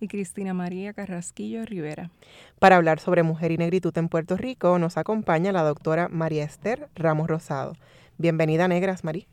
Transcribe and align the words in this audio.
y 0.00 0.08
Cristina 0.08 0.54
María 0.54 0.92
Carrasquillo 0.92 1.64
Rivera. 1.64 2.10
Para 2.58 2.76
hablar 2.76 3.00
sobre 3.00 3.22
mujer 3.22 3.52
y 3.52 3.58
negritud 3.58 3.96
en 3.96 4.08
Puerto 4.08 4.36
Rico 4.36 4.78
nos 4.78 4.96
acompaña 4.96 5.52
la 5.52 5.62
doctora 5.62 6.08
María 6.08 6.44
Esther 6.44 6.88
Ramos 6.94 7.28
Rosado. 7.28 7.74
Bienvenida, 8.18 8.66
Negras, 8.68 9.04
María. 9.04 9.26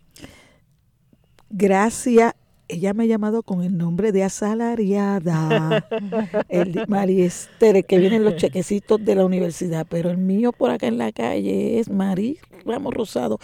Gracias. 1.49 2.33
Ella 2.69 2.93
me 2.93 3.03
ha 3.03 3.07
llamado 3.07 3.43
con 3.43 3.63
el 3.63 3.77
nombre 3.77 4.11
de 4.11 4.23
asalariada. 4.23 5.87
el 6.49 6.85
María 6.89 7.25
Esther, 7.25 7.85
que 7.85 7.97
vienen 7.97 8.25
los 8.25 8.35
chequecitos 8.35 9.03
de 9.03 9.15
la 9.15 9.23
universidad, 9.23 9.87
pero 9.89 10.09
el 10.09 10.17
mío 10.17 10.51
por 10.51 10.71
acá 10.71 10.87
en 10.87 10.97
la 10.97 11.13
calle 11.13 11.79
es 11.79 11.89
María 11.89 12.41
Ramos 12.65 12.93
Rosado. 12.93 13.39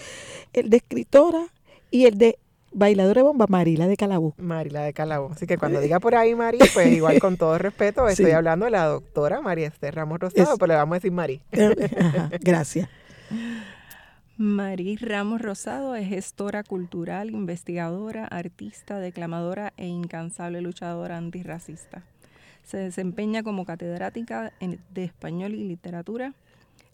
El 0.52 0.70
de 0.70 0.78
escritora 0.78 1.48
y 1.89 2.05
el 2.05 2.17
de 2.17 2.38
Bailadora 2.74 3.20
de 3.20 3.24
bomba, 3.24 3.46
Marila 3.48 3.88
de 3.88 3.96
Calabú. 3.96 4.34
Marila 4.38 4.82
de 4.82 4.94
Calabú. 4.94 5.30
Así 5.32 5.46
que 5.46 5.58
cuando 5.58 5.80
diga 5.80 6.00
por 6.00 6.16
ahí 6.16 6.34
Mari, 6.36 6.60
pues 6.74 6.88
igual 6.88 7.20
con 7.20 7.38
todo 7.38 7.58
respeto, 7.58 8.08
estoy 8.10 8.32
hablando 8.32 8.66
de 8.66 8.72
la 8.72 8.86
doctora 8.86 9.42
María 9.42 9.68
Esther 9.68 9.96
Ramos 9.96 10.20
Rosado, 10.20 10.58
pero 10.58 10.68
le 10.68 10.76
vamos 10.76 10.94
a 10.94 10.98
decir 10.98 11.12
Mari. 11.12 11.42
gracias. 12.42 12.90
Marí 14.38 14.96
Ramos 14.96 15.42
Rosado 15.42 15.96
es 15.96 16.10
gestora 16.10 16.64
cultural, 16.64 17.30
investigadora, 17.30 18.26
artista, 18.26 18.98
declamadora 18.98 19.74
e 19.78 19.86
incansable 19.86 20.62
luchadora 20.62 21.18
antirracista. 21.18 22.02
Se 22.64 22.78
desempeña 22.78 23.44
como 23.44 23.66
catedrática 23.66 24.52
de 24.60 25.04
español 25.04 25.54
y 25.54 25.68
literatura 25.68 26.34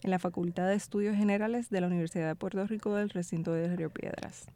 en 0.02 0.10
la 0.10 0.18
Facultad 0.18 0.68
de 0.68 0.74
Estudios 0.74 1.16
Generales 1.16 1.70
de 1.70 1.80
la 1.80 1.86
Universidad 1.86 2.28
de 2.28 2.34
Puerto 2.34 2.66
Rico 2.66 2.94
del 2.94 3.10
recinto 3.10 3.52
de 3.52 3.74
Río 3.74 3.90
Piedras. 3.90 4.46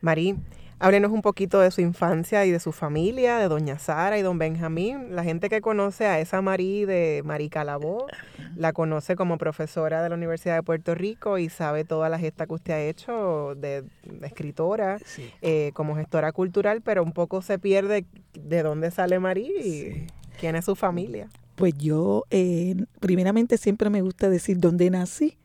Marí, 0.00 0.36
háblenos 0.78 1.10
un 1.10 1.22
poquito 1.22 1.60
de 1.60 1.70
su 1.70 1.80
infancia 1.80 2.44
y 2.44 2.50
de 2.50 2.60
su 2.60 2.72
familia, 2.72 3.38
de 3.38 3.48
doña 3.48 3.78
Sara 3.78 4.18
y 4.18 4.22
don 4.22 4.38
Benjamín. 4.38 5.14
La 5.14 5.24
gente 5.24 5.48
que 5.48 5.60
conoce 5.60 6.06
a 6.06 6.20
esa 6.20 6.42
Marí 6.42 6.84
de 6.84 7.22
Marí 7.24 7.48
Calabó, 7.48 8.06
la 8.56 8.72
conoce 8.72 9.16
como 9.16 9.38
profesora 9.38 10.02
de 10.02 10.10
la 10.10 10.14
Universidad 10.14 10.56
de 10.56 10.62
Puerto 10.62 10.94
Rico 10.94 11.38
y 11.38 11.48
sabe 11.48 11.84
toda 11.84 12.08
la 12.08 12.18
gesta 12.18 12.46
que 12.46 12.54
usted 12.54 12.74
ha 12.74 12.82
hecho 12.82 13.54
de, 13.56 13.84
escritora, 14.22 14.98
eh, 15.42 15.70
como 15.74 15.96
gestora 15.96 16.32
cultural, 16.32 16.82
pero 16.82 17.02
un 17.02 17.12
poco 17.12 17.42
se 17.42 17.58
pierde 17.58 18.04
de 18.34 18.62
dónde 18.62 18.90
sale 18.90 19.18
Marí 19.18 19.50
y 19.64 20.06
quién 20.38 20.56
es 20.56 20.64
su 20.66 20.76
familia. 20.76 21.28
Pues 21.56 21.72
yo, 21.78 22.24
eh, 22.30 22.76
primeramente 23.00 23.56
siempre 23.56 23.88
me 23.88 24.02
gusta 24.02 24.28
decir 24.28 24.58
dónde 24.58 24.90
nací. 24.90 25.38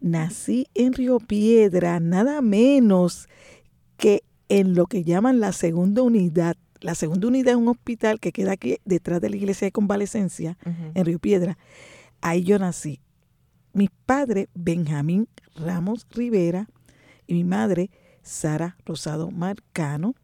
Nací 0.00 0.66
en 0.74 0.92
Río 0.92 1.18
Piedra, 1.18 1.98
nada 1.98 2.42
menos 2.42 3.26
que 4.04 4.22
en 4.50 4.74
lo 4.74 4.84
que 4.84 5.02
llaman 5.02 5.40
la 5.40 5.52
segunda 5.52 6.02
unidad, 6.02 6.58
la 6.82 6.94
segunda 6.94 7.26
unidad 7.26 7.52
es 7.52 7.56
un 7.56 7.68
hospital 7.68 8.20
que 8.20 8.32
queda 8.32 8.52
aquí 8.52 8.76
detrás 8.84 9.18
de 9.22 9.30
la 9.30 9.36
iglesia 9.36 9.66
de 9.66 9.72
convalecencia, 9.72 10.58
en 10.94 11.04
Río 11.06 11.18
Piedra. 11.18 11.56
Ahí 12.20 12.42
yo 12.42 12.58
nací. 12.58 13.00
Mi 13.72 13.88
padre, 14.04 14.50
Benjamín 14.54 15.26
Ramos 15.54 16.06
Rivera, 16.10 16.68
y 17.26 17.32
mi 17.32 17.44
madre, 17.44 17.90
Sara 18.20 18.76
Rosado 18.84 19.30
Marcano, 19.30 20.14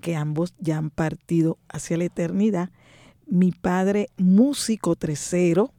que 0.00 0.16
ambos 0.16 0.54
ya 0.58 0.78
han 0.78 0.88
partido 0.88 1.58
hacia 1.68 1.98
la 1.98 2.04
eternidad. 2.04 2.70
Mi 3.26 3.52
padre, 3.52 4.08
músico 4.16 4.96
tercero. 4.96 5.74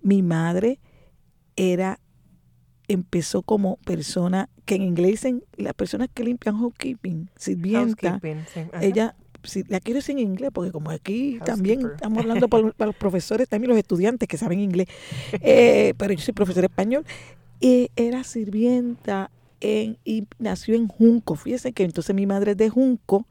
Mi 0.00 0.22
madre 0.22 0.80
era 1.56 2.00
empezó 2.92 3.42
como 3.42 3.76
persona, 3.76 4.48
que 4.64 4.74
en 4.74 4.82
inglés 4.82 5.12
dicen 5.12 5.44
las 5.56 5.74
personas 5.74 6.08
que 6.12 6.24
limpian 6.24 6.58
housekeeping, 6.58 7.30
sirvienta. 7.36 8.20
Ella, 8.80 9.14
si, 9.44 9.62
la 9.64 9.78
quiero 9.78 9.98
decir 9.98 10.18
en 10.18 10.22
inglés, 10.22 10.50
porque 10.52 10.72
como 10.72 10.90
aquí 10.90 11.38
también 11.44 11.86
estamos 11.86 12.18
hablando 12.18 12.48
para, 12.48 12.72
los 12.86 12.96
profesores, 12.98 13.48
también 13.48 13.70
los 13.70 13.78
estudiantes 13.78 14.28
que 14.28 14.36
saben 14.36 14.58
inglés, 14.58 14.88
eh, 15.40 15.94
pero 15.98 16.12
yo 16.14 16.20
soy 16.20 16.34
profesor 16.34 16.64
español, 16.64 17.04
y 17.60 17.90
era 17.94 18.24
sirvienta 18.24 19.30
en, 19.60 19.96
y 20.04 20.26
nació 20.40 20.74
en 20.74 20.88
Junco. 20.88 21.36
Fíjense 21.36 21.72
que 21.72 21.84
entonces 21.84 22.14
mi 22.14 22.26
madre 22.26 22.52
es 22.52 22.56
de 22.56 22.70
Junco 22.70 23.26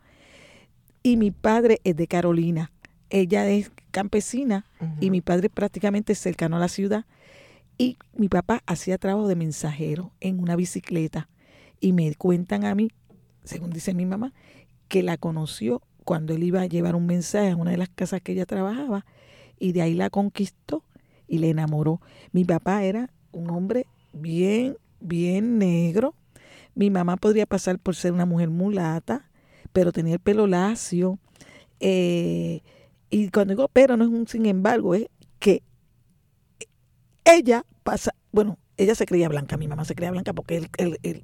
y 1.04 1.18
mi 1.18 1.32
padre 1.32 1.82
es 1.84 1.98
de 1.98 2.08
Carolina. 2.08 2.72
Ella 3.10 3.50
es 3.50 3.72
campesina 3.92 4.66
y 5.02 5.10
mi 5.10 5.20
padre 5.20 5.50
prácticamente 5.50 6.16
cercano 6.16 6.56
a 6.58 6.60
la 6.60 6.70
ciudad. 6.70 7.06
Y 7.82 7.98
mi 8.14 8.28
papá 8.28 8.62
hacía 8.66 8.98
trabajo 8.98 9.30
de 9.30 9.38
mensajero 9.38 10.12
en 10.20 10.42
una 10.42 10.58
bicicleta. 10.58 11.30
Y 11.80 11.94
me 11.94 12.14
cuentan 12.14 12.66
a 12.66 12.76
mí, 12.76 12.90
según 13.46 13.70
dice 13.70 13.94
mi 13.94 14.06
mamá, 14.06 14.34
que 14.90 15.02
la 15.02 15.16
conoció 15.16 15.82
cuando 16.04 16.34
él 16.34 16.44
iba 16.44 16.60
a 16.60 16.66
llevar 16.66 16.96
un 16.96 17.06
mensaje 17.06 17.52
a 17.52 17.56
una 17.56 17.72
de 17.72 17.78
las 17.78 17.88
casas 17.88 18.22
que 18.22 18.34
ella 18.34 18.46
trabajaba. 18.46 19.06
Y 19.60 19.72
de 19.72 19.82
ahí 19.82 19.94
la 19.94 20.10
conquistó 20.10 20.84
y 21.26 21.38
le 21.38 21.52
enamoró. 21.52 22.02
Mi 22.34 22.44
papá 22.44 22.84
era 22.84 23.10
un 23.32 23.50
hombre 23.50 23.86
bien, 24.12 24.76
bien 25.00 25.58
negro. 25.58 26.16
Mi 26.76 26.90
mamá 26.90 27.16
podría 27.16 27.46
pasar 27.46 27.80
por 27.80 27.96
ser 27.96 28.12
una 28.12 28.26
mujer 28.26 28.50
mulata, 28.50 29.30
pero 29.72 29.94
tenía 29.94 30.16
el 30.16 30.20
pelo 30.20 30.48
lacio. 30.48 31.18
Eh, 31.80 32.62
y 33.10 33.30
cuando 33.30 33.54
digo 33.54 33.70
pero 33.72 33.96
no 33.96 34.04
es 34.04 34.10
un 34.10 34.28
sin 34.28 34.48
embargo, 34.48 34.96
es 34.96 35.08
ella 37.34 37.66
pasa, 37.84 38.14
bueno, 38.32 38.58
ella 38.78 38.96
se 38.96 39.06
creía 39.06 39.30
blanca, 39.30 39.58
mi 39.58 39.68
mamá 39.68 39.86
se 39.86 39.96
creía 39.96 40.12
blanca 40.12 40.34
porque 40.34 40.58
el, 40.58 40.70
el, 41.04 41.24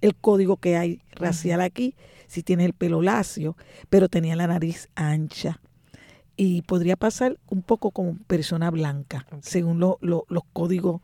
el, 0.00 0.14
código 0.16 0.56
que 0.56 0.76
hay 0.76 1.02
racial 1.12 1.60
aquí, 1.60 1.94
si 2.28 2.42
tiene 2.42 2.64
el 2.64 2.72
pelo 2.72 3.02
lacio, 3.02 3.56
pero 3.90 4.08
tenía 4.08 4.36
la 4.36 4.46
nariz 4.46 4.88
ancha. 4.94 5.60
Y 6.36 6.62
podría 6.62 6.96
pasar 6.96 7.38
un 7.48 7.62
poco 7.62 7.90
como 7.90 8.16
persona 8.26 8.70
blanca, 8.70 9.26
según 9.40 9.80
los 9.80 10.42
códigos 10.52 11.00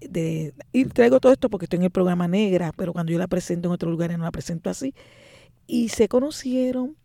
de... 0.00 0.52
Y 0.72 0.84
traigo 0.86 1.20
todo 1.20 1.32
esto 1.32 1.48
porque 1.48 1.66
estoy 1.66 1.78
en 1.78 1.84
el 1.84 1.90
programa 1.90 2.26
negra, 2.26 2.72
pero 2.76 2.92
cuando 2.92 3.12
yo 3.12 3.18
la 3.18 3.28
presento 3.28 3.68
en 3.68 3.72
otros 3.72 3.90
lugares 3.90 4.18
no 4.18 4.24
la 4.24 4.32
presento 4.32 4.70
así. 4.70 4.94
Y 5.66 5.90
se 5.90 6.08
conocieron 6.08 6.96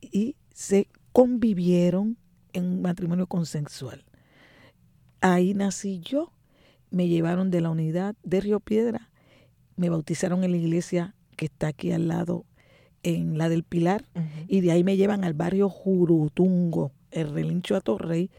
y 0.00 0.36
se 0.54 0.88
convivieron 1.12 2.16
en 2.54 2.64
un 2.64 2.82
matrimonio 2.82 3.26
consensual. 3.26 4.04
Ahí 5.26 5.54
nací 5.54 6.00
yo. 6.00 6.34
Me 6.90 7.08
llevaron 7.08 7.50
de 7.50 7.62
la 7.62 7.70
unidad 7.70 8.14
de 8.24 8.42
Río 8.42 8.60
Piedra. 8.60 9.10
Me 9.74 9.88
bautizaron 9.88 10.44
en 10.44 10.50
la 10.50 10.58
iglesia 10.58 11.14
que 11.34 11.46
está 11.46 11.68
aquí 11.68 11.92
al 11.92 12.08
lado, 12.08 12.44
en 13.02 13.38
la 13.38 13.48
del 13.48 13.64
Pilar. 13.64 14.04
Y 14.48 14.60
de 14.60 14.70
ahí 14.72 14.84
me 14.84 14.98
llevan 14.98 15.24
al 15.24 15.32
barrio 15.32 15.70
Jurutungo, 15.70 16.92
el 17.10 17.32
relincho 17.32 17.74
a 17.74 17.80
Torrey. 17.80 18.30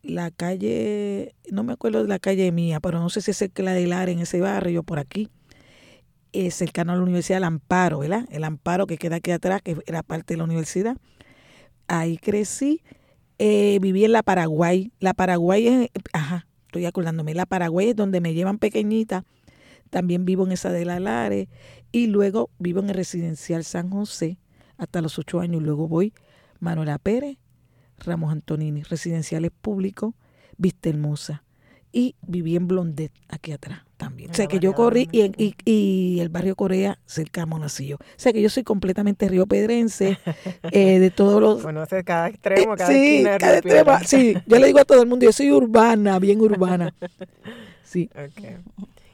La 0.00 0.30
calle, 0.30 1.34
no 1.50 1.64
me 1.64 1.72
acuerdo 1.72 2.02
de 2.02 2.08
la 2.08 2.20
calle 2.20 2.52
mía, 2.52 2.78
pero 2.78 3.00
no 3.00 3.10
sé 3.10 3.20
si 3.20 3.32
es 3.32 3.50
la 3.56 3.72
de 3.72 3.88
Lara 3.88 4.12
en 4.12 4.20
ese 4.20 4.40
barrio, 4.40 4.84
por 4.84 5.00
aquí. 5.00 5.28
Es 6.30 6.54
cercano 6.54 6.92
a 6.92 6.94
la 6.94 7.02
Universidad 7.02 7.38
del 7.38 7.44
Amparo, 7.44 7.98
¿verdad? 7.98 8.28
El 8.30 8.44
Amparo 8.44 8.86
que 8.86 8.96
queda 8.96 9.16
aquí 9.16 9.32
atrás, 9.32 9.60
que 9.60 9.76
era 9.86 10.04
parte 10.04 10.34
de 10.34 10.38
la 10.38 10.44
universidad. 10.44 10.96
Ahí 11.88 12.16
crecí 12.16 12.80
eh, 13.42 13.78
viví 13.80 14.04
en 14.04 14.12
la 14.12 14.22
Paraguay. 14.22 14.92
La 15.00 15.14
Paraguay 15.14 15.66
es, 15.66 15.90
ajá, 16.12 16.46
estoy 16.66 16.84
acordándome, 16.84 17.32
la 17.32 17.46
Paraguay 17.46 17.88
es 17.88 17.96
donde 17.96 18.20
me 18.20 18.34
llevan 18.34 18.58
pequeñita. 18.58 19.24
También 19.88 20.26
vivo 20.26 20.44
en 20.44 20.52
esa 20.52 20.70
de 20.70 20.84
la 20.84 21.00
Lare. 21.00 21.48
Y 21.90 22.06
luego 22.06 22.50
vivo 22.58 22.80
en 22.80 22.90
el 22.90 22.94
residencial 22.94 23.64
San 23.64 23.88
José 23.88 24.38
hasta 24.76 25.00
los 25.00 25.18
ocho 25.18 25.40
años. 25.40 25.62
Luego 25.62 25.88
voy 25.88 26.12
Manuela 26.60 26.98
Pérez, 26.98 27.38
Ramos 27.98 28.30
Antonini, 28.30 28.82
residenciales 28.82 29.50
públicos, 29.50 30.14
Vista 30.58 30.90
Hermosa. 30.90 31.42
Y 31.92 32.16
viví 32.20 32.56
en 32.56 32.68
Blondet, 32.68 33.12
aquí 33.28 33.52
atrás 33.52 33.89
también. 34.00 34.30
O 34.30 34.34
sea 34.34 34.46
que 34.46 34.58
yo 34.58 34.72
corrí 34.72 35.08
y, 35.12 35.20
y, 35.36 35.54
y 35.64 36.20
el 36.20 36.30
barrio 36.30 36.56
Corea 36.56 36.98
cerca 37.04 37.42
de 37.42 37.46
Monacillo. 37.46 37.96
O 37.96 38.04
sea 38.16 38.32
que 38.32 38.40
yo 38.40 38.48
soy 38.48 38.64
completamente 38.64 39.28
riopedrense 39.28 40.18
eh, 40.72 40.98
de 40.98 41.10
todos 41.10 41.40
los... 41.40 41.62
Conoce 41.62 42.02
cada 42.02 42.28
extremo, 42.28 42.74
Eh, 42.74 42.76
cada 42.78 42.90
sí, 42.90 43.16
esquina 43.16 43.38
cada 43.38 43.58
extremo, 43.58 43.98
sí, 44.06 44.34
yo 44.46 44.58
le 44.58 44.66
digo 44.66 44.80
a 44.80 44.84
todo 44.86 45.02
el 45.02 45.08
mundo, 45.08 45.26
yo 45.26 45.32
soy 45.32 45.52
urbana, 45.52 46.18
bien 46.18 46.40
urbana. 46.40 46.94
Sí. 47.82 48.08
Ok. 48.14 48.44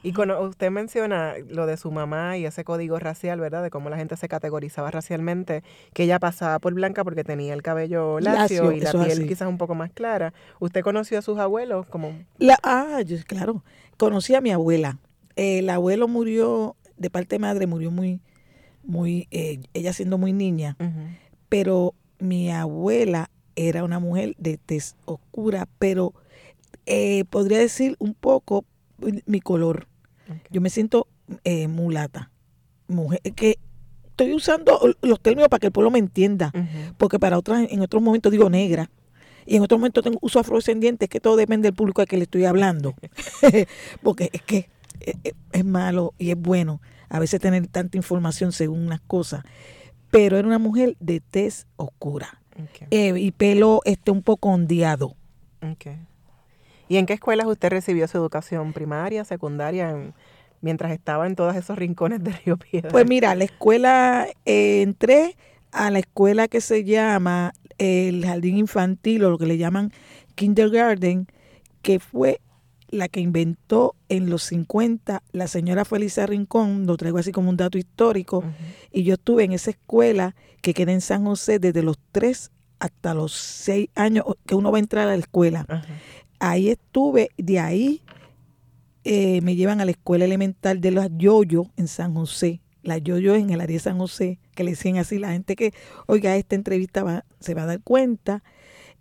Y 0.07 0.13
cono- 0.13 0.39
usted 0.41 0.71
menciona 0.71 1.33
lo 1.49 1.65
de 1.65 1.75
su 1.75 1.91
mamá 1.91 2.37
y 2.37 2.45
ese 2.45 2.63
código 2.63 2.97
racial, 2.97 3.39
¿verdad? 3.41 3.61
De 3.61 3.69
cómo 3.69 3.89
la 3.89 3.97
gente 3.97 4.15
se 4.15 4.29
categorizaba 4.29 4.89
racialmente, 4.89 5.63
que 5.93 6.03
ella 6.03 6.17
pasaba 6.17 6.59
por 6.59 6.73
blanca 6.73 7.03
porque 7.03 7.23
tenía 7.25 7.53
el 7.53 7.61
cabello 7.61 8.19
lacio, 8.21 8.63
Lacio, 8.63 8.71
y 8.71 8.79
la 8.79 8.91
piel 8.91 9.11
así. 9.19 9.27
quizás 9.27 9.49
un 9.49 9.57
poco 9.57 9.75
más 9.75 9.91
clara. 9.91 10.33
¿Usted 10.61 10.81
conoció 10.81 11.19
a 11.19 11.21
sus 11.21 11.37
abuelos 11.39 11.87
como 11.87 12.13
La, 12.37 12.57
ah, 12.63 13.01
yo, 13.05 13.17
claro, 13.27 13.63
conocí 13.97 14.33
a 14.33 14.39
mi 14.41 14.51
abuela. 14.51 14.97
el 15.35 15.69
abuelo 15.69 16.07
murió, 16.07 16.75
de 16.97 17.09
parte 17.09 17.35
de 17.35 17.39
madre, 17.39 17.67
murió 17.67 17.91
muy, 17.91 18.21
muy, 18.83 19.27
eh, 19.31 19.59
ella 19.73 19.91
siendo 19.91 20.17
muy 20.17 20.31
niña, 20.31 20.77
pero 21.49 21.93
mi 22.19 22.49
abuela 22.49 23.29
era 23.57 23.83
una 23.83 23.99
mujer 23.99 24.35
de 24.37 24.57
tez 24.57 24.95
oscura, 25.05 25.67
pero 25.79 26.13
eh, 26.85 27.25
podría 27.29 27.57
decir 27.59 27.95
un 27.99 28.13
poco 28.13 28.63
mi 29.25 29.41
color. 29.41 29.87
Yo 30.49 30.61
me 30.61 30.69
siento 30.69 31.07
eh, 31.43 31.67
mulata, 31.67 32.31
mujer, 32.87 33.21
que 33.35 33.57
estoy 34.07 34.33
usando 34.33 34.79
los 35.01 35.19
términos 35.21 35.49
para 35.49 35.59
que 35.59 35.67
el 35.67 35.71
pueblo 35.71 35.91
me 35.91 35.99
entienda, 35.99 36.51
porque 36.97 37.19
para 37.19 37.37
otras, 37.37 37.67
en 37.69 37.81
otros 37.81 38.01
momentos 38.01 38.31
digo 38.31 38.49
negra. 38.49 38.89
Y 39.45 39.55
en 39.55 39.63
otros 39.63 39.79
momentos 39.79 40.03
tengo 40.03 40.17
uso 40.21 40.39
afrodescendiente, 40.39 41.05
es 41.05 41.09
que 41.09 41.21
todo 41.21 41.37
depende 41.37 41.67
del 41.69 41.73
público 41.73 42.01
al 42.01 42.07
que 42.07 42.17
le 42.17 42.23
estoy 42.23 42.43
hablando. 42.45 42.95
porque 44.03 44.29
es 44.33 44.41
que 44.41 44.69
es, 44.99 45.15
es- 45.23 45.33
es 45.53 45.65
malo 45.65 46.13
y 46.17 46.31
es 46.31 46.37
bueno 46.37 46.81
a 47.09 47.19
veces 47.19 47.39
tener 47.39 47.67
tanta 47.67 47.95
información 47.97 48.51
según 48.51 48.79
unas 48.85 48.99
cosas. 49.01 49.43
Pero 50.11 50.37
era 50.37 50.47
una 50.47 50.59
mujer 50.59 50.95
de 50.99 51.19
tez 51.21 51.67
oscura 51.77 52.41
eh, 52.91 53.13
y 53.19 53.31
pelo 53.31 53.81
este 53.85 54.11
un 54.11 54.21
poco 54.23 54.49
ondeado. 54.49 55.15
ok. 55.61 55.87
¿Y 56.89 56.97
en 56.97 57.05
qué 57.05 57.13
escuelas 57.13 57.47
usted 57.47 57.69
recibió 57.69 58.07
su 58.07 58.17
educación 58.17 58.73
primaria, 58.73 59.25
secundaria, 59.25 59.91
en- 59.91 60.13
mientras 60.61 60.91
estaba 60.91 61.27
en 61.27 61.35
todos 61.35 61.55
esos 61.55 61.77
rincones 61.77 62.23
de 62.23 62.31
Río 62.31 62.57
Piedra? 62.57 62.89
Pues 62.91 63.05
mira, 63.07 63.35
la 63.35 63.43
escuela, 63.43 64.27
eh, 64.45 64.81
entré 64.81 65.35
a 65.71 65.91
la 65.91 65.99
escuela 65.99 66.47
que 66.47 66.61
se 66.61 66.83
llama 66.83 67.53
eh, 67.77 68.07
el 68.09 68.25
jardín 68.25 68.57
infantil 68.57 69.23
o 69.25 69.29
lo 69.29 69.37
que 69.37 69.45
le 69.45 69.57
llaman 69.57 69.91
kindergarten, 70.35 71.27
que 71.81 71.99
fue 71.99 72.39
la 72.89 73.09
que 73.09 73.19
inventó 73.19 73.95
en 74.07 74.29
los 74.29 74.43
50 74.43 75.21
la 75.33 75.47
señora 75.47 75.83
Felisa 75.83 76.25
Rincón, 76.25 76.85
lo 76.87 76.95
traigo 76.95 77.17
así 77.17 77.31
como 77.33 77.49
un 77.49 77.57
dato 77.57 77.77
histórico, 77.77 78.43
y 78.91 79.03
yo 79.03 79.15
estuve 79.15 79.43
en 79.43 79.51
esa 79.51 79.71
escuela 79.71 80.35
que 80.61 80.73
queda 80.73 80.93
en 80.93 81.01
San 81.01 81.25
José 81.25 81.59
desde 81.59 81.83
los 81.83 81.97
3 82.13 82.49
hasta 82.79 83.13
los 83.13 83.33
6 83.33 83.89
años 83.95 84.23
que 84.45 84.55
uno 84.55 84.71
va 84.71 84.77
a 84.77 84.79
entrar 84.79 85.07
a 85.07 85.11
la 85.11 85.17
escuela. 85.17 85.65
Ahí 86.39 86.69
estuve, 86.69 87.29
de 87.37 87.59
ahí 87.59 88.01
eh, 89.03 89.41
me 89.41 89.55
llevan 89.55 89.81
a 89.81 89.85
la 89.85 89.91
escuela 89.91 90.25
elemental 90.25 90.81
de 90.81 90.91
las 90.91 91.09
Yoyo 91.17 91.67
en 91.77 91.87
San 91.87 92.13
José. 92.13 92.61
Las 92.83 93.01
Yoyo 93.03 93.35
en 93.35 93.49
el 93.49 93.61
área 93.61 93.75
de 93.75 93.79
San 93.79 93.97
José, 93.97 94.39
que 94.55 94.63
le 94.63 94.71
decían 94.71 94.97
así, 94.97 95.17
la 95.19 95.31
gente 95.31 95.55
que 95.55 95.73
oiga 96.07 96.35
esta 96.35 96.55
entrevista 96.55 97.03
va- 97.03 97.25
se 97.39 97.53
va 97.53 97.63
a 97.63 97.65
dar 97.65 97.81
cuenta. 97.81 98.43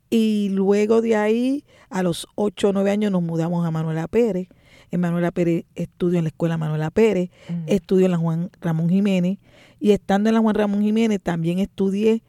Y 0.08 0.48
luego 0.50 1.02
de 1.02 1.16
ahí, 1.16 1.64
a 1.90 2.02
los 2.02 2.26
8 2.36 2.68
o 2.68 2.72
9 2.72 2.90
años, 2.90 3.10
nos 3.12 3.22
mudamos 3.22 3.66
a 3.66 3.70
Manuela 3.70 4.06
Pérez. 4.08 4.48
En 4.92 5.00
Manuela 5.00 5.32
Pérez 5.32 5.64
estudio 5.74 6.18
en 6.18 6.24
la 6.24 6.28
escuela 6.28 6.56
Manuela 6.56 6.90
Pérez, 6.90 7.30
Ujú. 7.48 7.58
estudio 7.66 8.06
en 8.06 8.12
la 8.12 8.18
Juan 8.18 8.50
Ramón 8.60 8.88
Jiménez. 8.88 9.38
Y 9.80 9.90
estando 9.90 10.28
en 10.30 10.34
la 10.36 10.40
Juan 10.40 10.54
Ramón 10.54 10.82
Jiménez, 10.82 11.20
también 11.20 11.58
estudié 11.58 12.22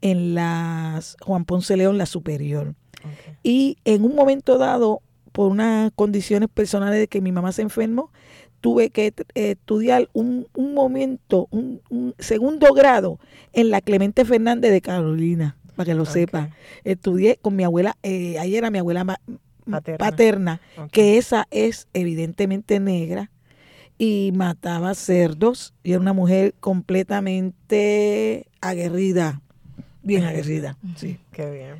en 0.00 0.34
la 0.34 1.00
Juan 1.22 1.44
Ponce 1.44 1.76
León, 1.76 1.98
la 1.98 2.06
superior. 2.06 2.74
Y 3.42 3.76
en 3.84 4.04
un 4.04 4.14
momento 4.14 4.58
dado, 4.58 5.00
por 5.32 5.50
unas 5.50 5.90
condiciones 5.94 6.48
personales 6.48 6.98
de 6.98 7.08
que 7.08 7.20
mi 7.20 7.32
mamá 7.32 7.52
se 7.52 7.62
enfermó, 7.62 8.10
tuve 8.60 8.90
que 8.90 9.08
eh, 9.34 9.50
estudiar 9.50 10.08
un, 10.14 10.46
un 10.54 10.74
momento, 10.74 11.48
un, 11.50 11.80
un 11.90 12.14
segundo 12.18 12.72
grado 12.72 13.18
en 13.52 13.70
la 13.70 13.80
Clemente 13.80 14.24
Fernández 14.24 14.70
de 14.72 14.80
Carolina, 14.80 15.56
para 15.76 15.84
que 15.86 15.94
lo 15.94 16.04
Ok. 16.04 16.08
sepa. 16.08 16.50
Estudié 16.84 17.36
con 17.42 17.56
mi 17.56 17.64
abuela, 17.64 17.96
eh, 18.02 18.38
ahí 18.38 18.56
era 18.56 18.70
mi 18.70 18.78
abuela 18.78 19.04
ma- 19.04 19.20
Paterna. 19.96 20.60
que 20.92 21.18
esa 21.18 21.46
es 21.50 21.88
evidentemente 21.94 22.78
negra 22.80 23.30
y 23.98 24.32
mataba 24.34 24.94
cerdos 24.94 25.74
y 25.82 25.92
era 25.92 26.00
una 26.00 26.12
mujer 26.12 26.54
completamente 26.60 28.46
aguerrida, 28.60 29.40
bien 30.02 30.24
aguerrida, 30.24 30.76
sí. 30.96 31.18
Qué 31.32 31.50
bien. 31.50 31.76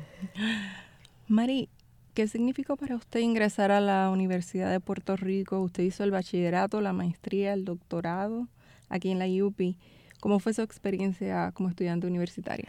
Mari, 1.27 1.69
¿qué 2.13 2.27
significó 2.27 2.77
para 2.77 2.95
usted 2.95 3.19
ingresar 3.19 3.71
a 3.71 3.81
la 3.81 4.11
Universidad 4.11 4.69
de 4.69 4.79
Puerto 4.79 5.15
Rico? 5.15 5.59
Usted 5.59 5.81
hizo 5.81 6.03
el 6.03 6.11
bachillerato, 6.11 6.81
la 6.81 6.93
maestría, 6.93 7.53
el 7.53 7.65
doctorado 7.65 8.47
aquí 8.89 9.09
en 9.09 9.17
la 9.17 9.25
UPI. 9.25 9.75
¿Cómo 10.19 10.39
fue 10.39 10.53
su 10.53 10.61
experiencia 10.61 11.51
como 11.53 11.69
estudiante 11.69 12.05
universitaria? 12.05 12.67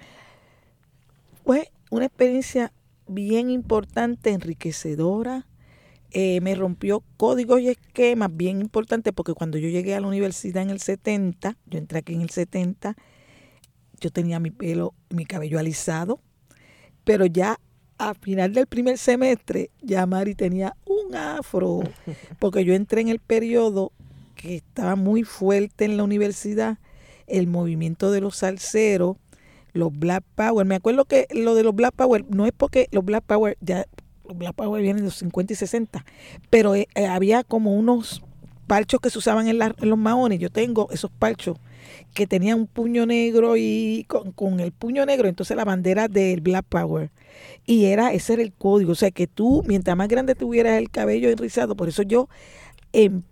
Fue 1.45 1.71
una 1.91 2.07
experiencia 2.07 2.73
bien 3.07 3.51
importante, 3.51 4.31
enriquecedora. 4.31 5.47
Eh, 6.13 6.41
me 6.41 6.55
rompió 6.55 7.03
códigos 7.19 7.61
y 7.61 7.69
esquemas 7.69 8.35
bien 8.35 8.63
importantes 8.63 9.13
porque 9.13 9.35
cuando 9.35 9.59
yo 9.59 9.69
llegué 9.69 9.95
a 9.95 10.01
la 10.01 10.07
universidad 10.07 10.63
en 10.63 10.71
el 10.71 10.81
70, 10.81 11.59
yo 11.67 11.79
entré 11.79 11.99
aquí 11.99 12.15
en 12.15 12.23
el 12.23 12.31
70, 12.31 12.97
yo 14.01 14.11
tenía 14.11 14.41
mi 14.41 14.51
pelo, 14.51 14.95
mi 15.11 15.27
cabello 15.27 15.59
alisado, 15.59 16.21
pero 17.05 17.27
ya 17.27 17.59
a 17.99 18.15
final 18.15 18.53
del 18.53 18.67
primer 18.67 18.99
semestre 18.99 19.71
ya 19.83 20.05
Mari 20.07 20.35
tenía 20.35 20.77
un 20.87 21.15
afro, 21.15 21.81
porque 22.39 22.65
yo 22.65 22.75
entré 22.75 23.01
en 23.01 23.09
el 23.09 23.19
periodo 23.21 23.93
que 24.35 24.57
estaba 24.57 24.97
muy 24.97 25.23
fuerte 25.25 25.85
en 25.87 25.97
la 25.97 26.05
universidad, 26.05 26.79
el 27.27 27.47
movimiento 27.47 28.11
de 28.11 28.21
los 28.21 28.37
salseros, 28.37 29.17
los 29.73 29.97
Black 29.99 30.25
Power. 30.35 30.67
Me 30.67 30.75
acuerdo 30.75 31.05
que 31.07 31.27
lo 31.33 31.55
de 31.55 31.63
los 31.63 31.75
Black 31.75 31.95
Power 31.95 32.25
no 32.29 32.47
es 32.47 32.53
porque 32.57 32.89
los 32.93 33.05
Black 33.05 33.25
Power 33.25 33.57
ya 33.61 33.87
los 34.29 34.37
Black 34.37 34.55
Power 34.55 34.83
vienen 34.83 34.99
de 35.03 35.09
los 35.09 35.17
50 35.19 35.53
y 35.53 35.57
60, 35.57 36.05
pero 36.51 36.75
eh, 36.75 36.89
eh, 36.97 37.07
había 37.07 37.45
como 37.45 37.75
unos 37.77 38.23
parchos 38.67 39.01
que 39.01 39.09
se 39.11 39.19
usaban 39.19 39.47
en, 39.49 39.59
la- 39.59 39.75
en 39.79 39.89
los 39.89 39.99
maones. 39.99 40.39
Yo 40.41 40.51
tengo 40.51 40.89
esos 40.91 41.11
parchos 41.13 41.57
que 42.17 42.27
tenían 42.27 42.59
un 42.59 42.67
puño 42.67 43.05
negro 43.05 43.59
y 43.59 44.07
con, 44.09 44.33
con 44.33 44.59
el 44.59 44.73
puño 44.73 45.05
negro, 45.05 45.29
entonces 45.29 45.55
la 45.55 45.67
bandera 45.67 46.09
del 46.09 46.41
Black 46.41 46.65
Power. 46.67 47.11
Y 47.67 47.85
era, 47.85 48.15
ese 48.15 48.33
era 48.33 48.43
el 48.43 48.55
código. 48.55 48.93
O 48.93 48.95
sea 48.95 49.11
que 49.11 49.27
tú, 49.27 49.63
mientras 49.67 49.95
más 49.99 50.09
grande 50.09 50.35
tuvieras 50.35 50.79
el 50.79 50.89
cabello 50.91 51.29
enrizado, 51.29 51.77
por 51.77 51.91
eso 51.91 52.03
yo 52.03 52.31
en 52.95 53.23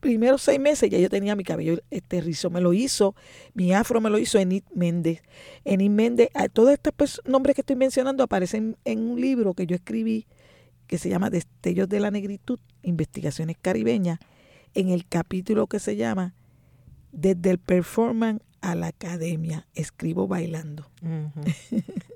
primeros 0.00 0.40
seis 0.40 0.58
meses 0.58 0.88
ya 0.88 0.98
yo 0.98 1.10
tenía 1.10 1.36
mi 1.36 1.44
cabello 1.44 1.78
este 1.90 2.22
rizo. 2.22 2.48
Me 2.48 2.62
lo 2.62 2.72
hizo, 2.72 3.14
mi 3.52 3.74
afro 3.74 4.00
me 4.00 4.08
lo 4.08 4.18
hizo 4.18 4.38
Enid 4.38 4.64
Méndez. 4.74 5.22
Enid 5.66 5.90
Méndez, 5.90 6.30
todos 6.54 6.72
estos 6.72 7.20
nombres 7.26 7.54
que 7.54 7.60
estoy 7.60 7.76
mencionando 7.76 8.24
aparecen 8.24 8.78
en 8.86 9.00
un 9.06 9.20
libro 9.20 9.52
que 9.52 9.66
yo 9.66 9.76
escribí 9.76 10.26
que 10.86 10.96
se 10.96 11.10
llama 11.10 11.28
Destellos 11.28 11.90
de 11.90 12.00
la 12.00 12.10
Negritud, 12.10 12.58
Investigaciones 12.82 13.58
Caribeñas, 13.60 14.18
en 14.72 14.88
el 14.88 15.06
capítulo 15.06 15.66
que 15.66 15.78
se 15.78 15.96
llama 15.96 16.32
Desde 17.14 17.50
el 17.50 17.58
Performance 17.58 18.42
a 18.60 18.74
la 18.74 18.88
Academia, 18.88 19.66
escribo 19.74 20.26
bailando. 20.26 20.86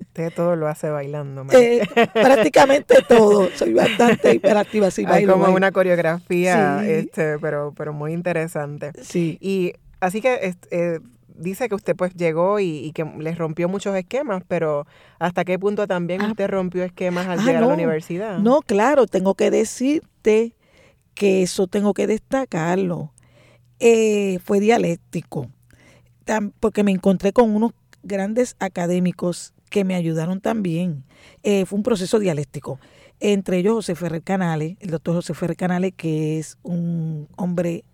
Usted 0.01 0.33
todo 0.35 0.57
lo 0.57 0.67
hace 0.67 0.89
bailando. 0.91 1.47
Eh, 1.53 1.83
prácticamente 2.13 2.97
todo, 3.09 3.49
soy 3.55 3.73
bastante 3.75 4.35
hiperactiva, 4.35 4.91
sí, 4.91 5.03
Hay 5.03 5.07
bailo, 5.07 5.33
como 5.35 5.45
bailo. 5.45 5.57
una 5.57 5.73
coreografía, 5.73 6.81
Sí. 6.83 6.91
este, 6.91 7.39
pero, 7.39 7.73
pero 7.77 7.93
muy 7.93 8.13
interesante. 8.13 8.93
Sí, 9.03 9.39
Y 9.41 9.75
así 10.01 10.21
que 10.21 10.55
eh, 10.71 11.01
dice 11.37 11.69
que 11.69 11.75
usted 11.75 11.95
pues 11.95 12.15
llegó 12.15 12.59
y, 12.59 12.79
y 12.79 12.93
que 12.93 13.05
les 13.19 13.39
rompió 13.39 13.69
muchos 13.69 13.95
esquemas, 13.95 14.43
pero 14.49 14.87
¿hasta 15.19 15.45
qué 15.45 15.59
punto 15.59 15.87
también 15.87 16.23
Ah. 16.23 16.29
usted 16.31 16.49
rompió 16.49 16.83
esquemas 16.83 17.27
al 17.29 17.39
Ah, 17.41 17.43
llegar 17.45 17.63
a 17.63 17.67
la 17.67 17.75
universidad? 17.75 18.39
No, 18.39 18.63
claro, 18.63 19.07
tengo 19.07 19.35
que 19.35 19.51
decirte 19.51 20.55
que 21.15 21.43
eso 21.43 21.67
tengo 21.69 21.95
que 21.95 22.07
destacarlo. 22.07 23.13
Eh, 23.81 24.39
fue 24.45 24.61
dialéctico, 24.61 25.51
porque 26.59 26.83
me 26.83 26.91
encontré 26.91 27.33
con 27.33 27.55
unos 27.55 27.73
grandes 28.03 28.57
académicos 28.59 29.55
que 29.71 29.85
me 29.85 29.95
ayudaron 29.95 30.41
también. 30.41 31.05
Eh, 31.43 31.65
fue 31.67 31.77
un 31.77 31.83
proceso 31.83 32.19
dialéctico. 32.19 32.81
Entre 33.21 33.59
ellos 33.59 33.75
José 33.75 33.95
Ferrer 33.95 34.23
Canales, 34.23 34.77
el 34.81 34.91
doctor 34.91 35.17
José 35.17 35.35
Ferrer 35.35 35.57
Canales, 35.57 35.93
que 35.97 36.39
es 36.39 36.59
un 36.63 37.29
hombre 37.37 37.85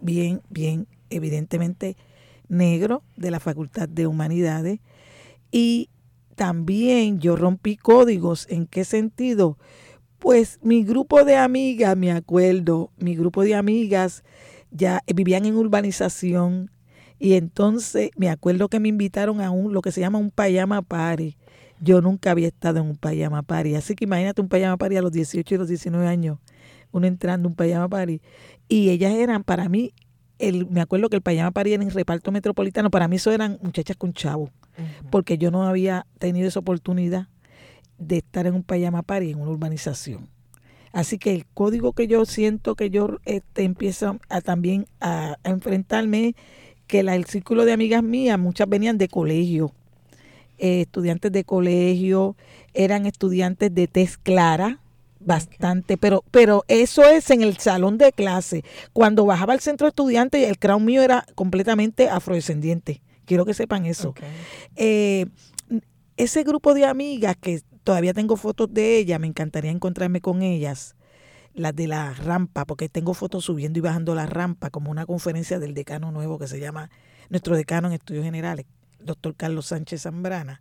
bien, 0.00 0.42
bien, 0.50 0.86
evidentemente 1.10 1.96
negro 2.48 3.02
de 3.16 3.30
la 3.30 3.40
Facultad 3.40 3.88
de 3.88 4.06
Humanidades. 4.06 4.80
Y 5.50 5.88
también 6.36 7.18
yo 7.18 7.36
rompí 7.36 7.76
códigos. 7.76 8.46
¿En 8.48 8.66
qué 8.66 8.84
sentido? 8.84 9.58
Pues 10.18 10.58
mi 10.62 10.84
grupo 10.84 11.24
de 11.24 11.36
amigas, 11.36 11.96
me 11.96 12.12
acuerdo, 12.12 12.90
mi 12.98 13.14
grupo 13.14 13.42
de 13.42 13.54
amigas 13.54 14.24
ya 14.70 15.02
vivían 15.14 15.44
en 15.46 15.56
urbanización 15.56 16.70
y 17.18 17.34
entonces 17.34 18.10
me 18.16 18.30
acuerdo 18.30 18.68
que 18.68 18.80
me 18.80 18.88
invitaron 18.88 19.40
a 19.40 19.50
un 19.50 19.72
lo 19.72 19.82
que 19.82 19.92
se 19.92 20.00
llama 20.00 20.18
un 20.18 20.30
payama 20.30 20.82
party. 20.82 21.36
Yo 21.80 22.00
nunca 22.00 22.32
había 22.32 22.48
estado 22.48 22.80
en 22.80 22.86
un 22.86 22.96
payama 22.96 23.42
party, 23.42 23.74
así 23.76 23.94
que 23.94 24.04
imagínate 24.04 24.40
un 24.40 24.48
payama 24.48 24.76
party 24.76 24.96
a 24.96 25.02
los 25.02 25.12
18 25.12 25.54
y 25.54 25.58
los 25.58 25.68
19 25.68 26.06
años, 26.06 26.38
uno 26.90 27.06
entrando 27.06 27.48
a 27.48 27.50
un 27.50 27.56
payama 27.56 27.88
party 27.88 28.20
y 28.68 28.90
ellas 28.90 29.12
eran 29.12 29.44
para 29.44 29.68
mí 29.68 29.92
el, 30.38 30.68
me 30.68 30.80
acuerdo 30.80 31.08
que 31.08 31.16
el 31.16 31.22
payama 31.22 31.50
party 31.50 31.74
en 31.74 31.82
el 31.82 31.90
reparto 31.90 32.30
metropolitano, 32.32 32.90
para 32.90 33.08
mí 33.08 33.16
eso 33.16 33.32
eran 33.32 33.58
muchachas 33.62 33.96
con 33.96 34.12
chavo, 34.12 34.50
porque 35.10 35.38
yo 35.38 35.50
no 35.50 35.64
había 35.64 36.06
tenido 36.18 36.48
esa 36.48 36.60
oportunidad 36.60 37.28
de 37.98 38.18
estar 38.18 38.46
en 38.46 38.54
un 38.54 38.62
payama 38.62 39.02
party 39.02 39.30
en 39.32 39.40
una 39.40 39.50
urbanización. 39.50 40.28
Así 40.92 41.18
que 41.18 41.34
el 41.34 41.46
código 41.46 41.92
que 41.92 42.06
yo 42.06 42.24
siento 42.24 42.74
que 42.74 42.90
yo 42.90 43.18
este, 43.24 43.62
empiezo 43.64 44.18
a, 44.28 44.40
también 44.40 44.86
a, 45.00 45.38
enfrentarme, 45.44 46.34
que 46.86 47.02
la, 47.02 47.14
el 47.14 47.26
círculo 47.26 47.64
de 47.64 47.72
amigas 47.72 48.02
mías, 48.02 48.38
muchas 48.38 48.68
venían 48.68 48.98
de 48.98 49.08
colegio, 49.08 49.72
eh, 50.58 50.82
estudiantes 50.82 51.30
de 51.32 51.44
colegio, 51.44 52.36
eran 52.74 53.06
estudiantes 53.06 53.74
de 53.74 53.86
test 53.86 54.16
clara, 54.22 54.80
bastante, 55.20 55.96
pero, 55.96 56.24
pero 56.30 56.64
eso 56.68 57.04
es 57.04 57.30
en 57.30 57.42
el 57.42 57.58
salón 57.58 57.98
de 57.98 58.12
clase. 58.12 58.64
Cuando 58.92 59.26
bajaba 59.26 59.52
al 59.52 59.60
centro 59.60 59.86
de 59.86 59.90
estudiantes, 59.90 60.48
el 60.48 60.58
crown 60.58 60.84
mío 60.84 61.02
era 61.02 61.26
completamente 61.34 62.08
afrodescendiente. 62.08 63.02
Quiero 63.24 63.44
que 63.44 63.54
sepan 63.54 63.84
eso. 63.84 64.14
Eh, 64.76 65.26
ese 66.16 66.42
grupo 66.44 66.74
de 66.74 66.86
amigas 66.86 67.36
que 67.36 67.60
todavía 67.88 68.12
tengo 68.12 68.36
fotos 68.36 68.68
de 68.70 68.98
ellas, 68.98 69.18
me 69.18 69.26
encantaría 69.26 69.70
encontrarme 69.70 70.20
con 70.20 70.42
ellas, 70.42 70.94
las 71.54 71.74
de 71.74 71.86
la 71.86 72.12
rampa, 72.12 72.66
porque 72.66 72.90
tengo 72.90 73.14
fotos 73.14 73.46
subiendo 73.46 73.78
y 73.78 73.82
bajando 73.82 74.14
la 74.14 74.26
rampa, 74.26 74.68
como 74.68 74.90
una 74.90 75.06
conferencia 75.06 75.58
del 75.58 75.72
decano 75.72 76.12
nuevo 76.12 76.38
que 76.38 76.48
se 76.48 76.60
llama 76.60 76.90
nuestro 77.30 77.56
decano 77.56 77.88
en 77.88 77.94
estudios 77.94 78.24
generales, 78.24 78.66
doctor 79.00 79.34
Carlos 79.36 79.64
Sánchez 79.64 80.02
Zambrana. 80.02 80.60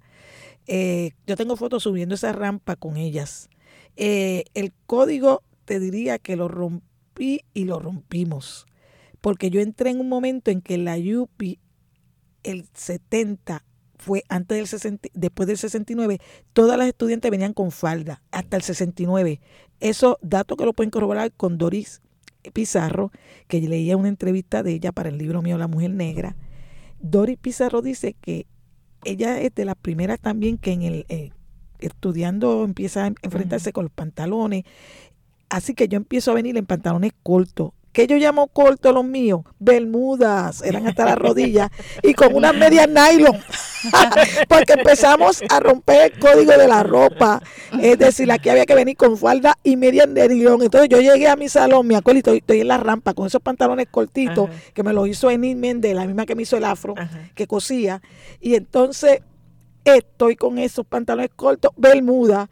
Eh, 0.67 1.11
yo 1.25 1.35
tengo 1.35 1.57
fotos 1.57 1.83
subiendo 1.83 2.15
esa 2.15 2.31
rampa 2.31 2.77
con 2.77 2.95
ellas 2.95 3.49
eh, 3.97 4.45
el 4.53 4.71
código 4.85 5.43
te 5.65 5.81
diría 5.81 6.19
que 6.19 6.37
lo 6.37 6.47
rompí 6.47 7.41
y 7.53 7.65
lo 7.65 7.79
rompimos. 7.79 8.67
Porque 9.19 9.49
yo 9.49 9.59
entré 9.59 9.89
en 9.89 9.99
un 9.99 10.07
momento 10.07 10.49
en 10.49 10.61
que 10.61 10.77
la 10.77 10.95
UPI, 10.95 11.59
el 12.43 12.69
70, 12.73 13.65
fue 13.97 14.23
antes 14.29 14.57
del 14.57 14.67
60, 14.67 15.09
después 15.13 15.47
del 15.47 15.57
69, 15.57 16.19
todas 16.53 16.77
las 16.77 16.87
estudiantes 16.87 17.31
venían 17.31 17.53
con 17.53 17.71
falda, 17.71 18.21
hasta 18.31 18.57
el 18.57 18.63
69. 18.63 19.41
Eso, 19.79 20.19
dato 20.21 20.55
que 20.55 20.65
lo 20.65 20.73
pueden 20.73 20.91
corroborar 20.91 21.31
con 21.31 21.57
Doris 21.57 22.01
Pizarro, 22.53 23.11
que 23.47 23.61
leía 23.61 23.97
una 23.97 24.09
entrevista 24.09 24.63
de 24.63 24.73
ella 24.73 24.91
para 24.91 25.09
el 25.09 25.17
libro 25.17 25.41
mío 25.41 25.57
La 25.57 25.67
Mujer 25.67 25.91
Negra. 25.91 26.35
Doris 26.99 27.37
Pizarro 27.37 27.81
dice 27.81 28.15
que 28.19 28.47
ella 29.03 29.39
es 29.39 29.53
de 29.53 29.65
las 29.65 29.75
primeras 29.75 30.19
también 30.19 30.57
que 30.57 30.71
en 30.71 30.81
el, 30.81 31.05
eh, 31.09 31.31
estudiando 31.79 32.63
empieza 32.63 33.05
a 33.05 33.13
enfrentarse 33.21 33.73
con 33.73 33.85
los 33.85 33.91
pantalones. 33.91 34.63
Así 35.49 35.73
que 35.73 35.87
yo 35.87 35.97
empiezo 35.97 36.31
a 36.31 36.35
venir 36.35 36.57
en 36.57 36.65
pantalones 36.65 37.13
cortos. 37.23 37.71
Que 37.97 38.05
yo 38.05 38.15
llamo 38.17 38.45
cortos 38.45 38.93
los 38.93 39.03
míos? 39.03 39.41
Bermudas, 39.57 40.61
eran 40.61 40.85
hasta 40.85 41.03
las 41.03 41.17
rodillas, 41.17 41.71
y 42.03 42.13
con 42.13 42.35
unas 42.35 42.53
medias 42.53 42.87
nylon. 42.87 43.35
Porque 44.47 44.73
empezamos 44.73 45.41
a 45.49 45.59
romper 45.59 46.11
el 46.11 46.19
código 46.19 46.51
de 46.51 46.67
la 46.67 46.83
ropa. 46.83 47.41
Es 47.81 47.97
decir, 47.97 48.31
aquí 48.31 48.49
había 48.49 48.67
que 48.67 48.75
venir 48.75 48.95
con 48.97 49.17
falda 49.17 49.57
y 49.63 49.77
medias 49.77 50.07
nylon. 50.07 50.61
Entonces 50.61 50.89
yo 50.89 50.99
llegué 50.99 51.27
a 51.27 51.35
mi 51.35 51.49
salón, 51.49 51.87
me 51.87 51.95
acuerdo, 51.95 52.35
y 52.35 52.37
estoy, 52.37 52.61
en 52.61 52.67
la 52.67 52.77
rampa 52.77 53.15
con 53.15 53.25
esos 53.25 53.41
pantalones 53.41 53.87
cortitos, 53.89 54.47
que 54.75 54.83
me 54.83 54.93
los 54.93 55.07
hizo 55.07 55.31
Enid 55.31 55.55
Méndez, 55.55 55.95
la 55.95 56.05
misma 56.05 56.27
que 56.27 56.35
me 56.35 56.43
hizo 56.43 56.55
el 56.55 56.65
afro, 56.65 56.93
que 57.33 57.47
cosía. 57.47 58.03
Y 58.39 58.53
entonces 58.53 59.21
estoy 59.95 60.35
con 60.35 60.57
esos 60.57 60.85
pantalones 60.85 61.31
cortos, 61.35 61.71
bermuda, 61.77 62.49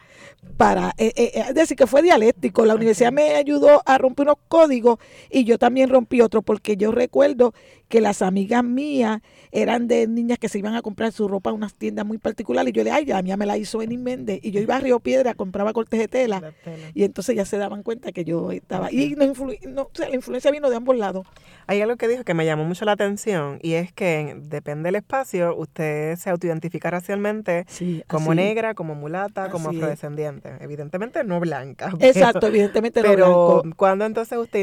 para, 0.58 0.94
eh, 0.98 1.12
eh, 1.15 1.32
eh, 1.34 1.46
es 1.50 1.56
decir, 1.56 1.75
que 1.75 1.88
fue 1.88 2.01
dialéctico. 2.01 2.65
La 2.65 2.75
universidad 2.75 3.12
me 3.12 3.36
ayudó 3.36 3.82
a 3.86 3.98
romper 3.98 4.27
unos 4.27 4.38
códigos 4.48 5.00
y 5.30 5.44
yo 5.44 5.58
también 5.58 5.89
rompí 5.89 6.22
otros, 6.22 6.44
porque 6.44 6.77
yo 6.77 6.92
recuerdo 6.92 7.54
que 7.96 8.02
las 8.02 8.22
amigas 8.22 8.62
mías 8.62 9.22
eran 9.54 9.88
de 9.88 10.06
niñas 10.06 10.38
que 10.38 10.50
se 10.50 10.60
iban 10.60 10.75
a 10.75 10.82
comprar 10.82 11.14
su 11.14 11.30
ropa 11.30 11.52
en 11.52 11.56
unas 11.56 11.74
tiendas 11.74 12.06
muy 12.06 12.18
particulares. 12.18 12.72
Y 12.72 12.74
yo 12.74 12.84
le 12.84 12.92
ay, 12.92 13.06
ya, 13.06 13.22
mía 13.22 13.38
me 13.38 13.46
la 13.46 13.58
hizo 13.58 13.82
en 13.82 14.04
Méndez. 14.04 14.42
Y 14.44 14.52
yo 14.52 14.60
iba 14.60 14.75
a 14.75 14.82
Río 14.82 15.00
Piedra, 15.00 15.34
compraba 15.34 15.72
cortes 15.72 15.98
de 15.98 16.10
tela. 16.10 16.54
Y 16.94 17.06
entonces 17.06 17.38
ya 17.38 17.46
se 17.46 17.58
daban 17.58 17.84
cuenta 17.84 18.12
que 18.12 18.25
yo 18.25 18.52
estaba. 18.52 18.92
Y 18.92 19.16
no, 19.16 19.28
no 19.70 19.90
la 19.98 20.14
influencia 20.14 20.52
vino 20.52 20.70
de 20.70 20.75
ambos 20.75 20.98
lados. 20.98 21.25
Hay 21.68 21.82
algo 21.82 21.96
que 21.96 22.10
dijo 22.10 22.25
que 22.25 22.34
me 22.34 22.46
llamó 22.46 22.66
mucho 22.66 22.84
la 22.84 22.92
atención 22.92 23.60
y 23.62 23.75
es 23.75 23.94
que 23.94 24.36
depende 24.42 24.88
del 24.88 24.96
espacio, 24.96 25.56
usted 25.56 26.18
se 26.18 26.30
autoidentifica 26.30 26.92
racialmente 26.92 27.66
como 28.08 28.36
negra, 28.36 28.74
como 28.74 28.94
mulata, 28.94 29.50
como 29.50 29.70
afrodescendiente. 29.70 30.58
Evidentemente 30.60 31.24
no 31.24 31.40
blanca. 31.40 31.94
Exacto, 32.02 32.48
evidentemente 32.48 33.02
no 33.02 33.08
pero 33.08 33.64
¿cuándo 33.78 34.06
entonces 34.06 34.38
usted 34.38 34.60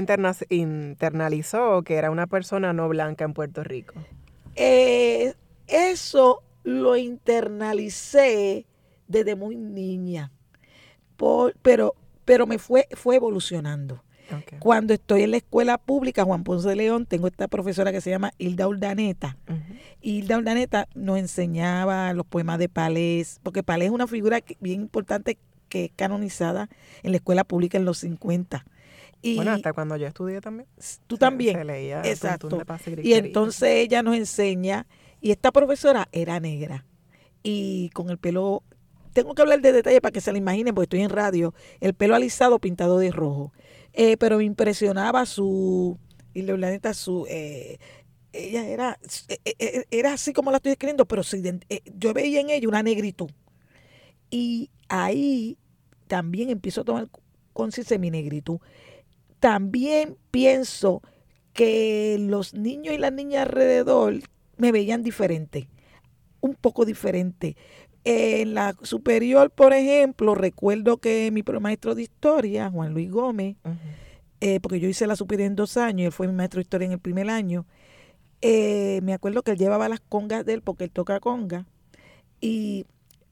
internalizó 0.51 1.83
que 1.83 1.95
era 1.95 2.11
una 2.11 2.27
persona 2.27 2.75
no 2.75 2.89
blanca 2.91 3.22
en 3.25 3.35
Puerto 3.35 3.65
Rico? 3.65 3.95
Eh, 4.55 5.35
eso 5.67 6.43
lo 6.65 6.97
internalicé 6.97 8.67
desde 9.09 9.37
muy 9.37 9.57
niña, 9.57 10.31
pero, 11.63 11.95
pero 12.25 12.47
me 12.47 12.59
fue, 12.59 12.87
fue 12.93 13.17
evolucionando. 13.17 14.03
Cuando 14.61 14.95
estoy 14.95 15.23
en 15.23 15.33
la 15.33 15.37
escuela 15.39 15.79
pública, 15.79 16.25
Juan 16.25 16.45
Ponce 16.45 16.69
de 16.69 16.77
León, 16.77 17.07
tengo 17.07 17.27
esta 17.27 17.49
profesora 17.49 17.93
que 17.93 18.01
se 18.01 18.11
llama 18.11 18.33
Hilda 18.39 18.67
Urdaneta. 18.67 19.37
Hilda 20.01 20.39
Urdaneta 20.39 20.89
nos 20.95 21.19
enseñaba 21.19 22.13
los 22.15 22.27
poemas 22.27 22.59
de 22.59 22.69
Palés, 22.69 23.41
porque 23.43 23.63
Palés 23.63 23.89
es 23.89 23.93
una 23.93 24.07
figura 24.07 24.41
bien 24.61 24.83
importante 24.83 25.39
que 25.69 25.87
es 25.87 25.93
canonizada 25.95 26.69
en 27.03 27.13
la 27.13 27.17
escuela 27.17 27.45
pública 27.45 27.79
en 27.79 27.85
los 27.85 27.99
50. 27.99 28.65
Y 29.23 29.37
bueno, 29.37 29.53
hasta 29.53 29.73
cuando 29.73 29.97
yo 29.97 30.09
estudié 30.09 30.41
también. 30.41 30.69
Tú 31.07 31.17
también. 31.17 31.57
Se 31.57 31.65
leía 31.65 32.03
Exacto. 32.05 32.61
y 33.03 33.15
entonces 33.15 33.69
ella 33.71 34.03
nos 34.03 34.17
enseña, 34.17 34.87
y 35.21 35.31
esta 35.31 35.53
profesora 35.53 36.09
era 36.11 36.41
negra, 36.41 36.85
y 37.45 37.91
con 37.91 38.11
el 38.11 38.19
pelo, 38.19 38.65
tengo 39.13 39.35
que 39.35 39.43
hablar 39.43 39.61
de 39.61 39.73
detalle 39.73 40.01
para 40.01 40.13
que 40.13 40.21
se 40.21 40.33
la 40.33 40.39
imaginen, 40.39 40.75
porque 40.75 40.85
estoy 40.87 41.03
en 41.03 41.11
radio, 41.11 41.55
el 41.81 41.95
pelo 41.95 42.17
alisado 42.17 42.59
pintado 42.59 42.99
de 42.99 43.13
rojo. 43.13 43.53
Eh, 43.93 44.17
pero 44.17 44.39
me 44.39 44.45
impresionaba 44.45 45.25
su, 45.25 45.99
y 46.35 46.43
la 46.43 46.71
neta, 46.71 46.93
su, 46.93 47.27
eh, 47.29 47.79
ella 48.33 48.67
era, 48.67 48.99
eh, 49.29 49.85
era 49.91 50.15
así 50.15 50.33
como 50.33 50.51
la 50.51 50.57
estoy 50.57 50.73
escribiendo, 50.73 51.07
pero 51.07 51.23
yo 51.95 52.13
veía 52.13 52.41
en 52.41 52.51
ella 52.51 52.69
una 52.69 52.83
negritud. 52.83 53.31
Y 54.31 54.71
ahí 54.89 55.59
también 56.09 56.51
empiezo 56.51 56.81
a 56.81 56.85
tomar 56.85 57.09
conciencia 57.53 57.95
de 57.95 58.01
mi 58.01 58.11
negritud 58.11 58.59
también 59.43 60.17
pienso 60.31 61.03
que 61.53 62.17
los 62.21 62.55
niños 62.55 62.95
y 62.95 62.99
las 62.99 63.13
niñas 63.13 63.43
alrededor 63.43 64.21
me 64.57 64.71
veían 64.71 65.03
diferente, 65.03 65.69
un 66.41 66.55
poco 66.55 66.85
diferente. 66.85 67.57
En 68.05 68.55
la 68.55 68.77
superior, 68.83 69.51
por 69.51 69.73
ejemplo, 69.73 70.37
recuerdo 70.37 70.99
que 70.99 71.33
mi 71.33 71.43
maestro 71.61 71.97
de 71.97 72.03
historia, 72.03 72.71
Juan 72.71 72.95
Luis 72.95 73.11
Gómez, 73.11 73.57
eh, 74.41 74.61
porque 74.61 74.79
yo 74.79 74.89
hice 74.89 75.09
la 75.09 75.17
superior 75.17 75.49
en 75.49 75.57
dos 75.57 75.77
años 75.77 76.03
y 76.03 76.05
él 76.05 76.13
fue 76.13 76.29
mi 76.29 76.35
maestro 76.35 76.59
de 76.59 76.63
historia 76.63 76.87
en 76.87 76.93
el 76.93 77.01
primer 77.01 77.29
año, 77.29 77.67
eh, 78.43 79.01
me 79.03 79.13
acuerdo 79.13 79.43
que 79.43 79.51
él 79.51 79.59
llevaba 79.59 79.89
las 79.89 79.99
congas 79.99 80.47
de 80.47 80.53
él, 80.53 80.63
porque 80.63 80.85
él 80.85 80.93
toca 80.93 81.19
conga, 81.19 81.67
y 82.41 82.87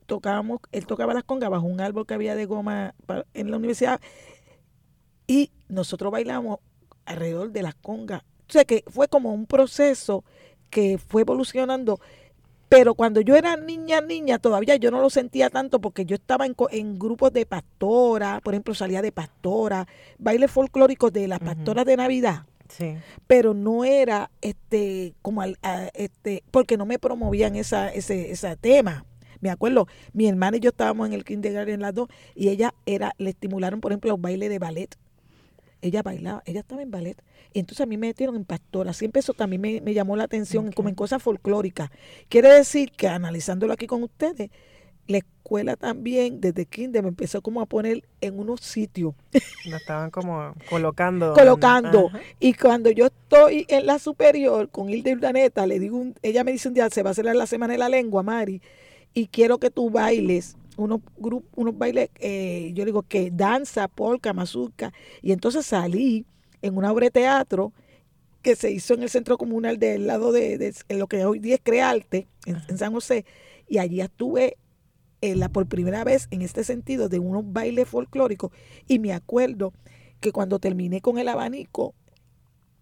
tocábamos, 0.06 0.58
él 0.72 0.86
tocaba 0.86 1.14
las 1.14 1.22
congas 1.22 1.50
bajo 1.50 1.66
un 1.68 1.80
árbol 1.80 2.04
que 2.04 2.14
había 2.14 2.34
de 2.34 2.46
goma 2.46 2.96
en 3.32 3.52
la 3.52 3.58
universidad 3.58 4.00
y 5.30 5.52
nosotros 5.68 6.10
bailamos 6.10 6.58
alrededor 7.06 7.52
de 7.52 7.62
las 7.62 7.76
congas. 7.76 8.22
O 8.48 8.52
sea 8.52 8.64
que 8.64 8.82
fue 8.88 9.06
como 9.06 9.32
un 9.32 9.46
proceso 9.46 10.24
que 10.70 10.98
fue 10.98 11.22
evolucionando. 11.22 12.00
Pero 12.68 12.96
cuando 12.96 13.20
yo 13.20 13.36
era 13.36 13.56
niña, 13.56 14.00
niña, 14.00 14.40
todavía 14.40 14.74
yo 14.74 14.90
no 14.90 15.00
lo 15.00 15.08
sentía 15.08 15.48
tanto 15.48 15.80
porque 15.80 16.04
yo 16.04 16.16
estaba 16.16 16.46
en, 16.46 16.56
en 16.72 16.98
grupos 16.98 17.32
de 17.32 17.46
pastora, 17.46 18.40
por 18.42 18.54
ejemplo, 18.54 18.74
salía 18.74 19.02
de 19.02 19.12
pastora, 19.12 19.86
bailes 20.18 20.50
folclóricos 20.50 21.12
de 21.12 21.28
las 21.28 21.38
pastoras 21.38 21.84
de 21.84 21.96
Navidad. 21.96 22.46
Sí. 22.68 22.96
Pero 23.28 23.54
no 23.54 23.84
era 23.84 24.32
este 24.40 25.14
como 25.22 25.44
este 25.44 26.42
porque 26.50 26.76
no 26.76 26.86
me 26.86 26.98
promovían 26.98 27.54
esa, 27.54 27.88
ese, 27.88 28.32
ese 28.32 28.56
tema. 28.56 29.04
Me 29.40 29.50
acuerdo, 29.50 29.86
mi 30.12 30.26
hermana 30.26 30.56
y 30.56 30.60
yo 30.60 30.70
estábamos 30.70 31.06
en 31.06 31.12
el 31.12 31.24
kindergarten 31.24 31.80
las 31.80 31.94
dos 31.94 32.08
y 32.34 32.48
ella 32.48 32.74
era 32.84 33.14
le 33.16 33.30
estimularon, 33.30 33.80
por 33.80 33.92
ejemplo, 33.92 34.10
los 34.10 34.20
bailes 34.20 34.50
de 34.50 34.58
ballet 34.58 34.96
ella 35.82 36.02
bailaba, 36.02 36.42
ella 36.46 36.60
estaba 36.60 36.82
en 36.82 36.90
ballet. 36.90 37.16
Y 37.52 37.58
entonces 37.58 37.82
a 37.82 37.86
mí 37.86 37.96
me 37.96 38.08
metieron 38.08 38.36
en 38.36 38.44
pastora. 38.44 38.92
Siempre 38.92 39.20
eso 39.20 39.34
también 39.34 39.60
me, 39.82 39.94
llamó 39.94 40.16
la 40.16 40.24
atención, 40.24 40.72
como 40.72 40.88
en 40.88 40.94
cosas 40.94 41.22
folclóricas. 41.22 41.90
Quiere 42.28 42.48
decir 42.50 42.92
que 42.92 43.08
analizándolo 43.08 43.72
aquí 43.72 43.86
con 43.86 44.02
ustedes, 44.02 44.50
la 45.06 45.18
escuela 45.18 45.74
también, 45.76 46.40
desde 46.40 46.66
kinder, 46.66 47.02
me 47.02 47.08
empezó 47.08 47.42
como 47.42 47.60
a 47.60 47.66
poner 47.66 48.04
en 48.20 48.38
unos 48.38 48.60
sitios. 48.60 49.14
Lo 49.66 49.76
estaban 49.76 50.10
como 50.10 50.54
colocando. 50.68 51.34
colocando. 51.34 52.08
Ajá. 52.08 52.20
Y 52.38 52.54
cuando 52.54 52.90
yo 52.90 53.06
estoy 53.06 53.66
en 53.68 53.86
la 53.86 53.98
superior 53.98 54.68
con 54.70 54.88
Hilda 54.88 55.10
Urdaneta, 55.12 55.66
le 55.66 55.80
digo, 55.80 55.96
un- 55.98 56.14
ella 56.22 56.44
me 56.44 56.52
dice 56.52 56.68
un 56.68 56.74
día, 56.74 56.88
se 56.90 57.02
va 57.02 57.10
a 57.10 57.12
hacer 57.12 57.24
la 57.24 57.46
semana 57.46 57.72
de 57.72 57.78
la 57.78 57.88
lengua, 57.88 58.22
Mari, 58.22 58.62
y 59.12 59.26
quiero 59.26 59.58
que 59.58 59.70
tú 59.70 59.90
bailes 59.90 60.56
unos 60.80 61.00
grupos, 61.16 61.50
unos 61.56 61.76
bailes, 61.76 62.10
eh, 62.20 62.72
yo 62.74 62.84
digo 62.84 63.02
que 63.02 63.30
danza, 63.30 63.88
polka, 63.88 64.32
mazurca. 64.32 64.92
Y 65.22 65.32
entonces 65.32 65.66
salí 65.66 66.26
en 66.62 66.76
una 66.76 66.92
obra 66.92 67.06
de 67.06 67.10
teatro 67.10 67.72
que 68.42 68.56
se 68.56 68.70
hizo 68.70 68.94
en 68.94 69.02
el 69.02 69.10
centro 69.10 69.36
comunal 69.38 69.78
del 69.78 70.06
lado 70.06 70.32
de, 70.32 70.74
lo 70.88 71.06
que 71.06 71.24
hoy 71.24 71.38
día 71.38 71.56
es 71.56 71.60
Crearte, 71.62 72.26
en, 72.46 72.56
en 72.68 72.78
San 72.78 72.92
José, 72.92 73.24
y 73.68 73.78
allí 73.78 74.00
estuve 74.00 74.56
la, 75.22 75.48
por 75.48 75.66
primera 75.66 76.04
vez 76.04 76.28
en 76.30 76.42
este 76.42 76.64
sentido 76.64 77.08
de 77.08 77.18
unos 77.18 77.52
bailes 77.52 77.88
folclóricos. 77.88 78.52
Y 78.86 78.98
me 78.98 79.12
acuerdo 79.12 79.72
que 80.20 80.32
cuando 80.32 80.58
terminé 80.58 81.00
con 81.00 81.18
el 81.18 81.28
abanico 81.28 81.94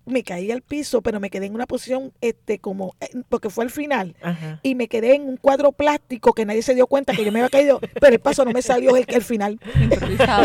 me 0.09 0.23
caí 0.23 0.51
al 0.51 0.63
piso, 0.63 1.03
pero 1.03 1.21
me 1.21 1.31
quedé 1.31 1.47
en 1.47 1.55
una 1.55 1.67
posición 1.67 2.13
este 2.21 2.59
como 2.59 2.95
eh, 3.01 3.09
porque 3.29 3.51
fue 3.51 3.65
al 3.65 3.71
final 3.71 4.17
Ajá. 4.23 4.61
y 4.63 4.75
me 4.75 4.89
quedé 4.89 5.15
en 5.15 5.29
un 5.29 5.37
cuadro 5.37 5.73
plástico 5.73 6.33
que 6.33 6.45
nadie 6.45 6.63
se 6.63 6.75
dio 6.75 6.87
cuenta 6.87 7.13
que 7.15 7.25
yo 7.25 7.33
me 7.33 7.41
había 7.41 7.51
caído, 7.51 7.81
pero 8.01 8.13
el 8.15 8.21
paso 8.21 8.45
no 8.45 8.53
me 8.53 8.63
salió 8.63 8.97
el, 8.97 9.05
el 9.09 9.23
final. 9.23 9.59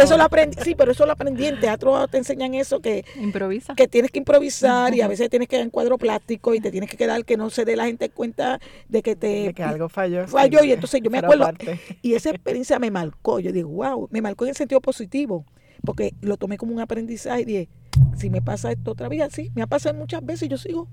Eso 0.02 0.18
lo 0.18 0.24
aprendí, 0.24 0.58
sí, 0.64 0.76
pero 0.76 0.92
eso 0.92 1.06
lo 1.06 1.12
aprendí 1.14 1.46
en 1.46 1.60
teatro 1.60 2.08
te 2.08 2.18
enseñan 2.18 2.54
eso 2.54 2.80
que 2.80 3.06
Improvisa. 3.20 3.76
que 3.76 3.88
tienes 3.88 4.12
que 4.12 4.20
improvisar 4.20 4.94
y 4.96 5.02
a 5.02 5.08
veces 5.08 5.30
tienes 5.30 5.48
que 5.48 5.56
quedar 5.56 5.64
en 5.66 5.70
cuadro 5.70 5.98
plástico 5.98 6.54
y 6.54 6.60
te 6.60 6.72
tienes 6.72 6.90
que 6.90 6.98
quedar 6.98 7.24
que 7.26 7.38
no 7.38 7.50
se 7.50 7.66
dé 7.66 7.76
la 7.76 7.86
gente 7.86 8.10
cuenta 8.10 8.60
de 8.90 9.02
que 9.02 9.16
te 9.16 9.28
De 9.28 9.54
que 9.54 9.64
algo 9.64 9.90
falló. 9.90 10.28
falló 10.28 10.60
sí, 10.60 10.68
y 10.68 10.72
entonces 10.74 11.02
yo 11.02 11.10
me 11.10 11.20
acuerdo 11.20 11.44
parte. 11.46 11.80
y 12.02 12.14
esa 12.14 12.30
experiencia 12.30 12.80
me 12.80 12.92
marcó. 12.92 13.40
Yo 13.40 13.52
digo, 13.52 13.70
wow, 13.70 14.08
me 14.12 14.22
marcó 14.22 14.46
en 14.46 14.50
el 14.50 14.56
sentido 14.56 14.82
positivo, 14.82 15.46
porque 15.86 16.14
lo 16.22 16.38
tomé 16.38 16.58
como 16.58 16.74
un 16.74 16.80
aprendizaje 16.80 17.42
y 17.42 17.46
dije, 17.46 17.70
si 18.16 18.30
me 18.30 18.42
pasa 18.42 18.72
esto 18.72 18.92
otra 18.92 19.10
vez, 19.10 19.22
sí, 19.32 19.52
me 19.56 19.62
ha 19.62 19.68
pasado 19.68 19.96
muchas 19.96 20.26
veces 20.26 20.44
y 20.44 20.48
yo 20.50 20.58
sigo. 20.58 20.88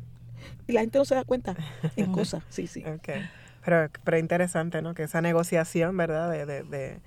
Y 0.66 0.72
la 0.72 0.80
gente 0.80 0.98
no 0.98 1.04
se 1.04 1.14
da 1.14 1.24
cuenta 1.24 1.54
en 1.96 2.12
cosas, 2.12 2.42
sí, 2.48 2.66
sí. 2.66 2.82
Ok. 2.84 3.08
Pero, 3.62 3.90
pero 4.04 4.16
interesante, 4.18 4.80
¿no? 4.80 4.94
Que 4.94 5.02
esa 5.02 5.20
negociación, 5.20 5.94
¿verdad? 5.94 6.30
De, 6.30 6.46
de, 6.46 6.62
de, 6.62 7.00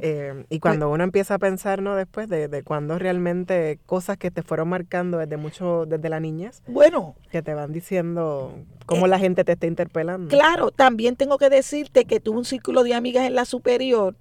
eh, 0.00 0.44
y 0.50 0.60
cuando 0.60 0.88
uno 0.88 1.02
empieza 1.02 1.34
a 1.34 1.38
pensar, 1.40 1.82
¿no? 1.82 1.96
Después 1.96 2.28
de, 2.28 2.46
de 2.46 2.62
cuando 2.62 2.96
realmente 2.96 3.80
cosas 3.86 4.16
que 4.16 4.30
te 4.30 4.42
fueron 4.44 4.68
marcando 4.68 5.18
desde 5.18 5.36
mucho, 5.36 5.84
desde 5.84 6.08
la 6.08 6.20
niñez, 6.20 6.62
Bueno, 6.68 7.16
que 7.32 7.42
te 7.42 7.54
van 7.54 7.72
diciendo 7.72 8.56
cómo 8.86 9.08
la 9.08 9.18
gente 9.18 9.42
te 9.42 9.52
está 9.52 9.66
interpelando. 9.66 10.28
claro, 10.28 10.70
también 10.70 11.16
tengo 11.16 11.38
que 11.38 11.50
decirte 11.50 12.04
que 12.04 12.20
tuve 12.20 12.38
un 12.38 12.44
círculo 12.44 12.84
de 12.84 12.94
amigas 12.94 13.26
en 13.26 13.34
la 13.34 13.44
superior, 13.44 14.14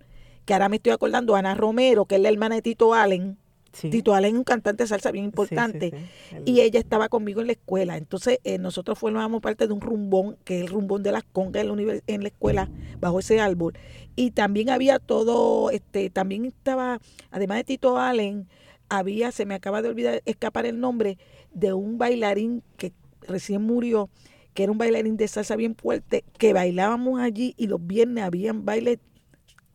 que 0.46 0.54
ahora 0.54 0.70
me 0.70 0.78
estoy 0.78 0.92
acordando, 0.92 1.36
Ana 1.36 1.54
Romero, 1.54 2.06
que 2.06 2.16
es 2.16 2.22
la 2.22 2.30
hermana 2.30 2.56
de 2.56 2.64
Tito 2.64 2.96
Allen. 2.96 3.38
Sí. 3.76 3.90
Tito 3.90 4.16
Allen 4.16 4.36
es 4.36 4.38
un 4.38 4.44
cantante 4.46 4.84
de 4.84 4.88
salsa 4.88 5.12
bien 5.12 5.26
sí, 5.26 5.28
importante. 5.28 5.92
sí. 6.30 6.38
Y 6.46 6.62
ella 6.62 6.80
estaba 6.80 7.10
conmigo 7.10 7.42
en 7.42 7.48
la 7.48 7.54
escuela. 7.54 7.98
Entonces, 7.98 8.40
eh, 8.46 8.58
nosotros 8.58 8.98
formamos 8.98 9.42
parte 9.42 9.68
de 9.68 9.74
un 9.74 9.82
rumbón, 9.82 10.38
que 10.46 10.58
es 10.58 10.62
el 10.64 10.68
rumbón 10.70 11.04
de 11.04 11.12
las 11.12 11.24
congas 11.24 11.66
en 11.66 11.88
la, 11.88 12.02
en 12.08 12.22
la 12.22 12.28
escuela, 12.30 12.70
bajo 13.02 13.20
ese 13.20 13.42
árbol. 13.42 13.74
Y 14.16 14.32
también 14.32 14.70
había 14.70 15.00
todo, 15.00 15.70
este, 15.72 16.10
también 16.10 16.46
estaba, 16.46 17.00
además 17.32 17.58
de 17.58 17.64
Tito 17.66 17.98
Allen, 17.98 18.48
había, 18.88 19.32
se 19.32 19.46
me 19.46 19.56
acaba 19.56 19.82
de 19.82 19.90
olvidar, 19.90 20.22
escapar 20.26 20.66
el 20.66 20.80
nombre, 20.80 21.18
de 21.54 21.74
un 21.74 21.98
bailarín 21.98 22.64
que 22.78 22.94
recién 23.22 23.62
murió, 23.62 24.10
que 24.54 24.64
era 24.64 24.72
un 24.72 24.78
bailarín 24.78 25.18
de 25.18 25.28
salsa 25.28 25.56
bien 25.56 25.76
fuerte, 25.76 26.24
que 26.38 26.54
bailábamos 26.54 27.20
allí 27.20 27.54
y 27.58 27.68
los 27.68 27.86
viernes 27.86 28.24
habían 28.24 28.64
bailes 28.64 29.00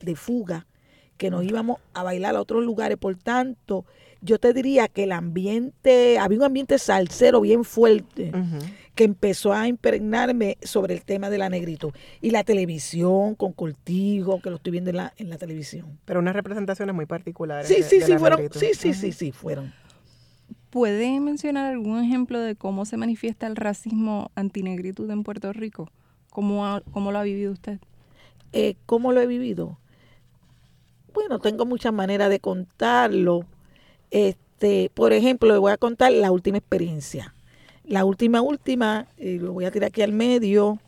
de 0.01 0.17
fuga, 0.17 0.67
que 1.21 1.31
nos 1.31 1.45
íbamos 1.45 1.79
a 1.93 2.03
bailar 2.03 2.35
a 2.35 2.41
otros 2.41 2.65
lugares. 2.65 2.97
Por 2.97 3.15
tanto, 3.15 3.85
yo 4.23 4.39
te 4.39 4.55
diría 4.55 4.89
que 4.89 5.03
el 5.05 5.13
ambiente, 5.13 6.19
había 6.19 6.39
un 6.39 6.45
ambiente 6.45 6.79
salsero 6.79 7.43
bien 7.43 7.63
fuerte 7.65 8.33
que 8.95 9.05
empezó 9.05 9.53
a 9.53 9.69
impregnarme 9.69 10.57
sobre 10.63 10.95
el 10.95 11.03
tema 11.05 11.29
de 11.29 11.37
la 11.37 11.51
negritud. 11.51 11.93
Y 12.23 12.31
la 12.31 12.43
televisión 12.43 13.35
con 13.35 13.53
Cortijo, 13.53 14.41
que 14.41 14.49
lo 14.49 14.57
estoy 14.57 14.73
viendo 14.73 14.89
en 14.91 14.97
la, 14.97 15.13
en 15.19 15.29
la 15.29 15.37
televisión. 15.37 15.99
Pero 16.07 16.21
unas 16.21 16.35
representaciones 16.35 16.95
muy 16.95 17.05
particulares. 17.05 17.69
Sí, 17.69 17.77
de- 17.77 17.83
sí, 17.83 17.99
de 17.99 18.07
sí, 18.07 18.13
la 18.13 18.19
fueron. 18.19 18.39
negritud. 18.39 18.59
Sí, 18.61 18.71
sí, 18.75 18.95
sí, 18.95 19.13
sí, 19.13 19.31
fueron. 19.31 19.75
¿Puede 20.71 21.21
mencionar 21.21 21.67
algún 21.67 22.03
ejemplo 22.03 22.41
de 22.41 22.55
cómo 22.57 22.87
se 22.87 22.97
manifiesta 22.97 23.47
el 23.47 23.57
racismo 23.57 24.31
antinegritud 24.37 25.11
en 25.11 25.23
Puerto 25.23 25.53
Rico? 25.53 25.91
¿Cómo, 26.31 26.65
ha- 26.67 26.83
cómo 26.93 27.13
lo 27.13 27.19
ha 27.19 27.25
vivido 27.25 27.53
usted? 27.53 27.79
Eh, 28.53 28.77
¿Cómo 28.87 29.13
lo 29.13 29.21
he 29.21 29.27
vivido? 29.27 29.79
Bueno, 31.13 31.39
tengo 31.39 31.67
muchas 31.67 31.93
maneras 31.93 32.31
de 32.31 32.41
contarlo. 32.41 33.45
Este, 34.11 34.91
por 34.95 35.13
ejemplo, 35.13 35.53
le 35.53 35.59
voy 35.59 35.73
a 35.73 35.77
contar 35.77 36.13
la 36.13 36.31
última 36.31 36.59
experiencia. 36.59 37.35
La 37.85 38.05
última, 38.05 38.41
última, 38.43 39.09
eh, 39.17 39.39
lo 39.41 39.53
voy 39.53 39.65
a 39.65 39.71
tirar 39.71 39.89
aquí 39.89 40.03
al 40.03 40.13
medio. 40.13 40.79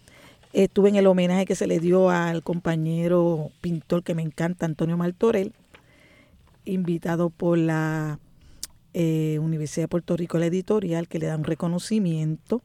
Estuve 0.53 0.91
en 0.91 0.97
el 0.97 1.07
homenaje 1.07 1.47
que 1.47 1.55
se 1.55 1.67
le 1.67 1.81
dio 1.81 2.11
al 2.11 2.43
compañero 2.43 3.51
pintor 3.61 4.05
que 4.05 4.15
me 4.15 4.23
encanta, 4.23 4.67
Antonio 4.67 4.97
Martorell, 4.97 5.53
invitado 6.65 7.31
por 7.31 7.59
la 7.59 8.21
eh, 8.95 9.39
Universidad 9.41 9.85
de 9.85 9.89
Puerto 9.89 10.17
Rico, 10.17 10.39
la 10.39 10.47
editorial, 10.47 11.09
que 11.09 11.19
le 11.19 11.27
da 11.27 11.37
un 11.37 11.45
reconocimiento. 11.45 12.63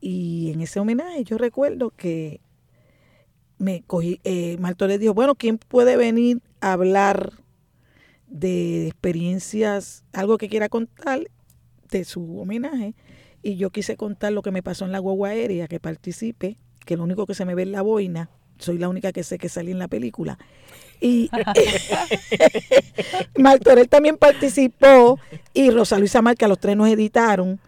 Y 0.00 0.52
en 0.52 0.60
ese 0.60 0.78
homenaje 0.78 1.24
yo 1.24 1.38
recuerdo 1.38 1.90
que 1.90 2.40
me 3.58 3.82
cogí, 3.82 4.20
eh, 4.24 4.56
Martorell 4.60 5.00
dijo, 5.00 5.14
bueno, 5.14 5.34
¿quién 5.34 5.58
puede 5.58 5.96
venir 5.96 6.42
hablar 6.72 7.32
de 8.26 8.88
experiencias, 8.88 10.04
algo 10.12 10.38
que 10.38 10.48
quiera 10.48 10.68
contar 10.68 11.20
de 11.90 12.04
su 12.04 12.40
homenaje? 12.40 12.94
Y 13.42 13.56
yo 13.56 13.70
quise 13.70 13.96
contar 13.96 14.32
lo 14.32 14.42
que 14.42 14.50
me 14.50 14.62
pasó 14.62 14.84
en 14.84 14.92
la 14.92 14.98
guagua 14.98 15.30
aérea, 15.30 15.68
que 15.68 15.80
participé, 15.80 16.58
que 16.84 16.96
lo 16.96 17.04
único 17.04 17.26
que 17.26 17.34
se 17.34 17.44
me 17.44 17.54
ve 17.54 17.62
es 17.62 17.68
la 17.68 17.82
boina, 17.82 18.30
soy 18.58 18.78
la 18.78 18.88
única 18.88 19.12
que 19.12 19.22
sé 19.22 19.38
que 19.38 19.48
salí 19.48 19.72
en 19.72 19.78
la 19.78 19.88
película. 19.88 20.38
Y 21.00 21.28
Martorell 23.38 23.88
también 23.88 24.16
participó 24.16 25.18
y 25.52 25.70
Rosa 25.70 25.98
Luisa 25.98 26.22
Marca, 26.22 26.48
los 26.48 26.58
tres 26.58 26.76
nos 26.76 26.88
editaron. 26.88 27.60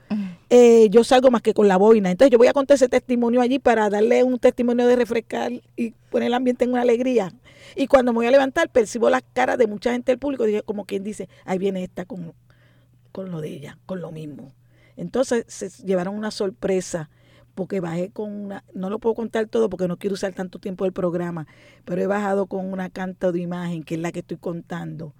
Eh, 0.48 0.88
yo 0.90 1.02
salgo 1.02 1.30
más 1.30 1.42
que 1.42 1.54
con 1.54 1.66
la 1.68 1.76
boina. 1.76 2.11
Entonces 2.11 2.30
yo 2.30 2.38
voy 2.38 2.46
a 2.46 2.52
contar 2.52 2.76
ese 2.76 2.88
testimonio 2.88 3.40
allí 3.40 3.59
para 3.59 3.90
darle 3.90 4.22
un 4.22 4.38
testimonio 4.38 4.87
de 4.87 4.96
refrescar 4.96 5.52
y 5.76 5.90
poner 6.11 6.28
el 6.28 6.35
ambiente 6.35 6.64
en 6.64 6.70
una 6.70 6.82
alegría. 6.82 7.32
Y 7.74 7.88
cuando 7.88 8.12
me 8.12 8.18
voy 8.18 8.26
a 8.26 8.30
levantar, 8.30 8.70
percibo 8.70 9.11
las 9.11 9.22
caras 9.32 9.59
de 9.59 9.66
mucha 9.66 9.92
gente 9.92 10.12
del 10.12 10.18
público, 10.18 10.44
dije, 10.44 10.62
como 10.62 10.85
quien 10.85 11.02
dice, 11.02 11.28
ahí 11.44 11.59
viene 11.59 11.82
esta 11.82 12.04
con, 12.04 12.32
con 13.12 13.30
lo 13.30 13.40
de 13.40 13.48
ella, 13.48 13.78
con 13.87 14.00
lo 14.00 14.12
mismo. 14.12 14.52
Entonces 14.96 15.44
se 15.48 15.68
llevaron 15.85 16.14
una 16.14 16.30
sorpresa 16.30 17.11
porque 17.54 17.80
bajé 17.80 18.11
con 18.11 18.30
una, 18.32 18.64
no 18.74 18.90
lo 18.90 18.98
puedo 18.98 19.14
contar 19.14 19.46
todo 19.46 19.68
porque 19.68 19.88
no 19.88 19.96
quiero 19.96 20.14
usar 20.14 20.32
tanto 20.35 20.59
tiempo 20.59 20.85
del 20.85 20.92
programa, 20.92 21.46
pero 21.85 22.02
he 22.02 22.06
bajado 22.06 22.46
con 22.46 22.70
una 22.72 22.90
canto 22.90 23.32
de 23.32 23.40
imagen 23.40 23.82
que 23.82 23.94
es 23.94 24.00
la 24.00 24.12
que 24.12 24.20
estoy 24.20 24.37
contando, 24.37 25.14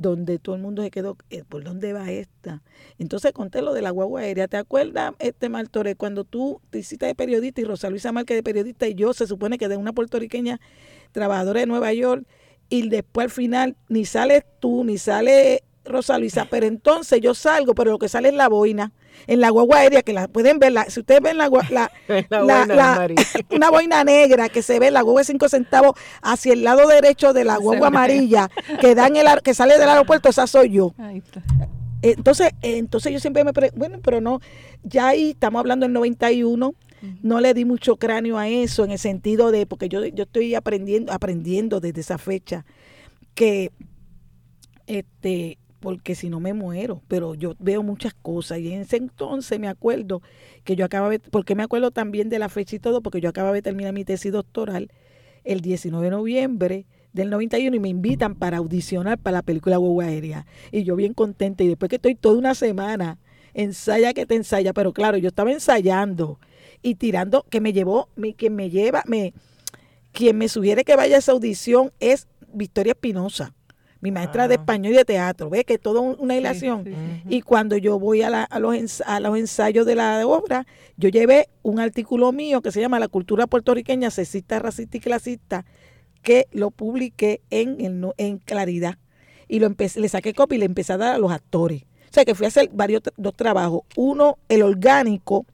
donde 0.00 0.38
todo 0.38 0.54
el 0.54 0.62
mundo 0.62 0.82
se 0.82 0.90
quedó, 0.90 1.18
eh, 1.28 1.44
¿por 1.46 1.62
dónde 1.62 1.92
va 1.92 2.10
esta? 2.10 2.62
Entonces 2.98 3.32
conté 3.32 3.60
lo 3.60 3.74
de 3.74 3.82
la 3.82 3.90
guagua 3.90 4.22
aérea, 4.22 4.48
¿te 4.48 4.56
acuerdas, 4.56 5.12
este 5.18 5.50
Martorell, 5.50 5.96
cuando 5.96 6.24
tú 6.24 6.62
te 6.70 6.78
hiciste 6.78 7.04
de 7.04 7.14
periodista 7.14 7.60
y 7.60 7.64
Rosa 7.64 7.90
Luisa 7.90 8.10
Márquez 8.10 8.38
de 8.38 8.42
periodista 8.42 8.88
y 8.88 8.94
yo 8.94 9.12
se 9.12 9.26
supone 9.26 9.58
que 9.58 9.68
de 9.68 9.76
una 9.76 9.92
puertorriqueña 9.92 10.58
trabajadora 11.12 11.60
de 11.60 11.66
Nueva 11.66 11.92
York 11.92 12.24
y 12.70 12.88
después 12.88 13.24
al 13.24 13.30
final 13.30 13.76
ni 13.88 14.06
sales 14.06 14.44
tú, 14.58 14.84
ni 14.84 14.96
sale 14.96 15.64
Rosa 15.84 16.18
Luisa, 16.18 16.46
pero 16.50 16.66
entonces 16.66 17.20
yo 17.20 17.34
salgo, 17.34 17.74
pero 17.74 17.90
lo 17.92 17.98
que 17.98 18.08
sale 18.08 18.28
es 18.28 18.34
la 18.34 18.48
boina, 18.48 18.92
en 19.26 19.40
la 19.40 19.50
guagua 19.50 19.78
aérea, 19.78 20.02
que 20.02 20.12
la 20.12 20.28
pueden 20.28 20.58
ver, 20.58 20.72
la, 20.72 20.84
si 20.90 21.00
ustedes 21.00 21.20
ven 21.22 21.38
la, 21.38 21.48
gua- 21.48 21.68
la, 21.70 21.90
La 22.28 22.40
la- 22.42 22.44
buena, 22.44 22.74
la- 22.74 22.94
Mari. 22.96 23.14
una 23.50 23.70
boina 23.70 24.04
negra 24.04 24.48
que 24.48 24.62
se 24.62 24.78
ve 24.78 24.90
la 24.90 25.02
guagua 25.02 25.22
de 25.22 25.24
cinco 25.26 25.48
centavos 25.48 25.92
hacia 26.22 26.52
el 26.52 26.62
lado 26.64 26.86
derecho 26.88 27.32
de 27.32 27.44
la 27.44 27.56
guagua 27.56 27.88
amarilla 27.88 28.50
que 28.80 28.94
da 28.94 29.06
en 29.06 29.16
el 29.16 29.26
que 29.42 29.54
sale 29.54 29.78
del 29.78 29.88
aeropuerto, 29.88 30.28
esa 30.28 30.46
soy 30.46 30.70
yo. 30.70 30.94
Ahí 30.98 31.18
está. 31.18 31.42
Entonces, 32.02 32.52
entonces 32.62 33.12
yo 33.12 33.20
siempre 33.20 33.44
me 33.44 33.52
pre 33.52 33.72
bueno, 33.74 33.98
pero 34.02 34.20
no, 34.22 34.40
ya 34.82 35.08
ahí 35.08 35.30
estamos 35.30 35.60
hablando 35.60 35.84
del 35.84 35.92
91, 35.92 36.72
no 37.22 37.40
le 37.40 37.52
di 37.54 37.64
mucho 37.64 37.96
cráneo 37.96 38.38
a 38.38 38.48
eso 38.48 38.84
en 38.84 38.90
el 38.90 38.98
sentido 38.98 39.50
de, 39.50 39.66
porque 39.66 39.88
yo, 39.88 40.04
yo 40.06 40.24
estoy 40.24 40.54
aprendiendo, 40.54 41.12
aprendiendo 41.12 41.80
desde 41.80 42.00
esa 42.02 42.16
fecha, 42.18 42.64
que 43.34 43.70
este, 44.86 45.58
porque 45.80 46.14
si 46.14 46.28
no 46.28 46.40
me 46.40 46.52
muero, 46.54 47.02
pero 47.08 47.34
yo 47.34 47.54
veo 47.58 47.82
muchas 47.82 48.14
cosas 48.14 48.58
y 48.58 48.72
en 48.72 48.82
ese 48.82 48.96
entonces 48.96 49.58
me 49.58 49.68
acuerdo 49.68 50.22
que 50.64 50.76
yo 50.76 50.84
acababa, 50.84 51.14
porque 51.30 51.54
me 51.54 51.62
acuerdo 51.62 51.90
también 51.90 52.28
de 52.28 52.38
la 52.38 52.48
fecha 52.48 52.76
y 52.76 52.78
todo, 52.78 53.00
porque 53.02 53.20
yo 53.20 53.28
acababa 53.30 53.54
de 53.54 53.62
terminar 53.62 53.92
mi 53.92 54.04
tesis 54.04 54.30
doctoral 54.32 54.90
el 55.44 55.60
19 55.62 56.06
de 56.06 56.10
noviembre 56.10 56.86
del 57.12 57.30
91 57.30 57.74
y 57.74 57.80
me 57.80 57.88
invitan 57.88 58.34
para 58.36 58.58
audicionar 58.58 59.18
para 59.18 59.38
la 59.38 59.42
película 59.42 59.78
Guagua 59.78 60.04
Aérea. 60.04 60.46
Y 60.70 60.84
yo 60.84 60.94
bien 60.96 61.14
contenta 61.14 61.64
y 61.64 61.68
después 61.68 61.88
que 61.88 61.96
estoy 61.96 62.14
toda 62.14 62.38
una 62.38 62.54
semana, 62.54 63.18
ensaya 63.54 64.12
que 64.12 64.26
te 64.26 64.36
ensaya, 64.36 64.72
pero 64.72 64.92
claro, 64.92 65.16
yo 65.16 65.28
estaba 65.28 65.50
ensayando 65.50 66.38
y 66.82 66.94
tirando, 66.96 67.44
que 67.50 67.60
me 67.60 67.72
llevó, 67.72 68.08
mi- 68.16 68.34
que 68.34 68.48
me 68.50 68.70
lleva, 68.70 69.02
me, 69.06 69.32
quien 70.12 70.38
me 70.38 70.48
sugiere 70.48 70.84
que 70.84 70.96
vaya 70.96 71.16
a 71.16 71.18
esa 71.18 71.32
audición 71.32 71.92
es 72.00 72.28
Victoria 72.52 72.92
Espinosa, 72.92 73.54
mi 74.00 74.10
maestra 74.10 74.48
de 74.48 74.54
español 74.54 74.92
y 74.94 74.96
de 74.96 75.04
teatro. 75.04 75.50
¿Ves 75.50 75.64
que 75.64 75.74
es 75.74 75.80
todo 75.80 76.00
una 76.00 76.36
hilación? 76.36 76.84
sí, 76.84 76.92
sí. 76.92 77.22
Y 77.28 77.42
cuando 77.42 77.76
yo 77.76 77.98
voy 77.98 78.22
a, 78.22 78.30
la- 78.30 78.44
a 78.44 78.58
los 78.58 78.74
ens- 78.74 79.02
a 79.06 79.20
los 79.20 79.36
ensayos 79.38 79.84
de 79.86 79.94
la 79.94 80.26
obra, 80.26 80.66
yo 80.96 81.08
llevé 81.10 81.48
un 81.62 81.80
artículo 81.80 82.32
mío 82.32 82.62
que 82.62 82.72
se 82.72 82.80
llama 82.80 82.98
La 82.98 83.08
cultura 83.08 83.46
puertorriqueña, 83.46 84.10
sexista, 84.10 84.58
racista 84.58 84.96
y 84.96 85.00
clasista, 85.00 85.64
que 86.22 86.46
lo 86.52 86.70
publiqué 86.70 87.42
en, 87.50 87.80
el 87.80 88.00
no- 88.00 88.14
en 88.16 88.38
Claridad. 88.38 88.96
Y 89.48 89.58
lo 89.58 89.66
empecé, 89.66 90.00
le 90.00 90.08
saqué 90.08 90.32
copia 90.32 90.56
y 90.56 90.58
le 90.60 90.66
empecé 90.66 90.92
a 90.92 90.96
dar 90.98 91.14
a 91.14 91.18
los 91.18 91.32
actores. 91.32 91.82
O 91.82 92.12
sea 92.12 92.24
que 92.24 92.34
fui 92.34 92.44
a 92.44 92.48
hacer 92.48 92.70
varios 92.72 93.02
dos 93.16 93.34
trabajos. 93.34 93.82
Uno, 93.96 94.38
el 94.48 94.62
orgánico, 94.62 95.44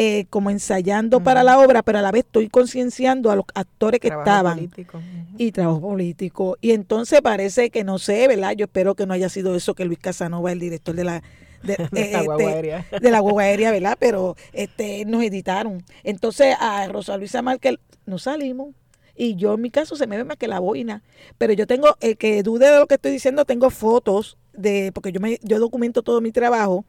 eh, 0.00 0.26
como 0.30 0.48
ensayando 0.50 1.18
para 1.18 1.42
la 1.42 1.58
obra, 1.58 1.82
pero 1.82 1.98
a 1.98 2.02
la 2.02 2.12
vez 2.12 2.24
estoy 2.24 2.48
concienciando 2.48 3.32
a 3.32 3.34
los 3.34 3.46
actores 3.52 3.98
que 3.98 4.06
Trabajo 4.06 4.30
estaban 4.30 4.54
político. 4.58 5.00
Y 5.36 5.50
trabajo 5.50 5.80
político. 5.80 6.56
Y 6.60 6.70
entonces 6.70 7.20
parece 7.20 7.70
que 7.70 7.82
no 7.82 7.98
sé, 7.98 8.28
¿verdad? 8.28 8.52
Yo 8.52 8.66
espero 8.66 8.94
que 8.94 9.06
no 9.06 9.14
haya 9.14 9.28
sido 9.28 9.56
eso 9.56 9.74
que 9.74 9.84
Luis 9.84 9.98
Casanova, 9.98 10.52
el 10.52 10.60
director 10.60 10.94
de 10.94 11.02
la 11.02 11.22
de, 11.64 11.76
De 11.90 12.00
eh, 12.00 12.04
esta 12.04 12.22
guagua 12.22 12.44
este, 12.44 12.54
aérea. 12.54 12.86
de 13.00 13.10
la 13.10 13.18
guagua 13.18 13.42
aérea, 13.42 13.72
¿verdad? 13.72 13.96
Pero 13.98 14.36
este 14.52 15.04
nos 15.04 15.20
editaron. 15.24 15.82
Entonces 16.04 16.54
a 16.60 16.86
Rosa 16.86 17.16
Luisa 17.16 17.42
Márquez 17.42 17.74
nos 18.06 18.22
salimos. 18.22 18.76
Y 19.16 19.34
yo 19.34 19.54
en 19.54 19.62
mi 19.62 19.70
caso 19.70 19.96
se 19.96 20.06
me 20.06 20.16
ve 20.16 20.22
más 20.22 20.36
que 20.36 20.46
la 20.46 20.60
boina. 20.60 21.02
Pero 21.38 21.54
yo 21.54 21.66
tengo, 21.66 21.96
el 22.00 22.16
que 22.16 22.44
dude 22.44 22.70
de 22.70 22.78
lo 22.78 22.86
que 22.86 22.94
estoy 22.94 23.10
diciendo, 23.10 23.44
tengo 23.44 23.68
fotos 23.70 24.38
de, 24.52 24.92
porque 24.94 25.10
yo 25.10 25.18
me, 25.18 25.40
yo 25.42 25.58
documento 25.58 26.02
todo 26.02 26.20
mi 26.20 26.30
trabajo 26.30 26.84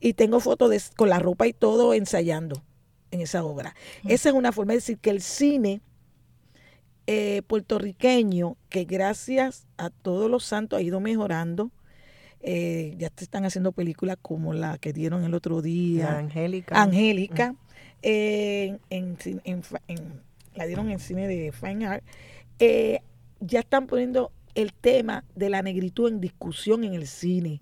y 0.00 0.14
tengo 0.14 0.40
fotos 0.40 0.70
de, 0.70 0.80
con 0.96 1.08
la 1.08 1.18
ropa 1.18 1.46
y 1.46 1.52
todo 1.52 1.94
ensayando 1.94 2.62
en 3.10 3.20
esa 3.20 3.44
obra. 3.44 3.74
Esa 4.06 4.30
es 4.30 4.34
una 4.34 4.52
forma 4.52 4.72
de 4.72 4.78
decir 4.78 4.98
que 4.98 5.10
el 5.10 5.20
cine 5.20 5.80
eh, 7.06 7.42
puertorriqueño, 7.46 8.56
que 8.68 8.84
gracias 8.84 9.66
a 9.76 9.90
todos 9.90 10.30
los 10.30 10.44
santos 10.44 10.78
ha 10.78 10.82
ido 10.82 11.00
mejorando. 11.00 11.70
Eh, 12.42 12.94
ya 12.96 13.10
te 13.10 13.24
están 13.24 13.44
haciendo 13.44 13.72
películas 13.72 14.16
como 14.22 14.54
la 14.54 14.78
que 14.78 14.92
dieron 14.92 15.24
el 15.24 15.34
otro 15.34 15.56
La 15.56 15.62
día, 15.62 16.18
Angélica. 16.18 16.80
Angélica, 16.80 17.54
eh, 18.02 18.78
en, 18.88 19.18
en 19.44 19.62
la 20.54 20.66
dieron 20.66 20.90
en 20.90 20.98
cine 20.98 21.28
de 21.28 21.52
Fine 21.52 21.86
Art. 21.86 22.04
Eh, 22.58 23.00
ya 23.40 23.60
están 23.60 23.86
poniendo 23.86 24.32
el 24.54 24.72
tema 24.72 25.24
de 25.34 25.50
la 25.50 25.62
negritud 25.62 26.08
en 26.10 26.20
discusión 26.20 26.84
en 26.84 26.94
el 26.94 27.06
cine, 27.06 27.60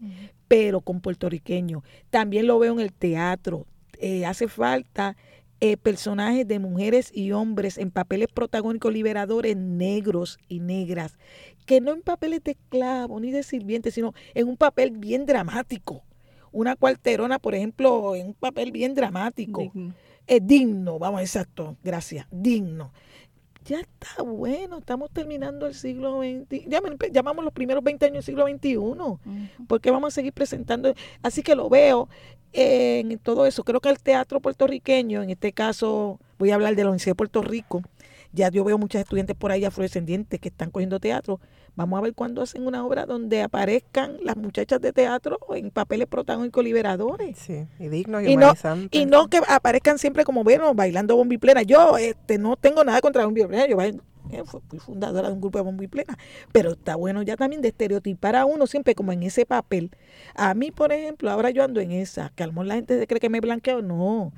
pero 0.49 0.81
con 0.81 1.01
puertorriqueños. 1.01 1.83
También 2.11 2.47
lo 2.47 2.59
veo 2.59 2.73
en 2.73 2.81
el 2.81 2.93
teatro. 2.93 3.67
Eh, 4.01 4.25
hace 4.27 4.49
falta 4.49 5.17
eh, 5.61 5.77
personajes 5.77 6.47
de 6.47 6.61
mujeres 6.61 7.11
y 7.13 7.33
hombres 7.33 7.79
en 7.79 7.91
papeles 7.91 8.29
protagónicos 8.33 8.93
liberadores 8.93 9.57
negros 9.57 10.39
y 10.49 10.61
negras, 10.61 11.19
que 11.67 11.81
no 11.81 11.93
en 11.93 12.03
papeles 12.03 12.45
de 12.45 12.53
esclavo 12.53 13.19
ni 13.19 13.33
de 13.33 13.43
sirviente, 13.43 13.91
sino 13.91 14.15
en 14.35 14.47
un 14.47 14.57
papel 14.57 14.93
bien 14.93 15.27
dramático. 15.27 16.05
Una 16.53 16.77
cuarterona, 16.77 17.41
por 17.41 17.57
ejemplo, 17.57 18.15
en 18.15 18.29
un 18.29 18.35
papel 18.35 18.71
bien 18.71 18.95
dramático 18.95 19.63
Digno. 19.63 19.95
es 20.27 20.47
digno, 20.47 20.99
vamos, 20.99 21.21
exacto, 21.21 21.77
gracias, 21.83 22.27
digno. 22.31 22.93
Ya 23.69 23.81
está 23.81 24.23
bueno, 24.23 24.79
estamos 24.79 25.11
terminando 25.11 25.67
el 25.67 25.75
siglo 25.75 26.21
XX, 26.23 26.65
ya 26.67 26.81
llamamos 27.13 27.45
los 27.45 27.53
primeros 27.53 27.85
20 27.85 28.07
años 28.07 28.15
del 28.15 28.23
siglo 28.25 28.47
XXI, 28.47 28.79
porque 29.67 29.91
vamos 29.91 30.09
a 30.09 30.15
seguir 30.15 30.33
presentando, 30.33 30.95
así 31.23 31.43
que 31.43 31.55
lo 31.55 31.69
veo 31.69 32.09
en 32.55 33.19
todo 33.19 33.45
eso. 33.45 33.65
Creo 33.65 33.81
que 33.81 33.91
el 33.91 33.99
teatro 33.99 34.41
puertorriqueño, 34.41 35.23
en 35.23 35.29
este 35.29 35.53
caso 35.53 36.19
voy 36.39 36.51
a 36.51 36.55
hablar 36.55 36.77
de 36.77 36.85
la 36.85 36.89
Universidad 36.89 37.11
de 37.11 37.17
Puerto 37.17 37.43
Rico, 37.43 37.83
ya 38.33 38.49
yo 38.49 38.65
veo 38.65 38.79
muchos 38.79 39.03
estudiantes 39.03 39.37
por 39.37 39.53
ahí 39.53 39.67
afrodescendientes 39.67 40.41
que 40.41 40.49
están 40.49 40.71
cogiendo 40.71 40.99
teatro. 40.99 41.39
Vamos 41.79 41.99
a 41.99 42.03
ver 42.03 42.13
cuándo 42.15 42.43
hacen 42.43 42.67
una 42.67 42.85
obra 42.85 43.07
donde 43.07 43.41
aparezcan 43.41 44.17
las 44.25 44.37
muchachas 44.37 44.81
de 44.81 44.93
teatro 44.93 45.39
en 45.55 45.71
papeles 45.71 46.09
protagónicos 46.09 46.65
liberadores. 46.65 47.39
Sí, 47.39 47.67
y 47.79 47.87
digno 47.89 48.21
y, 48.21 48.33
Y 48.33 48.37
no-. 48.37 48.53
Y 48.91 49.07
no 49.07 49.29
que 49.29 49.41
aparezcan 49.49 49.97
siempre 49.99 50.25
como, 50.25 50.43
bueno, 50.43 50.75
bailando 50.75 51.15
bombi 51.15 51.39
plena. 51.39 51.63
Yo 51.63 51.97
este, 51.97 52.37
no 52.39 52.57
tengo 52.57 52.83
nada 52.83 53.01
contra 53.01 53.25
bombi 53.25 53.45
plena. 53.47 53.67
Yo 53.69 53.77
bailo- 53.77 54.03
eh, 54.33 54.43
fu- 54.45 54.61
fui 54.69 54.81
fundadora 54.81 55.29
de 55.29 55.35
un 55.35 55.41
grupo 55.41 55.57
de 55.59 55.65
bombi 55.65 55.87
plena. 55.87 56.19
Pero 56.53 56.73
está 56.73 56.97
bueno 56.97 57.23
ya 57.23 57.37
también 57.37 57.63
de 57.63 57.69
estereotipar 57.69 58.35
a 58.35 58.45
uno 58.45 58.67
siempre 58.67 58.97
como 58.97 59.13
en 59.13 59.23
ese 59.23 59.47
papel. 59.47 59.93
A 60.35 60.53
mí, 60.55 60.73
por 60.73 60.93
ejemplo, 60.93 61.31
ahora 61.31 61.51
yo 61.51 61.63
ando 61.63 61.81
en 61.81 61.93
esa. 61.93 62.33
Que 62.35 62.43
a 62.43 62.47
lo 62.49 62.55
mejor 62.55 62.67
la 62.67 62.75
gente 62.75 62.99
se 62.99 63.07
cree 63.07 63.21
que 63.21 63.31
me 63.31 63.41
blanqueo. 63.41 63.83
No. 63.83 64.33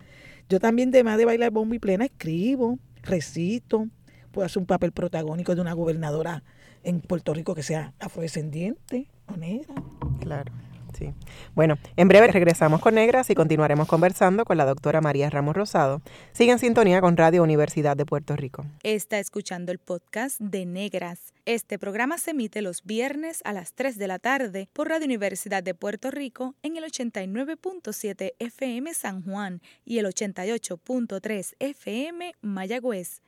Yo 0.50 0.61
también, 0.61 0.90
además 0.90 1.16
de 1.16 1.24
bailar 1.24 1.53
bombi 1.53 1.79
plena, 1.79 2.05
escribo, 2.05 2.79
recito. 3.03 3.88
Puedo 4.31 4.44
hacer 4.46 4.61
un 4.61 4.66
papel 4.66 4.92
protagónico 4.92 5.55
de 5.55 5.61
una 5.61 5.72
gobernadora 5.72 6.44
en 6.84 7.00
Puerto 7.00 7.34
Rico 7.34 7.54
que 7.54 7.62
sea 7.62 7.92
afrodescendiente 7.98 9.06
o 9.26 9.36
negra. 9.36 9.74
Claro, 10.20 10.52
sí. 10.96 11.12
Bueno, 11.54 11.78
en 11.96 12.08
breve 12.08 12.28
regresamos 12.28 12.80
con 12.80 12.94
Negras 12.94 13.30
y 13.30 13.34
continuaremos 13.34 13.88
conversando 13.88 14.44
con 14.44 14.56
la 14.56 14.64
doctora 14.64 15.00
María 15.00 15.30
Ramos 15.30 15.56
Rosado. 15.56 16.02
Sigue 16.32 16.52
en 16.52 16.58
sintonía 16.58 17.00
con 17.00 17.16
Radio 17.16 17.42
Universidad 17.42 17.96
de 17.96 18.06
Puerto 18.06 18.36
Rico. 18.36 18.64
Está 18.82 19.18
escuchando 19.18 19.72
el 19.72 19.78
podcast 19.78 20.40
de 20.40 20.66
Negras. 20.66 21.32
Este 21.46 21.78
programa 21.78 22.18
se 22.18 22.32
emite 22.32 22.62
los 22.62 22.84
viernes 22.84 23.40
a 23.44 23.52
las 23.52 23.72
3 23.74 23.98
de 23.98 24.06
la 24.06 24.18
tarde 24.18 24.68
por 24.72 24.88
Radio 24.88 25.06
Universidad 25.06 25.62
de 25.62 25.74
Puerto 25.74 26.10
Rico 26.10 26.54
en 26.62 26.76
el 26.76 26.84
89.7 26.84 28.34
FM 28.38 28.94
San 28.94 29.22
Juan 29.22 29.60
y 29.84 29.98
el 29.98 30.06
88.3 30.06 31.54
FM 31.58 32.34
Mayagüez. 32.40 33.20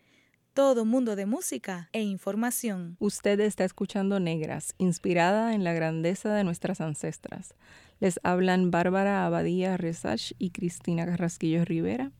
Todo 0.55 0.85
mundo 0.85 1.17
de 1.17 1.25
música 1.25 1.89
e 1.95 2.03
información. 2.03 2.97
Usted 2.99 3.41
está 3.41 3.65
escuchando 3.65 4.21
Negras, 4.21 4.75
inspirada 4.77 5.55
en 5.55 5.65
la 5.65 5.73
grandeza 5.73 6.35
de 6.35 6.45
nuestras 6.45 6.83
ancestras. 6.83 7.55
Les 8.01 8.21
hablan 8.23 8.71
Bárbara 8.71 9.25
Abadía 9.25 9.79
Resach 9.79 10.33
y 10.39 10.51
Cristina 10.51 11.07
Carrasquillo 11.07 11.65
Rivera. 11.65 12.11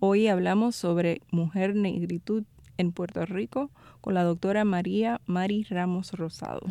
Hoy 0.00 0.26
hablamos 0.26 0.74
sobre 0.74 1.20
mujer 1.30 1.76
negritud 1.76 2.42
en 2.76 2.90
Puerto 2.90 3.24
Rico 3.24 3.70
con 4.00 4.14
la 4.14 4.24
doctora 4.24 4.64
María 4.64 5.20
Mari 5.26 5.62
Ramos 5.62 6.10
Rosado. 6.10 6.66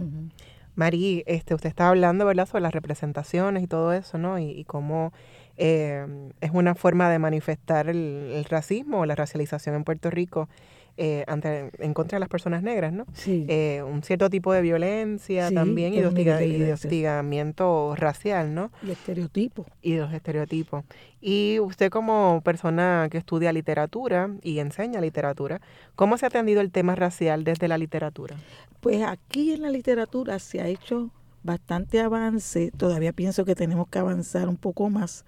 Mari, 0.76 1.24
este, 1.28 1.56
usted 1.56 1.70
estaba 1.70 1.92
hablando, 1.92 2.26
¿verdad?, 2.26 2.46
sobre 2.46 2.64
las 2.64 2.74
representaciones 2.74 3.64
y 3.64 3.68
todo 3.68 3.94
eso, 3.94 4.18
¿no? 4.18 4.38
Y, 4.38 4.50
y 4.50 4.66
cómo 4.66 5.14
eh, 5.56 6.06
es 6.42 6.52
una 6.52 6.76
forma 6.76 7.10
de 7.10 7.20
manifestar 7.20 7.88
el, 7.88 8.32
el 8.34 8.44
racismo 8.44 9.00
o 9.00 9.06
la 9.06 9.16
racialización 9.16 9.76
en 9.76 9.86
Puerto 9.86 10.10
Rico 10.10 10.50
eh, 10.98 11.24
ante, 11.28 11.72
en 11.80 11.94
contra 11.94 12.16
de 12.16 12.22
las 12.22 12.30
personas 12.30 12.64
negras, 12.64 12.94
¿no? 12.94 13.06
Sí. 13.14 13.46
Eh, 13.50 13.84
un 13.84 14.02
cierto 14.04 14.30
tipo 14.30 14.54
de 14.54 14.62
violencia 14.62 15.50
Sí, 15.50 15.54
también 15.56 15.94
y 15.94 16.00
de, 16.00 16.08
hostiga- 16.08 16.42
y 16.46 16.72
hostigamiento 16.72 17.96
racial, 17.98 18.54
¿no? 18.54 18.72
y 18.82 18.92
estereotipos. 18.92 19.66
Y 19.82 19.96
los 19.96 20.14
estereotipos. 20.14 20.84
Y 21.22 21.60
usted 21.60 21.90
como 21.90 22.42
persona 22.44 23.08
que 23.12 23.18
estudia 23.18 23.52
literatura 23.52 24.30
y 24.42 24.60
enseña 24.60 25.02
literatura, 25.02 25.62
¿cómo 25.96 26.18
se 26.18 26.26
ha 26.26 26.30
atendido 26.30 26.62
el 26.62 26.72
tema 26.72 26.96
racial 26.96 27.44
desde 27.44 27.68
la 27.68 27.78
literatura? 27.78 28.36
Pues 28.80 29.02
aquí 29.04 29.52
en 29.54 29.62
la 29.64 29.70
literatura 29.70 30.40
se 30.40 30.62
ha 30.62 30.68
hecho 30.68 31.12
bastante 31.44 32.00
avance, 32.00 32.72
todavía 32.78 33.14
pienso 33.14 33.46
que 33.46 33.56
tenemos 33.56 33.88
que 33.88 34.00
avanzar 34.00 34.48
un 34.48 34.58
poco 34.58 34.90
más, 34.90 35.26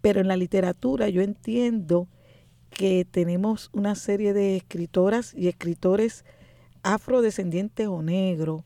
pero 0.00 0.20
en 0.20 0.28
la 0.28 0.36
literatura 0.36 1.08
yo 1.08 1.22
entiendo 1.22 2.06
que 2.70 3.04
tenemos 3.04 3.70
una 3.72 3.94
serie 3.94 4.32
de 4.32 4.56
escritoras 4.56 5.34
y 5.34 5.48
escritores 5.48 6.24
afrodescendientes 6.82 7.86
o 7.88 8.02
negros, 8.02 8.62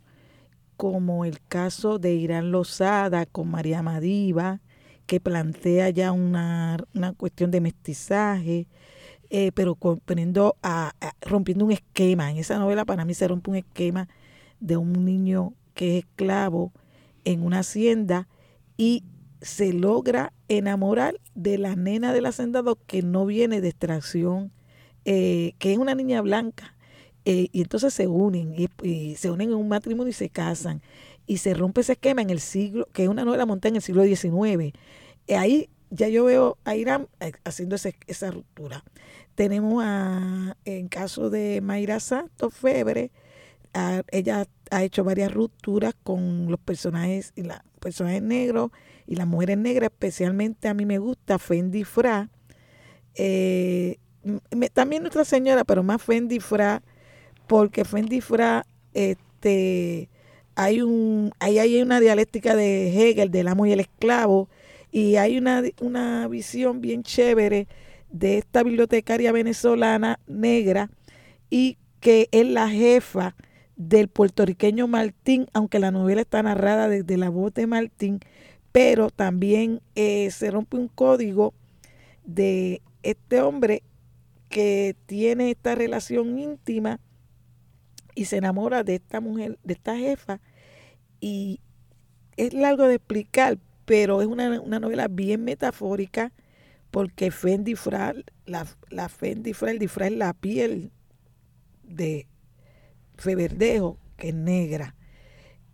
como 0.76 1.24
el 1.24 1.40
caso 1.40 1.98
de 1.98 2.14
Irán 2.14 2.50
Lozada 2.50 3.26
con 3.26 3.48
María 3.50 3.82
Madiva, 3.82 4.60
que 5.06 5.20
plantea 5.20 5.90
ya 5.90 6.12
una, 6.12 6.78
una 6.94 7.12
cuestión 7.12 7.50
de 7.50 7.60
mestizaje, 7.60 8.66
eh, 9.30 9.52
pero 9.54 9.74
a, 10.62 10.92
a- 11.00 11.14
rompiendo 11.22 11.64
un 11.64 11.72
esquema. 11.72 12.30
En 12.30 12.38
esa 12.38 12.58
novela 12.58 12.84
para 12.84 13.04
mí 13.04 13.14
se 13.14 13.28
rompe 13.28 13.50
un 13.50 13.56
esquema 13.56 14.08
de 14.60 14.76
un 14.76 15.04
niño 15.04 15.54
que 15.74 15.98
es 15.98 16.04
esclavo 16.04 16.72
en 17.24 17.42
una 17.44 17.60
hacienda 17.60 18.28
y 18.76 19.04
se 19.44 19.72
logra 19.72 20.32
enamorar 20.48 21.20
de 21.34 21.58
la 21.58 21.76
nena 21.76 22.12
del 22.12 22.26
hacendado 22.26 22.78
que 22.86 23.02
no 23.02 23.26
viene 23.26 23.60
de 23.60 23.68
extracción, 23.68 24.52
eh, 25.04 25.54
que 25.58 25.72
es 25.72 25.78
una 25.78 25.94
niña 25.94 26.20
blanca. 26.22 26.74
Eh, 27.26 27.48
y 27.52 27.62
entonces 27.62 27.94
se 27.94 28.06
unen 28.06 28.54
y, 28.82 29.14
se 29.16 29.30
unen 29.30 29.50
en 29.50 29.54
un 29.56 29.68
matrimonio 29.68 30.10
y 30.10 30.14
se 30.14 30.28
casan 30.28 30.82
y 31.26 31.38
se 31.38 31.54
rompe 31.54 31.80
ese 31.80 31.92
esquema 31.92 32.20
en 32.22 32.28
el 32.30 32.40
siglo 32.40 32.86
que 32.92 33.04
es 33.04 33.08
una 33.08 33.24
novela 33.24 33.46
montada 33.46 33.70
en 33.70 33.76
el 33.76 33.82
siglo 33.82 34.02
XIX 34.04 34.74
Eh, 35.26 35.36
ahí 35.36 35.70
ya 35.90 36.08
yo 36.08 36.24
veo 36.26 36.58
a 36.64 36.76
Irán 36.76 37.08
haciendo 37.44 37.76
ese- 37.76 37.96
esa 38.08 38.30
ruptura 38.30 38.84
tenemos 39.36 39.82
a 39.86 40.56
en 40.66 40.88
caso 40.88 41.30
de 41.30 41.62
Mayra 41.62 41.98
Santos 42.00 42.52
Febre 42.54 43.10
ella 44.12 44.46
ha 44.70 44.84
hecho 44.84 45.04
varias 45.04 45.32
rupturas 45.32 45.94
con 46.02 46.50
los 46.50 46.60
personajes 46.60 47.32
y 47.36 47.42
los 47.42 47.56
personajes 47.80 48.22
negros 48.22 48.70
y 49.06 49.16
las 49.16 49.26
mujeres 49.26 49.58
negras 49.58 49.90
especialmente 49.92 50.68
a 50.68 50.74
mí 50.74 50.86
me 50.86 50.98
gusta 50.98 51.38
Fendi 51.38 51.84
Fra 51.84 52.30
eh, 53.14 53.98
también 54.72 55.02
Nuestra 55.02 55.24
Señora 55.24 55.64
pero 55.64 55.82
más 55.82 56.02
Fendi 56.02 56.40
Fra 56.40 56.82
porque 57.46 57.84
Fendi 57.84 58.20
Fra, 58.20 58.66
este, 58.94 60.08
hay 60.54 60.80
un, 60.80 61.32
ahí 61.40 61.58
hay 61.58 61.82
una 61.82 62.00
dialéctica 62.00 62.56
de 62.56 62.88
Hegel, 62.88 63.30
del 63.30 63.48
amo 63.48 63.66
y 63.66 63.72
el 63.72 63.80
esclavo, 63.80 64.48
y 64.90 65.16
hay 65.16 65.38
una, 65.38 65.62
una 65.80 66.28
visión 66.28 66.80
bien 66.80 67.02
chévere 67.02 67.66
de 68.10 68.38
esta 68.38 68.62
bibliotecaria 68.62 69.32
venezolana 69.32 70.20
negra 70.26 70.90
y 71.50 71.78
que 72.00 72.28
es 72.30 72.46
la 72.46 72.68
jefa 72.68 73.34
del 73.76 74.08
puertorriqueño 74.08 74.86
Martín, 74.86 75.46
aunque 75.52 75.80
la 75.80 75.90
novela 75.90 76.20
está 76.20 76.42
narrada 76.42 76.88
desde 76.88 77.16
la 77.16 77.28
voz 77.28 77.52
de 77.54 77.66
Martín, 77.66 78.20
pero 78.74 79.08
también 79.08 79.80
eh, 79.94 80.32
se 80.32 80.50
rompe 80.50 80.76
un 80.76 80.88
código 80.88 81.54
de 82.24 82.82
este 83.04 83.40
hombre 83.40 83.84
que 84.48 84.96
tiene 85.06 85.52
esta 85.52 85.76
relación 85.76 86.40
íntima 86.40 86.98
y 88.16 88.24
se 88.24 88.38
enamora 88.38 88.82
de 88.82 88.96
esta 88.96 89.20
mujer, 89.20 89.60
de 89.62 89.74
esta 89.74 89.96
jefa, 89.96 90.40
y 91.20 91.60
es 92.36 92.52
largo 92.52 92.88
de 92.88 92.96
explicar, 92.96 93.58
pero 93.84 94.20
es 94.22 94.26
una, 94.26 94.58
novela 94.80 95.06
bien 95.06 95.44
metafórica, 95.44 96.32
porque 96.90 97.30
Fendi 97.30 97.76
Fra, 97.76 98.12
la, 98.44 98.66
la 98.90 99.08
Fendi 99.08 99.52
Fra, 99.52 99.70
el 99.70 99.80
es 99.80 100.12
la 100.12 100.32
piel 100.32 100.90
de 101.84 102.26
Feverdejo, 103.18 103.98
que 104.16 104.30
es 104.30 104.34
negra. 104.34 104.96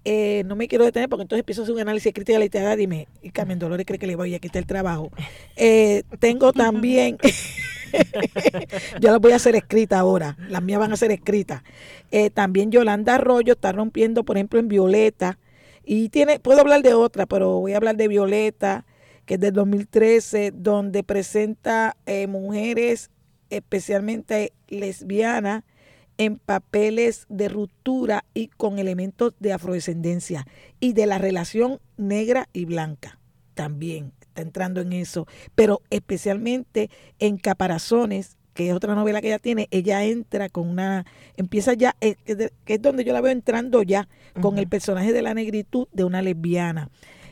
Eh, 0.04 0.44
no 0.46 0.56
me 0.56 0.66
quiero 0.66 0.84
detener 0.84 1.08
porque 1.08 1.22
entonces 1.22 1.40
empiezo 1.40 1.60
a 1.60 1.64
hacer 1.64 1.74
un 1.74 1.80
análisis 1.80 2.12
crítica 2.14 2.38
literaria 2.38 2.82
y 2.82 2.86
me 2.86 3.08
y 3.20 3.30
Carmen 3.30 3.58
Dolores 3.58 3.84
cree 3.84 3.98
que 3.98 4.06
le 4.06 4.16
voy 4.16 4.34
a 4.34 4.38
quitar 4.38 4.60
el 4.60 4.66
trabajo. 4.66 5.10
Eh, 5.56 6.04
tengo 6.18 6.52
también 6.54 7.18
yo 9.00 9.10
las 9.10 9.20
voy 9.20 9.32
a 9.32 9.36
hacer 9.36 9.56
escritas 9.56 9.98
ahora, 9.98 10.36
las 10.48 10.62
mías 10.62 10.80
van 10.80 10.92
a 10.92 10.96
ser 10.96 11.10
escritas. 11.10 11.62
Eh, 12.10 12.30
también 12.30 12.70
Yolanda 12.70 13.16
Arroyo 13.16 13.54
está 13.54 13.72
rompiendo, 13.72 14.24
por 14.24 14.36
ejemplo, 14.36 14.58
en 14.58 14.68
Violeta. 14.68 15.38
Y 15.84 16.08
tiene, 16.10 16.38
puedo 16.38 16.60
hablar 16.60 16.82
de 16.82 16.94
otra, 16.94 17.26
pero 17.26 17.60
voy 17.60 17.72
a 17.72 17.76
hablar 17.76 17.96
de 17.96 18.08
Violeta, 18.08 18.86
que 19.26 19.34
es 19.34 19.40
del 19.40 19.54
2013, 19.54 20.52
donde 20.54 21.02
presenta 21.02 21.96
eh, 22.06 22.26
mujeres 22.26 23.10
especialmente 23.50 24.52
lesbianas 24.68 25.64
en 26.20 26.37
papeles 26.37 27.24
de 27.30 27.48
ruptura 27.48 28.26
y 28.35 28.48
con 28.48 28.78
elementos 28.78 29.33
de 29.40 29.54
afrodescendencia 29.54 30.46
y 30.78 30.92
de 30.92 31.06
la 31.06 31.16
relación 31.16 31.80
negra 31.96 32.46
y 32.52 32.66
blanca 32.66 33.18
también 33.54 34.12
está 34.20 34.42
entrando 34.42 34.83
en 34.83 34.92
eso, 34.92 35.26
pero 35.54 35.80
especialmente 35.88 36.90
en 37.18 37.38
Caparazones, 37.38 38.37
que 38.52 38.68
es 38.68 38.74
otra 38.74 38.94
novela 38.94 39.22
que 39.22 39.28
ella 39.28 39.38
tiene, 39.38 39.66
ella 39.70 40.04
entra 40.04 40.50
con 40.50 40.68
una, 40.68 41.06
empieza 41.38 41.72
ya, 41.72 41.96
eh, 42.00 42.16
que 42.64 42.74
es 42.74 42.83
donde 42.83 43.04
yo 43.04 43.12
la 43.12 43.20
veo 43.20 43.33
entrando 43.33 43.83
ya, 43.83 44.06
con 44.40 44.59
el 44.59 44.68
personaje 44.68 45.12
de 45.12 45.22
la 45.22 45.35
negritud 45.35 45.88
de 45.92 46.04
una 46.04 46.22
lesbiana. 46.22 46.90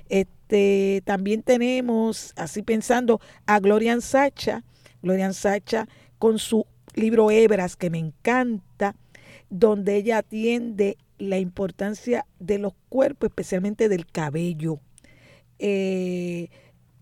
Este, 0.09 1.03
también 1.05 1.43
tenemos, 1.43 2.33
así 2.37 2.63
pensando, 2.63 3.21
a 3.47 3.61
Glorian 3.61 4.01
Sacha, 4.01 4.65
Glorian 5.03 5.35
Sacha 5.35 5.89
con 6.19 6.39
su 6.39 6.67
libro 6.95 7.31
Hebras, 7.31 7.77
que 7.77 7.91
me 7.91 7.99
encanta, 7.99 8.68
donde 9.51 9.97
ella 9.97 10.19
atiende 10.19 10.99
la 11.19 11.39
importancia 11.39 12.27
de 12.39 12.59
los 12.59 12.75
cuerpos, 12.89 13.29
especialmente 13.29 13.89
del 13.89 14.07
cabello. 14.07 14.81
Eh, 15.59 16.49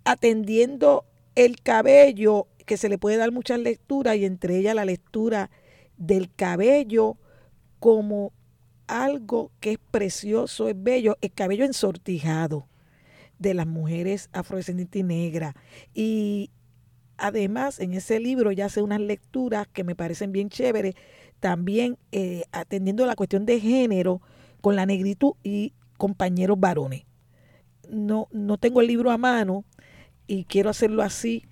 atendiendo 0.05 1.05
el 1.35 1.61
cabello, 1.61 2.47
que 2.65 2.77
se 2.77 2.89
le 2.89 2.99
puede 2.99 3.17
dar 3.17 3.33
muchas 3.33 3.61
lecturas 3.61 4.17
y 4.17 4.25
entre 4.25 4.57
ellas 4.57 4.75
la 4.75 4.85
lectura 4.85 5.51
del 5.97 6.33
cabello 6.35 7.17
como 7.79 8.33
algo 8.87 9.53
que 9.61 9.73
es 9.73 9.79
precioso, 9.91 10.69
es 10.69 10.75
bello, 10.81 11.17
el 11.21 11.33
cabello 11.33 11.65
ensortijado 11.65 12.69
de 13.39 13.55
las 13.55 13.67
mujeres 13.67 14.31
afrodescendientes 14.33 15.01
y 15.01 15.03
negras. 15.03 15.55
Y 15.95 16.51
además 17.19 17.81
en 17.81 17.95
ese 17.95 18.21
libro 18.21 18.53
ya 18.53 18.67
hace 18.67 18.83
unas 18.83 19.01
lecturas 19.01 19.67
que 19.69 19.85
me 19.85 19.95
parecen 19.95 20.33
bien 20.33 20.49
chéveres, 20.49 20.95
también 21.41 21.99
eh, 22.13 22.45
atendiendo 22.53 23.07
la 23.07 23.17
cuestión 23.17 23.47
de 23.47 23.61
género 23.61 24.21
con 24.61 24.77
la 24.77 24.87
negritud 24.87 25.33
y 25.43 25.73
compañeros 25.97 26.59
varones. 26.59 27.05
No, 27.89 28.29
no 28.33 28.59
tengo 28.59 28.81
el 28.81 28.89
libro 28.89 29.11
a 29.11 29.19
mano, 29.19 29.65
y 30.27 30.45
quiero 30.45 30.71
hacerlo 30.71 31.03
así. 31.03 31.45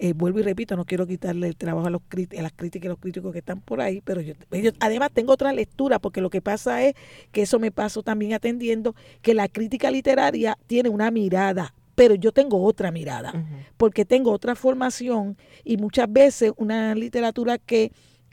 Eh, 0.00 0.12
vuelvo 0.12 0.38
y 0.38 0.42
repito, 0.42 0.76
no 0.76 0.84
quiero 0.84 1.08
quitarle 1.08 1.48
el 1.48 1.56
trabajo 1.56 1.88
a, 1.88 1.90
los, 1.90 2.02
a 2.38 2.42
las 2.42 2.52
críticas 2.52 2.84
y 2.84 2.88
los 2.88 2.98
críticos 2.98 3.32
que 3.32 3.40
están 3.40 3.60
por 3.60 3.80
ahí, 3.80 4.00
pero 4.00 4.20
yo, 4.20 4.34
además 4.78 5.10
tengo 5.12 5.32
otra 5.32 5.52
lectura, 5.52 5.98
porque 5.98 6.20
lo 6.20 6.30
que 6.30 6.40
pasa 6.40 6.84
es 6.84 6.94
que 7.32 7.42
eso 7.42 7.58
me 7.58 7.72
pasó 7.72 8.04
también 8.04 8.32
atendiendo, 8.32 8.94
que 9.22 9.34
la 9.34 9.48
crítica 9.48 9.90
literaria 9.90 10.56
tiene 10.68 10.88
una 10.88 11.10
mirada, 11.10 11.74
pero 11.96 12.14
yo 12.14 12.30
tengo 12.30 12.62
otra 12.62 12.92
mirada, 12.92 13.32
porque 13.76 14.04
tengo 14.04 14.30
otra 14.30 14.54
formación 14.54 15.36
y 15.64 15.78
muchas 15.78 16.12
veces 16.12 16.52
una 16.56 16.94
literatura 16.94 17.58
que 17.58 17.90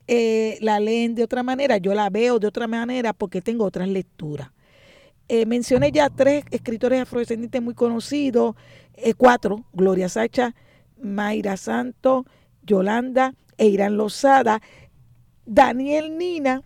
eh, 0.07 0.57
la 0.61 0.79
leen 0.79 1.15
de 1.15 1.23
otra 1.23 1.43
manera, 1.43 1.77
yo 1.77 1.93
la 1.93 2.09
veo 2.09 2.39
de 2.39 2.47
otra 2.47 2.67
manera 2.67 3.13
porque 3.13 3.41
tengo 3.41 3.65
otras 3.65 3.87
lecturas. 3.87 4.51
Eh, 5.27 5.45
mencioné 5.45 5.91
ya 5.91 6.09
tres 6.09 6.45
escritores 6.51 7.01
afrodescendientes 7.01 7.61
muy 7.61 7.73
conocidos, 7.73 8.55
eh, 8.93 9.13
cuatro, 9.15 9.65
Gloria 9.73 10.07
Sacha, 10.07 10.53
Mayra 11.01 11.57
Santo, 11.57 12.25
Yolanda 12.61 13.33
e 13.57 13.67
Irán 13.67 13.97
Lozada. 13.97 14.61
Daniel 15.45 16.17
Nina 16.17 16.61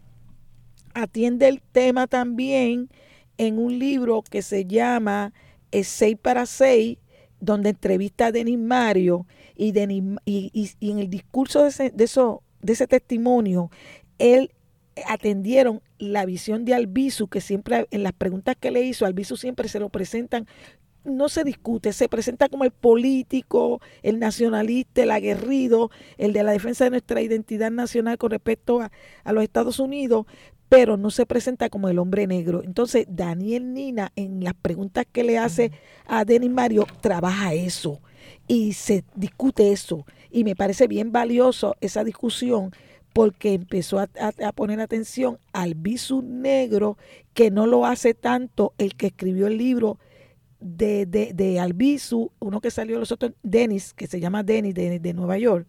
atiende 0.94 1.48
el 1.48 1.62
tema 1.62 2.08
también 2.08 2.90
en 3.38 3.58
un 3.58 3.80
libro 3.80 4.22
que 4.30 4.42
se 4.42 4.66
llama 4.66 5.34
6 5.72 6.02
eh, 6.02 6.18
para 6.18 6.46
6, 6.46 6.98
donde 7.40 7.70
entrevista 7.70 8.28
a 8.28 8.32
Denis 8.34 8.60
Mario 8.60 9.26
y, 9.56 9.74
y, 10.26 10.92
en 10.92 11.00
el 11.00 11.10
discurso 11.10 11.64
de 11.64 11.70
ese, 11.70 11.90
de, 11.92 12.04
eso, 12.04 12.44
de 12.62 12.74
ese 12.74 12.88
testimonio, 12.88 13.72
él 14.18 14.52
atendieron 15.08 15.82
la 15.98 16.26
visión 16.26 16.66
de 16.66 16.74
Albizu, 16.74 17.28
que 17.28 17.42
siempre 17.42 17.88
en 17.92 18.04
las 18.04 18.14
preguntas 18.14 18.56
que 18.60 18.72
le 18.72 18.82
hizo, 18.82 19.06
Albizu 19.06 19.38
siempre 19.38 19.70
se 19.70 19.80
lo 19.80 19.90
presentan 19.90 20.48
no 21.04 21.30
se 21.30 21.44
discute, 21.44 21.94
se 21.94 22.10
presenta 22.10 22.50
como 22.50 22.64
el 22.64 22.72
político, 22.72 23.82
el 24.04 24.20
nacionalista, 24.20 25.04
el 25.04 25.12
aguerrido, 25.12 25.92
el 26.18 26.34
de 26.34 26.44
la 26.44 26.52
defensa 26.52 26.84
de 26.84 26.90
nuestra 26.92 27.22
identidad 27.22 27.72
nacional 27.72 28.18
con 28.18 28.32
respecto 28.32 28.82
a, 28.82 28.92
los 29.32 29.44
Estados 29.44 29.80
Unidos, 29.80 30.26
pero 30.68 30.98
no 30.98 31.10
se 31.10 31.26
presenta 31.26 31.70
como 31.70 31.90
el 31.90 32.00
hombre 32.00 32.28
negro. 32.28 32.64
Entonces, 32.64 33.06
Daniel 33.10 33.74
Nina, 33.74 34.12
en 34.16 34.44
las 34.44 34.54
preguntas 34.54 35.06
que 35.12 35.24
le 35.24 35.38
hace 35.38 35.72
a 36.06 36.26
Denis 36.26 36.52
Mario, 36.52 36.86
trabaja 37.02 37.54
eso 37.54 38.02
y 38.50 38.74
se 38.74 39.06
discute 39.16 39.72
eso. 39.72 40.06
Y 40.30 40.44
me 40.44 40.56
parece 40.56 40.88
bien 40.88 41.14
valioso 41.14 41.78
esa 41.80 42.04
discusión 42.04 42.72
porque 43.14 43.54
empezó 43.54 44.00
a, 44.00 44.08
poner 44.54 44.82
atención 44.82 45.40
al 45.54 45.76
visu 45.76 46.22
negro, 46.22 46.98
que 47.34 47.52
no 47.52 47.68
lo 47.68 47.86
hace 47.86 48.14
tanto 48.14 48.74
el 48.78 48.96
que 48.96 49.08
escribió 49.08 49.48
el 49.48 49.58
libro 49.58 50.00
de, 50.60 51.06
de, 51.06 51.34
de 51.34 51.60
Albizu, 51.60 52.32
uno 52.40 52.60
que 52.60 52.72
salió 52.72 53.00
los 53.00 53.12
otros, 53.12 53.34
Dennis, 53.44 53.94
que 53.94 54.08
se 54.08 54.20
llama 54.20 54.44
Dennis 54.44 54.74
de, 54.74 55.14
Nueva 55.14 55.38
York. 55.38 55.68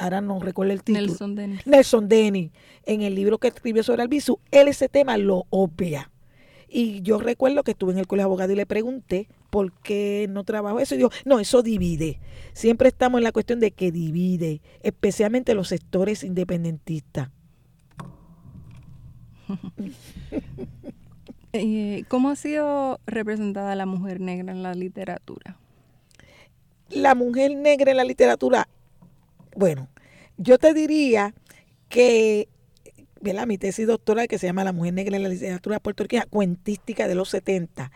Ahora 0.00 0.20
no 0.20 0.40
recuerdo 0.40 0.72
el 0.72 0.82
título. 0.82 1.06
Nelson 1.06 1.34
Dennis. 1.36 1.66
Nelson 1.66 2.08
Dennis. 2.08 2.50
En 2.84 3.02
el 3.02 3.14
libro 3.14 3.38
que 3.38 3.48
escribió 3.48 3.84
sobre 3.84 4.02
Albizu, 4.02 4.40
él 4.50 4.66
ese 4.66 4.88
tema 4.88 5.16
lo 5.16 5.46
obvia. 5.50 6.10
Y 6.68 7.02
yo 7.02 7.18
recuerdo 7.18 7.62
que 7.62 7.72
estuve 7.72 7.92
en 7.92 7.98
el 7.98 8.06
colegio 8.06 8.26
de 8.26 8.30
abogado 8.30 8.52
y 8.52 8.56
le 8.56 8.66
pregunté 8.66 9.28
por 9.50 9.72
qué 9.72 10.26
no 10.30 10.44
trabajo 10.44 10.80
eso. 10.80 10.94
Y 10.94 10.98
dijo, 10.98 11.10
no, 11.24 11.40
eso 11.40 11.62
divide. 11.62 12.20
Siempre 12.52 12.88
estamos 12.88 13.18
en 13.18 13.24
la 13.24 13.32
cuestión 13.32 13.60
de 13.60 13.72
que 13.72 13.92
divide, 13.92 14.62
especialmente 14.82 15.54
los 15.54 15.68
sectores 15.68 16.24
independentistas. 16.24 17.30
Eh, 21.52 22.04
¿Cómo 22.06 22.30
ha 22.30 22.36
sido 22.36 23.00
representada 23.06 23.74
la 23.74 23.84
mujer 23.84 24.20
negra 24.20 24.52
en 24.52 24.62
la 24.62 24.72
literatura? 24.72 25.58
La 26.90 27.16
mujer 27.16 27.56
negra 27.56 27.90
en 27.90 27.96
la 27.96 28.04
literatura, 28.04 28.68
bueno, 29.56 29.88
yo 30.36 30.58
te 30.58 30.72
diría 30.74 31.34
que 31.88 32.48
¿verdad? 33.20 33.46
mi 33.46 33.58
tesis 33.58 33.86
doctoral 33.86 34.28
que 34.28 34.38
se 34.38 34.46
llama 34.46 34.64
La 34.64 34.72
mujer 34.72 34.94
negra 34.94 35.16
en 35.16 35.22
la 35.22 35.28
literatura 35.28 35.78
puertorriqueña, 35.80 36.26
cuentística 36.26 37.06
de 37.06 37.14
los 37.14 37.28
70. 37.28 37.90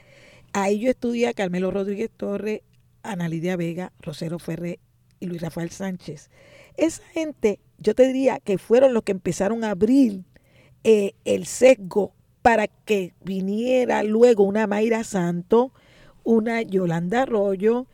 Ahí 0.56 0.78
yo 0.78 0.88
estudié 0.88 1.26
a 1.26 1.34
Carmelo 1.34 1.72
Rodríguez 1.72 2.10
Torres, 2.16 2.60
Ana 3.02 3.28
Lidia 3.28 3.56
Vega, 3.56 3.92
Rosero 3.98 4.38
Ferrer 4.38 4.78
y 5.18 5.26
Luis 5.26 5.42
Rafael 5.42 5.70
Sánchez. 5.70 6.30
Esa 6.76 7.02
gente, 7.08 7.58
yo 7.78 7.92
te 7.96 8.06
diría 8.06 8.38
que 8.38 8.56
fueron 8.56 8.94
los 8.94 9.02
que 9.02 9.10
empezaron 9.10 9.64
a 9.64 9.70
abrir 9.70 10.22
eh, 10.84 11.14
el 11.24 11.46
sesgo 11.46 12.14
para 12.40 12.68
que 12.68 13.14
viniera 13.24 14.04
luego 14.04 14.44
una 14.44 14.68
Mayra 14.68 15.02
Santo, 15.02 15.72
una 16.22 16.62
Yolanda 16.62 17.22
Arroyo, 17.22 17.88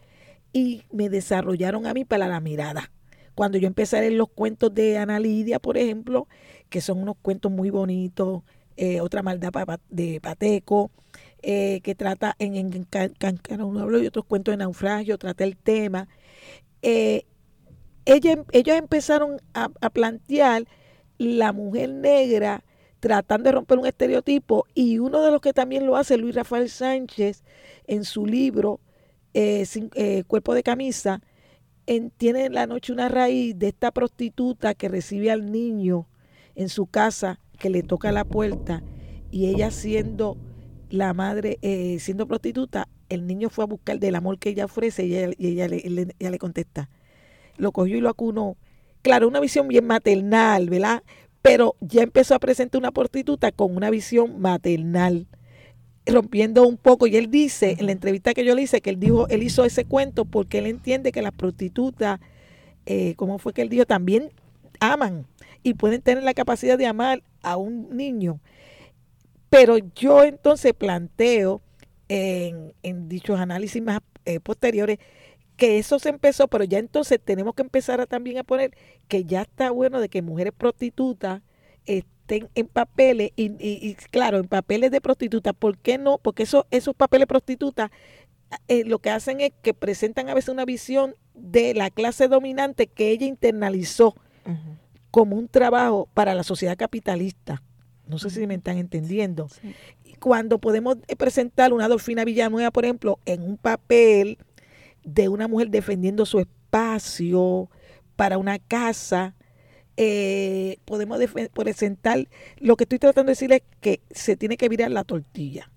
y 0.53 0.83
me 0.93 1.09
desarrollaron 1.09 1.87
a 1.87 1.95
mí 1.95 2.05
para 2.05 2.29
la 2.29 2.41
mirada. 2.41 2.93
Cuando 3.35 3.57
yo 3.57 3.69
empecé 3.69 3.97
a 3.97 4.01
leer 4.01 4.13
los 4.13 4.29
cuentos 4.29 4.75
de 4.75 4.99
Ana 4.99 5.19
Lidia, 5.19 5.61
por 5.61 5.79
ejemplo, 5.79 6.29
que 6.69 6.83
son 6.83 7.01
unos 7.01 7.17
cuentos 7.23 7.51
muy 7.51 7.71
bonitos, 7.71 8.43
eh, 8.77 9.01
otra 9.01 9.23
maldad 9.23 9.51
de 9.89 10.21
Pateco, 10.21 10.91
eh, 11.43 11.81
que 11.83 11.95
trata 11.95 12.37
en, 12.39 12.57
en, 12.57 12.71
y 12.71 14.07
otros 14.07 14.25
cuentos 14.25 14.53
de 14.53 14.57
naufragio, 14.57 15.19
trata 15.19 15.45
el 15.45 15.57
tema. 15.57 16.09
Eh, 16.83 17.25
ella, 18.05 18.43
ellos 18.53 18.77
empezaron 18.77 19.41
a, 19.55 19.69
plantear 19.91 20.65
la 21.19 21.53
mujer 21.53 21.91
negra 21.91 22.65
tratando 22.99 23.49
de 23.49 23.53
romper 23.53 23.79
un 23.79 23.87
estereotipo 23.87 24.67
y 24.75 24.99
uno 24.99 25.23
de 25.23 25.31
los 25.31 25.41
que 25.41 25.53
también 25.53 25.87
lo 25.87 25.97
hace, 25.97 26.17
Luis 26.17 26.35
Rafael 26.35 26.69
Sánchez, 26.69 27.45
en 27.87 28.05
su 28.05 28.27
libro 28.27 28.81
Cuerpo 30.27 30.55
de 30.55 30.63
Camisa, 30.63 31.23
tiene 32.19 32.47
en 32.47 32.55
la 32.55 32.67
noche 32.67 32.93
una 32.93 33.09
raíz 33.09 33.59
de 33.59 33.69
esta 33.69 33.91
prostituta 33.91 34.75
que 34.75 34.89
recibe 34.89 35.31
al 35.31 35.51
niño 35.51 36.07
en 36.55 36.69
su 36.69 36.87
casa, 36.87 37.41
que 37.59 37.71
le 37.71 37.83
toca 37.83 38.13
la 38.13 38.25
puerta, 38.25 38.83
y 39.31 39.47
ella 39.47 39.71
siendo 39.71 40.37
la 40.91 41.15
madre, 41.15 41.59
eh, 41.63 41.99
siendo 42.01 42.27
prostituta, 42.27 42.89
el 43.09 43.27
niño 43.27 43.51
fue 43.51 43.65
a 43.65 43.67
buscar 43.67 43.99
del 43.99 44.15
amor 44.15 44.39
que 44.39 44.51
ella 44.51 44.67
ofrece 44.67 45.07
y 45.07 45.17
ella, 45.17 45.69
le, 45.69 46.15
le 46.19 46.39
contesta. 46.39 46.89
Lo 47.57 47.73
cogió 47.73 47.97
y 47.97 48.01
lo 48.01 48.09
acunó. 48.09 48.57
Claro, 49.03 49.29
una 49.29 49.41
visión 49.41 49.69
bien 49.69 49.87
maternal, 49.87 50.69
¿verdad? 50.69 51.03
Pero 51.43 51.77
ya 51.81 52.03
empezó 52.03 52.35
a 52.35 52.39
presentar 52.39 52.79
una 52.79 52.93
prostituta 52.93 53.51
con 53.53 53.75
una 53.75 53.91
visión 53.91 54.41
maternal 54.41 55.27
rompiendo 56.07 56.67
un 56.67 56.77
poco 56.77 57.07
y 57.07 57.17
él 57.17 57.31
dice 57.31 57.77
en 57.79 57.87
la 57.87 57.93
entrevista 57.93 58.35
que 58.35 58.45
yo 58.45 58.55
le 58.55 58.63
hice 58.63 58.81
que 58.81 58.91
él 58.91 58.99
dijo 58.99 59.29
él 59.29 59.43
hizo 59.43 59.65
ese 59.65 59.85
cuento 59.85 60.25
porque 60.25 60.59
él 60.59 60.67
entiende 60.67 61.13
que 61.13 61.23
las 61.23 61.31
prostitutas 61.31 62.19
eh, 62.87 63.15
como 63.17 63.39
fue 63.39 63.53
que 63.53 63.63
él 63.63 63.69
dijo 63.69 63.85
también 63.85 64.31
aman 64.81 65.27
y 65.63 65.75
pueden 65.75 66.03
tener 66.03 66.25
la 66.25 66.35
capacidad 66.35 66.79
de 66.79 66.87
amar 66.87 67.23
a 67.43 67.57
un 67.57 67.97
niño. 67.97 68.41
Pero 69.51 69.77
yo 69.95 70.25
entonces 70.25 70.73
planteo 70.73 71.61
en, 72.09 73.09
dichos 73.09 73.39
análisis 73.39 73.83
más 73.83 74.01
eh, 74.25 74.41
posteriores 74.41 74.99
que 75.57 75.79
eso 75.79 75.99
se 75.99 76.09
empezó, 76.09 76.49
pero 76.49 76.65
ya 76.65 76.79
entonces 76.79 77.21
tenemos 77.23 77.55
que 77.55 77.63
empezar 77.63 78.01
a 78.01 78.07
también 78.07 78.39
a 78.39 78.45
poner 78.45 78.75
que 79.09 79.25
ya 79.25 79.43
está 79.43 79.71
bueno 79.71 80.01
de 80.01 80.09
que 80.09 80.23
mujeres 80.23 80.55
prostitutas 80.57 81.43
estén 81.85 82.49
en 82.55 82.67
papeles 82.67 83.33
y, 83.37 83.95
claro, 84.11 84.39
en 84.39 84.49
papeles 84.49 84.91
de 84.91 85.03
prostituta. 85.03 85.53
¿Por 85.53 85.77
qué 85.77 85.99
no? 85.99 86.17
Porque 86.17 86.45
eso, 86.45 86.67
esos 86.71 86.95
papeles 86.95 87.27
prostitutas 87.27 87.91
eh, 88.69 88.85
lo 88.85 89.01
que 89.01 89.11
hacen 89.11 89.41
es 89.41 89.53
que 89.63 89.75
presentan 89.75 90.29
a 90.29 90.35
veces 90.35 90.49
una 90.49 90.65
visión 90.65 91.15
de 91.35 91.75
la 91.75 91.91
clase 91.91 92.27
dominante 92.27 92.87
que 92.87 93.11
ella 93.11 93.27
internalizó 93.27 94.15
como 95.11 95.37
un 95.37 95.49
trabajo 95.49 96.09
para 96.15 96.35
la 96.35 96.43
sociedad 96.43 96.77
capitalista. 96.77 97.63
No 98.11 98.19
sé 98.19 98.29
si 98.29 98.47
me 98.47 98.55
están 98.55 98.77
entendiendo. 98.77 99.49
Cuando 100.19 100.59
podemos 100.59 100.99
eh, 101.09 101.17
presentar 101.17 101.73
una 101.73 101.89
Dolfina 101.89 102.25
Villanueva, 102.25 102.71
por 102.71 102.85
ejemplo, 102.85 103.19
en 103.25 103.43
un 103.43 103.57
papel 103.57 104.39
de 105.05 105.29
una 105.29 105.49
mujer 105.49 105.71
defendiendo 105.71 106.27
su 106.27 106.41
espacio 106.41 107.71
para 108.17 108.37
una 108.37 108.59
casa, 108.59 109.35
eh, 109.97 110.79
podemos 110.85 111.19
presentar, 111.53 112.29
lo 112.59 112.77
que 112.77 112.85
estoy 112.85 112.99
tratando 112.99 113.29
de 113.29 113.33
decir 113.33 113.53
es 113.53 113.63
que 113.81 114.01
se 114.11 114.37
tiene 114.37 114.57
que 114.57 114.69
virar 114.69 114.91
la 114.91 115.05
tortilla. 115.05 115.71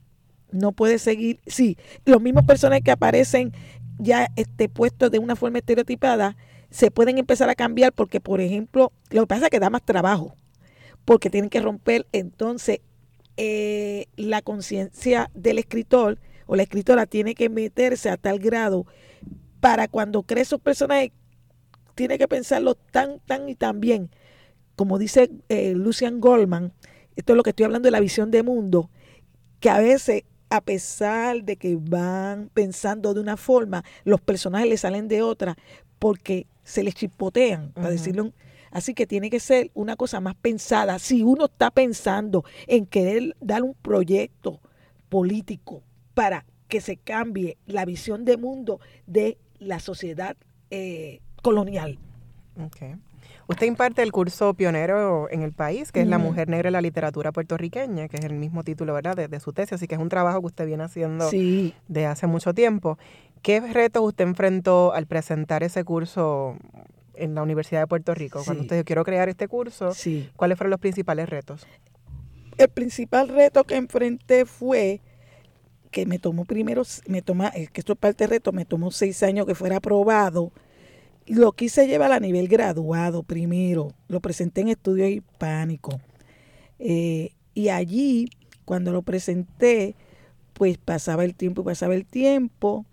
No 0.51 0.71
puede 0.71 0.99
seguir, 0.99 1.39
sí, 1.45 1.77
los 2.05 2.21
mismos 2.21 2.45
personajes 2.45 2.83
que 2.83 2.91
aparecen 2.91 3.53
ya 3.97 4.27
este, 4.35 4.69
puestos 4.69 5.11
de 5.11 5.19
una 5.19 5.35
forma 5.35 5.59
estereotipada, 5.59 6.35
se 6.69 6.89
pueden 6.89 7.17
empezar 7.17 7.49
a 7.49 7.55
cambiar 7.55 7.93
porque, 7.93 8.19
por 8.19 8.41
ejemplo, 8.41 8.91
lo 9.11 9.21
que 9.21 9.27
pasa 9.27 9.45
es 9.45 9.51
que 9.51 9.59
da 9.59 9.69
más 9.69 9.85
trabajo, 9.85 10.35
porque 11.05 11.29
tienen 11.29 11.49
que 11.49 11.61
romper 11.61 12.07
entonces 12.11 12.79
eh, 13.37 14.05
la 14.15 14.41
conciencia 14.41 15.29
del 15.33 15.57
escritor 15.57 16.19
o 16.45 16.55
la 16.55 16.63
escritora 16.63 17.05
tiene 17.05 17.35
que 17.35 17.49
meterse 17.49 18.09
a 18.09 18.17
tal 18.17 18.39
grado 18.39 18.85
para 19.59 19.87
cuando 19.87 20.23
cree 20.23 20.43
esos 20.43 20.59
personajes, 20.59 21.11
tiene 21.95 22.17
que 22.17 22.27
pensarlo 22.27 22.75
tan, 22.75 23.19
tan 23.19 23.47
y 23.47 23.55
tan 23.55 23.79
bien. 23.79 24.09
Como 24.75 24.97
dice 24.97 25.31
eh, 25.49 25.73
Lucian 25.73 26.19
Goldman, 26.19 26.73
esto 27.15 27.33
es 27.33 27.37
lo 27.37 27.43
que 27.43 27.51
estoy 27.51 27.65
hablando 27.65 27.87
de 27.87 27.91
la 27.91 27.99
visión 27.99 28.29
de 28.29 28.43
mundo, 28.43 28.89
que 29.59 29.69
a 29.69 29.79
veces 29.79 30.23
a 30.49 30.61
pesar 30.61 31.43
de 31.43 31.55
que 31.55 31.77
van 31.79 32.51
pensando 32.53 33.15
de 33.15 33.19
una 33.19 33.37
forma, 33.37 33.83
los 34.03 34.21
personajes 34.21 34.69
le 34.69 34.77
salen 34.77 35.07
de 35.07 35.23
otra, 35.23 35.57
porque 35.97 36.45
se 36.63 36.83
les 36.83 36.93
chipotean, 36.93 37.71
para 37.71 37.89
decirlo. 37.89 38.33
Así 38.73 38.93
que 38.93 39.07
tiene 39.07 39.29
que 39.29 39.39
ser 39.39 39.71
una 39.75 39.95
cosa 39.95 40.19
más 40.19 40.35
pensada. 40.35 40.99
Si 40.99 41.21
uno 41.21 41.45
está 41.45 41.71
pensando 41.71 42.43
en 42.67 42.85
querer 42.85 43.37
dar 43.39 43.63
un 43.63 43.75
proyecto 43.75 44.59
político 45.09 45.83
para 46.15 46.45
que 46.67 46.81
se 46.81 46.97
cambie 46.97 47.57
la 47.67 47.85
visión 47.85 48.25
de 48.25 48.35
mundo 48.35 48.79
de 49.05 49.37
la 49.59 49.79
sociedad 49.79 50.35
eh, 50.71 51.21
colonial. 51.43 51.99
Okay. 52.67 52.95
Usted 53.47 53.67
imparte 53.67 54.01
el 54.01 54.11
curso 54.11 54.53
pionero 54.53 55.29
en 55.29 55.43
el 55.43 55.51
país, 55.51 55.91
que 55.91 56.01
es 56.01 56.07
La 56.07 56.17
Mujer 56.17 56.49
Negra 56.49 56.69
en 56.69 56.73
la 56.73 56.81
Literatura 56.81 57.31
Puertorriqueña, 57.31 58.07
que 58.07 58.17
es 58.17 58.25
el 58.25 58.33
mismo 58.33 58.63
título, 58.63 58.93
¿verdad?, 58.93 59.29
de, 59.29 59.39
su 59.39 59.53
tesis, 59.53 59.73
así 59.73 59.87
que 59.87 59.95
es 59.95 60.01
un 60.01 60.09
trabajo 60.09 60.39
que 60.39 60.47
usted 60.47 60.65
viene 60.65 60.83
haciendo 60.83 61.29
de 61.29 62.05
hace 62.05 62.25
mucho 62.25 62.53
tiempo. 62.53 62.97
¿Qué 63.41 63.59
retos 63.59 64.03
usted 64.03 64.23
enfrentó 64.23 64.93
al 64.93 65.05
presentar 65.05 65.61
ese 65.63 65.83
curso 65.83 66.55
en 67.15 67.35
la 67.35 67.43
Universidad 67.43 67.81
de 67.81 67.87
Puerto 67.87 68.13
Rico? 68.13 68.41
Cuando 68.43 68.63
usted 68.63 68.77
dijo, 68.77 68.85
quiero 68.85 69.03
crear 69.03 69.29
este 69.29 69.47
curso, 69.47 69.91
¿cuáles 70.35 70.57
fueron 70.57 70.71
los 70.71 70.79
principales 70.79 71.29
retos? 71.29 71.65
El 72.57 72.69
principal 72.69 73.29
reto 73.29 73.63
que 73.63 73.75
enfrenté 73.75 74.45
fue 74.45 75.01
que 75.91 76.05
me 76.05 76.19
tomó 76.19 76.43
primero, 76.45 76.83
me 77.07 77.21
toma, 77.21 77.51
que 77.51 77.69
esto 77.75 77.93
es 77.93 77.99
parte 77.99 78.23
del 78.23 78.31
reto, 78.31 78.51
me 78.51 78.65
tomó 78.65 78.91
seis 78.91 79.21
años 79.23 79.45
que 79.45 79.55
fuera 79.55 79.77
aprobado. 79.77 80.51
Lo 81.25 81.53
quise 81.53 81.87
llevar 81.87 82.11
a 82.11 82.19
nivel 82.19 82.47
graduado 82.47 83.23
primero, 83.23 83.93
lo 84.07 84.19
presenté 84.19 84.61
en 84.61 84.69
estudios 84.69 85.09
hispánicos. 85.09 85.95
Eh, 86.79 87.31
y 87.53 87.69
allí, 87.69 88.29
cuando 88.65 88.91
lo 88.91 89.03
presenté, 89.03 89.95
pues 90.53 90.77
pasaba 90.77 91.23
el 91.23 91.35
tiempo 91.35 91.61
y 91.61 91.65
pasaba 91.65 91.95
el 91.95 92.05
tiempo 92.05 92.85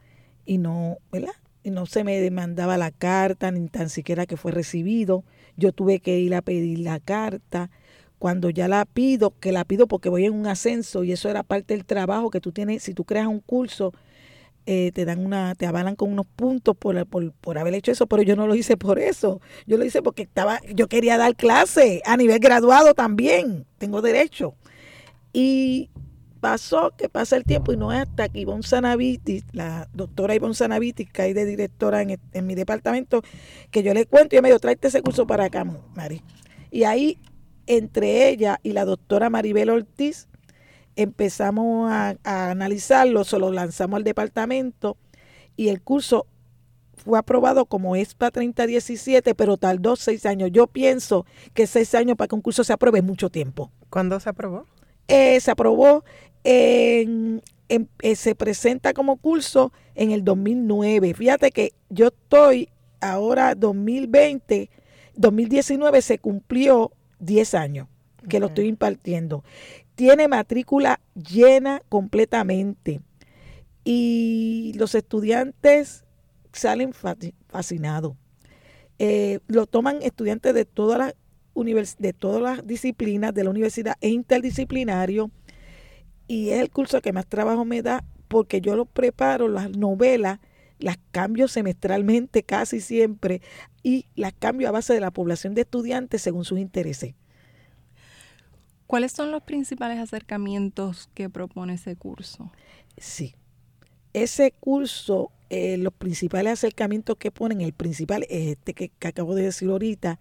y 0.45 0.59
no, 0.59 0.99
¿verdad? 1.11 1.33
No 1.65 1.87
se 1.87 2.05
me 2.05 2.21
demandaba 2.21 2.79
la 2.79 2.91
carta, 2.91 3.51
ni 3.51 3.69
tan 3.69 3.91
siquiera 3.91 4.27
que 4.27 4.37
fue 4.37 4.53
recibido. 4.53 5.25
Yo 5.57 5.73
tuve 5.73 6.01
que 6.01 6.19
ir 6.19 6.35
a 6.35 6.43
pedir 6.43 6.79
la 6.79 7.01
carta. 7.01 7.71
Cuando 8.19 8.51
ya 8.51 8.69
la 8.69 8.85
pido, 8.85 9.35
que 9.41 9.53
la 9.53 9.65
pido 9.65 9.87
porque 9.87 10.09
voy 10.09 10.27
en 10.27 10.35
un 10.35 10.47
ascenso 10.47 11.05
y 11.05 11.13
eso 11.13 11.29
era 11.29 11.43
parte 11.43 11.75
del 11.75 11.85
trabajo 11.85 12.31
que 12.31 12.41
tú 12.41 12.53
tienes, 12.53 12.83
si 12.83 12.93
tú 12.93 13.05
creas 13.05 13.27
un 13.27 13.41
curso, 13.41 13.93
eh, 14.67 14.93
te 14.93 15.07
dan 15.07 15.25
una, 15.25 15.55
te 15.55 15.67
avalan 15.67 15.97
con 15.97 16.13
unos 16.13 16.27
puntos 16.27 16.77
por, 16.77 17.07
por, 17.07 17.33
por, 17.33 17.59
haber 17.59 17.75
hecho 17.75 17.93
eso, 17.93 18.07
pero 18.07 18.23
yo 18.23 18.37
no 18.37 18.47
lo 18.47 18.55
hice 18.55 18.77
por 18.77 18.99
eso. 18.99 19.41
Yo 19.67 19.79
lo 19.79 19.85
hice 19.85 20.03
porque 20.03 20.23
estaba, 20.23 20.61
yo 20.75 20.87
quería 20.87 21.17
dar 21.17 21.35
clase 21.35 22.03
a 22.05 22.17
nivel 22.17 22.41
graduado 22.41 22.95
también, 22.95 23.67
tengo 23.79 24.03
derecho. 24.03 24.55
Y 25.33 25.91
pasó 26.41 26.93
que 26.97 27.09
pasa 27.09 27.37
el 27.37 27.45
tiempo 27.45 27.73
y 27.73 27.77
no 27.77 27.93
es 27.93 28.01
hasta 28.01 28.29
que 28.29 28.41
Ivonne 28.41 28.63
Sanavitis, 28.63 29.45
la 29.53 29.89
doctora 29.93 30.35
Ivonne 30.35 30.55
Sanavitis, 30.55 31.11
que 31.13 31.23
hay 31.23 31.33
de 31.33 31.45
directora 31.45 32.03
en, 32.03 32.19
en, 32.33 32.47
mi 32.47 32.55
departamento, 32.55 33.23
que 33.71 33.83
yo 33.83 33.95
le 33.95 34.07
cuento 34.07 34.35
y 34.35 34.37
ella 34.37 34.43
me 34.43 34.49
dijo, 34.49 34.59
tráete 34.59 34.89
ese 34.89 35.03
curso 35.03 35.27
para 35.27 35.45
acá, 35.45 35.65
Mari. 35.95 36.23
Y 36.71 36.85
ahí, 36.85 37.19
entre 37.67 38.29
ella 38.29 38.59
y 38.63 38.73
la 38.73 38.85
doctora 38.85 39.31
Maribel 39.31 39.71
Ortiz, 39.71 40.29
empezamos 41.03 41.91
a, 41.91 42.17
analizarlo, 42.25 43.25
se 43.25 43.39
lo 43.39 43.51
lanzamos 43.51 43.99
al 43.99 44.05
departamento 44.05 44.97
y 45.57 45.69
el 45.69 45.81
curso 45.81 46.27
fue 46.95 47.19
aprobado 47.19 47.65
como 47.65 47.97
ESPA 47.97 48.31
3017, 48.31 49.35
pero 49.35 49.57
tardó 49.57 49.97
seis 49.97 50.27
años. 50.27 50.51
Yo 50.53 50.67
pienso 50.67 51.25
que 51.55 51.67
seis 51.67 51.95
años 51.95 52.17
para 52.17 52.29
que 52.29 52.35
un 52.35 52.43
curso 52.43 52.63
se 52.63 52.75
apruebe 52.75 52.99
es 52.99 53.05
mucho 53.05 53.31
tiempo. 53.31 53.73
¿Cuándo 53.89 54.21
se 54.21 54.29
aprobó? 54.29 54.67
Eh, 55.09 55.41
se 55.41 55.51
aprobó 55.51 56.05
en, 56.45 57.43
eh, 57.69 58.17
se 58.17 58.35
presenta 58.35 58.93
como 58.93 59.17
curso 59.17 59.73
en 59.95 60.11
el 60.11 60.25
2009. 60.25 61.15
Fíjate 61.15 61.51
que 61.51 61.73
yo 61.89 62.09
estoy 62.09 62.69
ahora 63.01 63.55
2020, 63.55 64.71
2019 65.15 66.03
se 66.03 66.19
cumplió 66.19 66.93
10 67.19 67.55
años 67.55 67.89
que 68.29 68.41
lo 68.41 68.47
estoy 68.47 68.67
impartiendo. 68.67 69.45
Tiene 69.95 70.29
matrícula 70.29 71.01
llena 71.15 71.83
completamente 71.89 73.01
y 73.85 74.73
los 74.77 74.95
estudiantes 74.95 76.05
salen 76.53 76.93
fascinados. 76.93 78.15
Eh, 78.99 79.41
lo 79.47 79.67
toman 79.67 80.03
estudiantes 80.03 80.55
de 80.55 80.65
todas 80.65 80.99
las 80.99 81.15
de 81.99 82.13
todas 82.13 82.43
las 82.43 82.67
disciplinas 82.67 83.35
de 83.35 83.45
la 83.45 83.51
universidad, 83.51 83.97
es 84.01 84.13
interdisciplinario 84.13 85.31
y 86.31 86.51
es 86.51 86.61
el 86.61 86.71
curso 86.71 87.03
que 87.03 87.13
más 87.13 87.27
trabajo 87.27 87.65
me 87.65 87.83
da 87.83 88.05
porque 88.29 88.61
yo 88.61 88.77
lo 88.77 88.85
preparo, 88.85 89.49
las 89.49 89.77
novelas, 89.77 90.39
las 90.79 90.97
cambio 91.11 91.49
semestralmente 91.49 92.43
casi 92.45 92.81
siempre 92.81 93.43
y 93.83 94.07
las 94.15 94.33
cambio 94.33 94.69
a 94.69 94.71
base 94.71 94.95
de 94.95 95.01
la 95.01 95.11
población 95.11 95.57
de 95.57 95.63
estudiantes 95.63 96.23
según 96.23 96.45
sus 96.45 96.61
intereses. 96.61 97.17
¿Cuáles 98.87 99.11
son 99.11 99.33
los 99.33 99.43
principales 99.43 99.99
acercamientos 99.99 101.11
que 101.15 101.29
propone 101.29 101.75
ese 101.75 101.97
curso? 101.97 102.53
Sí. 102.97 103.35
Ese 104.13 104.53
curso, 104.53 105.33
eh, 105.49 105.79
los 105.79 105.93
principales 105.93 106.53
acercamientos 106.53 107.17
que 107.17 107.33
ponen, 107.33 107.61
el 107.61 107.73
principal 107.73 108.25
es 108.31 108.51
este 108.51 108.75
que, 108.75 108.91
que 108.91 109.09
acabo 109.09 109.35
de 109.35 109.47
decir 109.47 109.69
ahorita, 109.69 110.21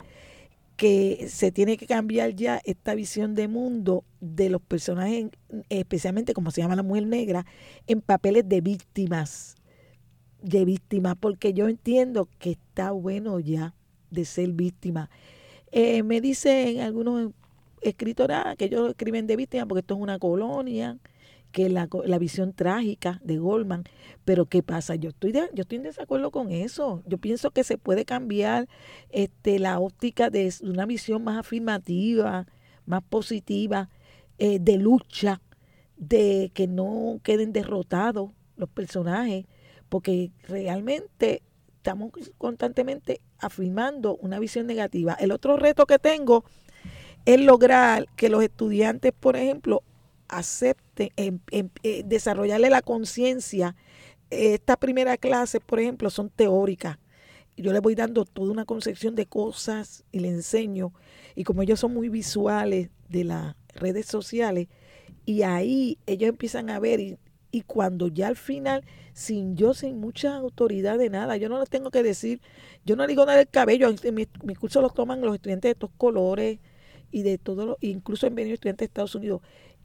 que 0.79 1.27
se 1.27 1.51
tiene 1.51 1.75
que 1.75 1.85
cambiar 1.85 2.33
ya 2.37 2.61
esta 2.63 2.95
visión 2.95 3.35
de 3.35 3.49
mundo 3.49 4.05
de 4.21 4.49
los 4.49 4.61
personajes, 4.61 5.27
especialmente 5.67 6.33
como 6.33 6.51
se 6.51 6.61
llama 6.61 6.77
la 6.77 6.83
mujer 6.83 7.05
negra, 7.05 7.45
en 7.85 7.99
papeles 7.99 8.47
de 8.47 8.61
víctimas, 8.61 9.57
de 10.41 10.63
víctimas, 10.63 11.17
porque 11.19 11.53
yo 11.53 11.67
entiendo 11.67 12.29
que 12.39 12.51
está 12.51 12.91
bueno 12.91 13.41
ya 13.41 13.75
de 14.09 14.23
ser 14.23 14.53
víctima. 14.53 15.09
Eh, 15.73 16.01
me 16.03 16.21
dicen 16.21 16.79
algunos 16.79 17.33
escritores 17.81 18.37
ah, 18.41 18.55
que 18.57 18.65
ellos 18.65 18.91
escriben 18.91 19.27
de 19.27 19.35
víctima 19.35 19.65
porque 19.65 19.81
esto 19.81 19.95
es 19.95 19.99
una 19.99 20.17
colonia, 20.17 20.97
que 21.51 21.69
la, 21.69 21.89
la 22.05 22.19
visión 22.19 22.53
trágica 22.53 23.19
de 23.23 23.37
Goldman. 23.37 23.83
Pero 24.25 24.45
¿qué 24.45 24.63
pasa? 24.63 24.95
Yo 24.95 25.09
estoy, 25.09 25.31
de, 25.31 25.49
yo 25.53 25.61
estoy 25.61 25.77
en 25.77 25.83
desacuerdo 25.83 26.31
con 26.31 26.51
eso. 26.51 27.03
Yo 27.05 27.17
pienso 27.17 27.51
que 27.51 27.63
se 27.63 27.77
puede 27.77 28.05
cambiar 28.05 28.67
este, 29.09 29.59
la 29.59 29.79
óptica 29.79 30.29
de 30.29 30.53
una 30.61 30.85
visión 30.85 31.23
más 31.23 31.37
afirmativa, 31.37 32.47
más 32.85 33.03
positiva, 33.03 33.89
eh, 34.37 34.59
de 34.59 34.77
lucha, 34.77 35.41
de 35.97 36.51
que 36.53 36.67
no 36.67 37.19
queden 37.23 37.51
derrotados 37.51 38.31
los 38.55 38.69
personajes, 38.69 39.45
porque 39.89 40.31
realmente 40.47 41.43
estamos 41.77 42.11
constantemente 42.37 43.21
afirmando 43.39 44.15
una 44.17 44.39
visión 44.39 44.67
negativa. 44.67 45.13
El 45.13 45.31
otro 45.31 45.57
reto 45.57 45.85
que 45.85 45.97
tengo 45.97 46.43
es 47.25 47.39
lograr 47.39 48.07
que 48.15 48.29
los 48.29 48.43
estudiantes, 48.43 49.13
por 49.17 49.35
ejemplo, 49.35 49.83
acepten, 50.29 51.09
en, 51.15 51.41
eh, 51.83 52.03
desarrollarle 52.05 52.69
la 52.69 52.81
conciencia. 52.81 53.75
Estas 54.29 54.77
primeras 54.77 55.17
clases, 55.17 55.61
por 55.65 55.79
ejemplo, 55.79 56.09
son 56.09 56.29
teóricas. 56.29 56.97
Yo 57.57 57.73
les 57.73 57.81
voy 57.81 57.95
dando 57.95 58.23
toda 58.23 58.51
una 58.51 58.65
concepción 58.65 59.15
de 59.15 59.25
cosas 59.25 60.05
y 60.11 60.19
les 60.19 60.31
enseño. 60.31 60.93
Y 61.35 61.43
como 61.43 61.61
ellos 61.61 61.79
son 61.79 61.93
muy 61.93 62.07
visuales 62.07 62.89
de 63.09 63.23
las 63.25 63.55
redes 63.75 64.05
sociales, 64.05 64.67
y 65.25 65.43
ahí 65.43 65.97
ellos 66.07 66.29
empiezan 66.29 66.69
a 66.69 66.79
ver, 66.79 66.99
y, 66.99 67.61
cuando 67.67 68.07
ya 68.07 68.27
al 68.27 68.35
final, 68.35 68.83
sin 69.13 69.55
yo, 69.55 69.73
sin 69.73 69.99
mucha 69.99 70.35
autoridad 70.35 70.97
de 70.97 71.09
nada, 71.09 71.37
yo 71.37 71.49
no 71.49 71.59
les 71.59 71.69
tengo 71.69 71.91
que 71.91 72.03
decir, 72.03 72.41
yo 72.85 72.95
no 72.95 73.05
digo 73.05 73.25
nada 73.25 73.37
del 73.37 73.47
cabello, 73.47 73.93
mi, 74.11 74.55
curso 74.55 74.81
los 74.81 74.93
toman 74.93 75.21
los 75.21 75.35
estudiantes 75.35 75.69
de 75.69 75.73
estos 75.73 75.91
colores 75.97 76.59
y 77.11 77.23
de 77.23 77.37
todo, 77.37 77.77
incluso 77.81 78.27
han 78.27 78.35
venido 78.35 78.53
estudiantes 78.53 78.87
de 78.87 78.89
Estados 78.89 79.15
Unidos 79.15 79.41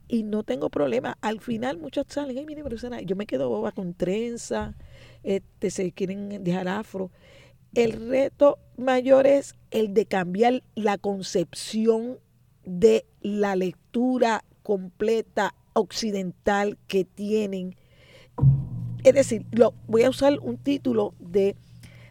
y 0.09 0.22
no 0.22 0.42
tengo 0.42 0.70
problema. 0.70 1.16
Al 1.20 1.40
final 1.40 1.78
muchos 1.78 2.07
salen, 2.09 2.44
mire, 2.46 2.62
profesora, 2.62 3.00
yo 3.00 3.16
me 3.16 3.26
quedo 3.26 3.48
boba 3.48 3.72
con 3.72 3.94
trenza, 3.94 4.74
este, 5.22 5.70
se 5.70 5.92
quieren 5.92 6.42
dejar 6.44 6.68
afro. 6.68 7.11
El 7.74 8.09
reto 8.09 8.59
mayor 8.76 9.26
es 9.26 9.55
el 9.70 9.94
de 9.94 10.07
cambiar 10.07 10.62
la 10.74 10.98
concepción 10.98 12.18
de 12.64 13.05
la 13.20 13.57
lectura 13.57 14.44
completa 14.62 15.55
occidental 15.72 16.78
que 16.86 17.05
tienen. 17.05 17.76
Es 19.02 19.14
decir, 19.14 19.44
lo, 19.50 19.74
voy 19.86 20.05
a 20.05 20.11
usar 20.11 20.38
un 20.40 20.57
título 20.57 21.14
de 21.18 21.57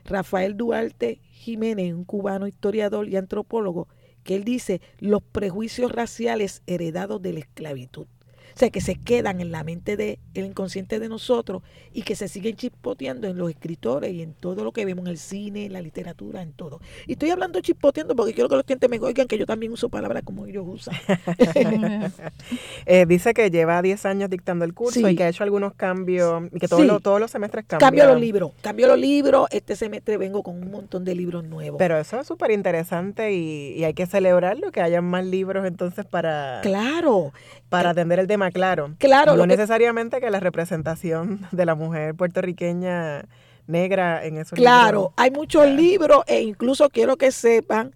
Rafael 0.05 0.57
Duarte 0.57 1.19
Jiménez, 1.31 1.93
un 1.93 2.03
cubano 2.03 2.47
historiador 2.47 3.07
y 3.07 3.15
antropólogo, 3.15 3.87
que 4.23 4.35
él 4.35 4.43
dice 4.43 4.81
los 4.99 5.21
prejuicios 5.21 5.91
raciales 5.91 6.61
heredados 6.67 7.21
de 7.21 7.33
la 7.33 7.39
esclavitud. 7.39 8.07
O 8.55 8.59
sea, 8.59 8.69
que 8.69 8.81
se 8.81 8.95
quedan 8.95 9.41
en 9.41 9.51
la 9.51 9.63
mente 9.63 9.97
del 9.97 10.19
inconsciente 10.35 10.99
de 10.99 11.09
nosotros 11.09 11.63
y 11.93 12.03
que 12.03 12.15
se 12.15 12.27
siguen 12.27 12.55
chispoteando 12.55 13.27
en 13.27 13.37
los 13.37 13.49
escritores 13.49 14.13
y 14.13 14.21
en 14.21 14.33
todo 14.33 14.63
lo 14.63 14.71
que 14.71 14.85
vemos 14.85 15.05
en 15.05 15.11
el 15.11 15.17
cine, 15.17 15.65
en 15.65 15.73
la 15.73 15.81
literatura, 15.81 16.41
en 16.41 16.53
todo. 16.53 16.79
Y 17.07 17.13
estoy 17.13 17.31
hablando 17.31 17.59
chispoteando 17.61 18.15
porque 18.15 18.33
quiero 18.33 18.49
que 18.49 18.55
los 18.55 18.61
estudiantes 18.61 18.89
me 18.89 18.99
oigan 18.99 19.27
que 19.27 19.37
yo 19.37 19.45
también 19.45 19.71
uso 19.71 19.89
palabras 19.89 20.23
como 20.23 20.45
ellos 20.45 20.65
usan. 20.67 20.95
eh, 22.85 23.05
dice 23.07 23.33
que 23.33 23.49
lleva 23.49 23.81
10 23.81 24.05
años 24.05 24.29
dictando 24.29 24.65
el 24.65 24.73
curso 24.73 25.07
y 25.07 25.15
que 25.15 25.23
ha 25.23 25.29
hecho 25.29 25.43
algunos 25.43 25.73
cambios 25.73 26.43
y 26.51 26.59
que 26.59 26.67
todos, 26.67 27.01
todos 27.01 27.19
los 27.19 27.31
semestres 27.31 27.65
cambian. 27.65 27.89
Cambio 27.89 28.05
los 28.07 28.21
libros, 28.21 28.51
cambio 28.61 28.87
los 28.87 28.99
libros. 28.99 29.47
Este 29.51 29.75
semestre 29.75 30.17
vengo 30.17 30.43
con 30.43 30.61
un 30.61 30.71
montón 30.71 31.03
de 31.03 31.15
libros 31.15 31.43
nuevos. 31.43 31.77
Pero 31.79 31.97
eso 31.97 32.19
es 32.19 32.27
súper 32.27 32.51
interesante 32.51 33.33
y, 33.33 33.73
y 33.77 33.83
hay 33.83 33.93
que 33.93 34.05
celebrarlo, 34.05 34.71
que 34.71 34.81
hayan 34.81 35.05
más 35.05 35.25
libros 35.25 35.65
entonces 35.65 36.05
para... 36.05 36.59
Claro. 36.61 37.33
Para 37.73 37.89
atender 37.89 38.19
el 38.19 38.27
tema 38.27 38.51
claro. 38.51 38.95
Claro. 38.99 39.35
No 39.35 39.47
necesariamente 39.47 40.21
que... 40.21 40.29
la 40.29 40.39
representación 40.39 41.47
de 41.51 41.65
la 41.65 41.75
mujer 41.75 42.15
puertorriqueña 42.15 43.25
negra 43.65 44.25
en 44.25 44.37
esos 44.37 44.57
Claro, 44.57 45.13
hay 45.15 45.31
muchos 45.31 45.67
libros 45.67 46.23
e 46.27 46.41
incluso 46.41 46.89
quiero 46.89 47.17
que 47.17 47.31
sepan 47.31 47.93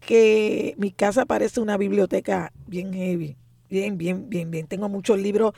que 0.00 0.74
mi 0.76 0.90
casa 0.90 1.24
parece 1.24 1.60
una 1.60 1.76
biblioteca 1.76 2.52
bien 2.66 2.92
heavy, 2.92 3.36
bien, 3.68 3.96
bien, 3.96 4.28
bien, 4.28 4.50
bien. 4.50 4.66
Tengo 4.66 4.88
muchos 4.88 5.18
libros 5.18 5.54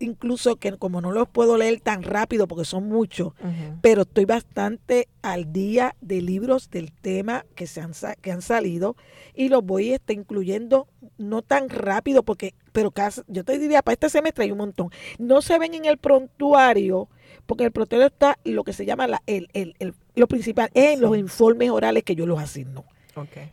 incluso 0.00 0.56
que 0.56 0.76
como 0.76 1.00
no 1.00 1.12
los 1.12 1.28
puedo 1.28 1.56
leer 1.56 1.80
tan 1.80 2.02
rápido 2.02 2.48
porque 2.48 2.64
son 2.64 2.88
muchos, 2.88 3.34
pero 3.80 4.02
estoy 4.02 4.24
bastante 4.24 5.08
al 5.22 5.52
día 5.52 5.94
de 6.00 6.20
libros 6.22 6.70
del 6.70 6.92
tema 6.92 7.44
que, 7.54 7.66
se 7.66 7.80
han, 7.80 7.92
que 8.20 8.32
han 8.32 8.42
salido 8.42 8.96
y 9.34 9.48
los 9.48 9.64
voy 9.64 9.92
este, 9.92 10.12
incluyendo 10.12 10.88
no 11.18 11.42
tan 11.42 11.68
rápido 11.68 12.22
porque, 12.22 12.54
pero 12.72 12.90
casi, 12.90 13.22
yo 13.28 13.44
te 13.44 13.58
diría, 13.58 13.82
para 13.82 13.94
este 13.94 14.10
semestre 14.10 14.44
hay 14.44 14.52
un 14.52 14.58
montón. 14.58 14.90
No 15.18 15.42
se 15.42 15.58
ven 15.58 15.74
en 15.74 15.84
el 15.84 15.98
prontuario 15.98 17.08
porque 17.46 17.64
en 17.64 17.66
el 17.66 17.72
prontuario 17.72 18.06
está 18.06 18.38
lo 18.44 18.64
que 18.64 18.72
se 18.72 18.86
llama 18.86 19.06
la, 19.06 19.22
el, 19.26 19.48
el, 19.52 19.74
el 19.78 19.94
lo 20.14 20.26
principal, 20.28 20.70
es 20.74 20.94
en 20.94 21.00
los 21.00 21.16
informes 21.16 21.70
orales 21.70 22.04
que 22.04 22.14
yo 22.14 22.26
los 22.26 22.40
asigno. 22.40 22.84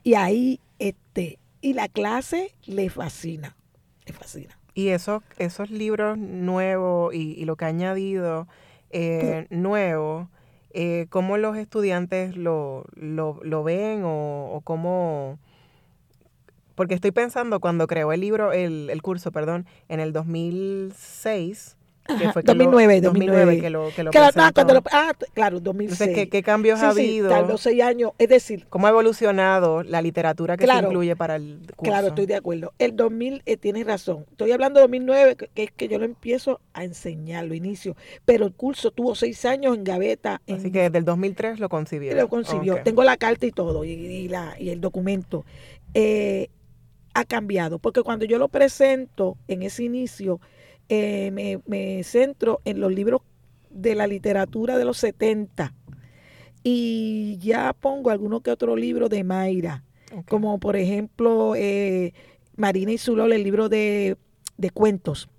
Y 0.04 0.14
ahí, 0.16 0.60
este, 0.80 1.40
y 1.62 1.74
la 1.74 1.88
clase 1.88 2.56
le 2.66 2.90
fascina, 2.90 3.56
le 4.06 4.14
fascina. 4.14 4.57
Y 4.78 4.90
esos, 4.90 5.24
esos 5.40 5.72
libros 5.72 6.20
nuevos 6.20 7.12
y, 7.12 7.44
lo 7.46 7.56
que 7.56 7.66
ha 7.66 7.70
añadido 7.70 8.48
eh, 8.92 9.48
nuevo, 9.50 10.30
eh, 10.70 11.08
¿cómo 11.10 11.38
los 11.38 11.58
estudiantes 11.58 12.38
lo, 12.38 12.86
lo, 12.94 13.40
lo 13.42 13.64
ven 13.64 14.04
o, 14.04 14.52
o, 14.54 14.62
cómo...? 14.62 15.40
Porque 16.76 16.94
estoy 16.94 17.10
pensando, 17.10 17.60
cuando 17.60 17.88
creó 17.88 18.14
el 18.14 18.22
libro, 18.22 18.54
el, 18.54 18.92
el 18.92 19.02
curso, 19.02 19.32
perdón, 19.32 19.66
en 19.90 20.00
el 20.00 20.14
2006, 20.14 21.76
que 22.08 22.32
fue 22.32 22.42
2009, 22.44 23.02
2009, 23.02 23.62
que 23.62 23.70
lo, 23.70 23.90
que 23.96 24.04
lo 24.04 24.12
claro, 24.12 24.34
ah, 24.92 25.14
claro, 25.34 25.60
2006. 25.60 26.02
Entonces, 26.02 26.30
¿qué, 26.30 26.44
cambios 26.44 26.82
ha 26.82 26.90
habido? 26.90 27.30
Tal 27.30 27.58
seis 27.58 27.82
años, 27.82 28.12
es 28.18 28.30
decir... 28.30 28.66
¿Cómo 28.70 28.88
ha 28.88 28.90
evolucionado 28.90 29.84
la 29.84 30.02
literatura 30.02 30.58
que 30.58 30.66
se 30.66 30.74
incluye 30.74 31.16
para 31.16 31.36
el 31.36 31.60
curso? 31.76 31.92
Claro, 31.92 32.08
estoy 32.08 32.26
de 32.26 32.36
acuerdo. 32.36 32.74
El 32.80 32.96
2000, 32.96 33.44
eh, 33.46 33.58
tienes 33.58 33.86
razón. 33.86 34.26
Estoy 34.32 34.52
hablando 34.52 34.80
de 34.80 34.84
2009, 34.84 35.36
que, 35.36 35.64
es 35.64 35.72
que 35.72 35.88
yo 35.88 36.00
lo 36.00 36.06
empiezo 36.06 36.60
a 36.74 36.84
enseñar, 36.84 37.46
lo 37.46 37.54
inicio. 37.54 37.96
Pero 38.26 38.46
el 38.46 38.54
curso 38.54 38.92
tuvo 38.92 39.16
seis 39.16 39.44
años 39.46 39.76
en 39.76 39.84
gaveta. 39.84 40.42
Así 40.48 40.72
que 40.72 40.84
desde 40.84 41.00
el 41.00 41.06
2003 41.06 41.60
lo 41.60 41.70
concibió. 41.70 42.16
Lo 42.16 42.30
concibió. 42.30 42.82
Tengo 42.84 43.04
la 43.04 43.18
carta 43.18 43.46
y 43.46 43.52
todo, 43.52 43.84
y, 43.84 44.28
la, 44.28 44.56
y 44.60 44.70
el 44.70 44.82
documento. 44.82 45.46
Eh, 45.94 46.50
ha 47.18 47.26
cambiado, 47.26 47.80
porque 47.80 48.04
cuando 48.04 48.26
yo 48.26 48.38
lo 48.38 48.48
presento 48.48 49.38
en 49.48 49.64
ese 49.64 49.84
inicio 49.84 50.40
eh, 50.90 51.32
me, 51.32 51.60
me, 51.66 52.04
centro 52.04 52.62
en 52.66 52.80
los 52.80 52.94
libros 52.94 53.22
de 53.70 53.96
la 53.96 54.08
literatura 54.08 54.78
de 54.78 54.86
los 54.86 54.98
70 54.98 55.74
y 56.64 57.38
ya 57.40 57.74
pongo 57.74 58.10
alguno 58.10 58.42
que 58.42 58.52
otro 58.52 58.76
libro 58.76 59.08
de 59.08 59.24
Mayra, 59.24 59.84
como 60.28 60.60
por 60.60 60.76
ejemplo 60.76 61.56
eh, 61.56 62.14
Marina 62.58 62.92
y 62.92 62.98
Zulol, 62.98 63.32
el 63.32 63.44
libro 63.44 63.70
de, 63.70 64.18
de 64.58 64.70
cuentos, 64.72 65.30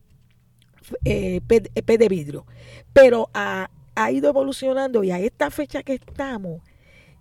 eh, 1.05 1.41
P, 1.47 1.99
de 1.99 2.09
vidrio. 2.09 2.47
Pero 2.95 3.29
ha, 3.35 3.71
ha 3.95 4.11
ido 4.11 4.31
evolucionando 4.31 5.05
y 5.05 5.11
a 5.11 5.19
esta 5.19 5.51
fecha 5.51 5.83
que 5.83 5.95
estamos, 5.95 6.63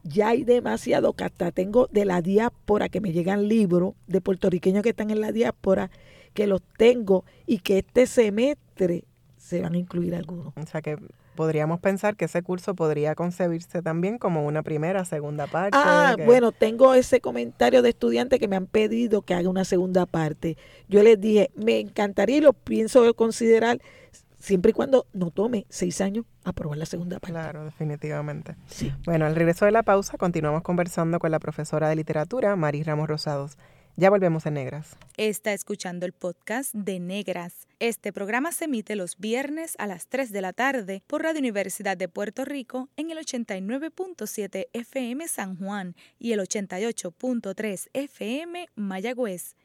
ya 0.03 0.29
hay 0.29 0.45
demasiado 0.45 1.11
que 1.11 1.25
hasta 1.25 1.51
tengo 1.51 1.87
de 1.91 2.05
la 2.05 2.21
diáspora 2.21 2.87
que 2.87 3.01
me 3.01 3.11
llegan 3.11 3.49
libros 3.49 3.95
de 4.07 4.21
puertorriqueños 4.21 4.83
que 4.83 4.89
están 4.89 5.11
en 5.11 5.19
la 5.19 5.33
diáspora 5.33 5.91
que 6.33 6.47
los 6.47 6.61
tengo 6.77 7.25
y 7.45 7.59
que 7.59 7.79
este 7.79 8.05
semestre 8.05 9.05
se 9.37 9.61
van 9.61 9.73
a 9.73 9.77
incluir 9.77 10.15
algunos. 10.15 10.53
O 10.55 10.65
sea 10.65 10.81
que 10.81 10.97
podríamos 11.37 11.79
pensar 11.79 12.17
que 12.17 12.25
ese 12.25 12.41
curso 12.41 12.75
podría 12.75 13.15
concebirse 13.15 13.81
también 13.81 14.17
como 14.17 14.45
una 14.45 14.63
primera, 14.63 15.05
segunda 15.05 15.45
parte. 15.47 15.77
Ah, 15.79 16.15
bueno, 16.25 16.51
tengo 16.51 16.95
ese 16.95 17.21
comentario 17.21 17.81
de 17.81 17.89
estudiantes 17.89 18.39
que 18.39 18.47
me 18.47 18.55
han 18.55 18.65
pedido 18.65 19.21
que 19.21 19.35
haga 19.35 19.47
una 19.47 19.63
segunda 19.63 20.05
parte. 20.05 20.57
Yo 20.89 21.03
les 21.03 21.21
dije, 21.21 21.51
me 21.55 21.79
encantaría 21.79 22.37
y 22.37 22.41
lo 22.41 22.53
pienso 22.53 23.13
considerar 23.13 23.79
siempre 24.39 24.71
y 24.71 24.73
cuando 24.73 25.05
no 25.13 25.29
tome 25.29 25.65
seis 25.69 26.01
años 26.01 26.25
aprobar 26.43 26.77
la 26.77 26.85
segunda 26.85 27.19
parte. 27.19 27.33
Claro, 27.33 27.65
definitivamente. 27.65 28.55
Sí. 28.67 28.91
Bueno, 29.05 29.25
al 29.25 29.35
regreso 29.35 29.65
de 29.65 29.71
la 29.71 29.83
pausa 29.83 30.17
continuamos 30.17 30.63
conversando 30.63 31.19
con 31.19 31.31
la 31.31 31.39
profesora 31.39 31.87
de 31.89 31.95
literatura, 31.95 32.55
Maris 32.55 32.85
Ramos 32.85 33.07
Rosados. 33.07 33.57
Ya 33.99 34.11
volvemos 34.11 34.45
en 34.45 34.53
Negras. 34.53 34.95
Está 35.17 35.53
escuchando 35.53 36.05
el 36.05 36.11
podcast 36.11 36.71
de 36.75 36.99
Negras. 36.99 37.67
Este 37.79 38.13
programa 38.13 38.51
se 38.51 38.65
emite 38.65 38.95
los 38.95 39.17
viernes 39.17 39.73
a 39.79 39.87
las 39.87 40.05
3 40.05 40.31
de 40.31 40.41
la 40.41 40.53
tarde 40.53 41.01
por 41.07 41.23
Radio 41.23 41.39
Universidad 41.39 41.97
de 41.97 42.07
Puerto 42.07 42.45
Rico 42.45 42.89
en 42.95 43.09
el 43.09 43.17
89.7 43.17 44.67
FM 44.71 45.27
San 45.27 45.57
Juan 45.57 45.95
y 46.19 46.33
el 46.33 46.41
88.3 46.41 47.87
FM 47.91 48.69
Mayagüez. 48.75 49.55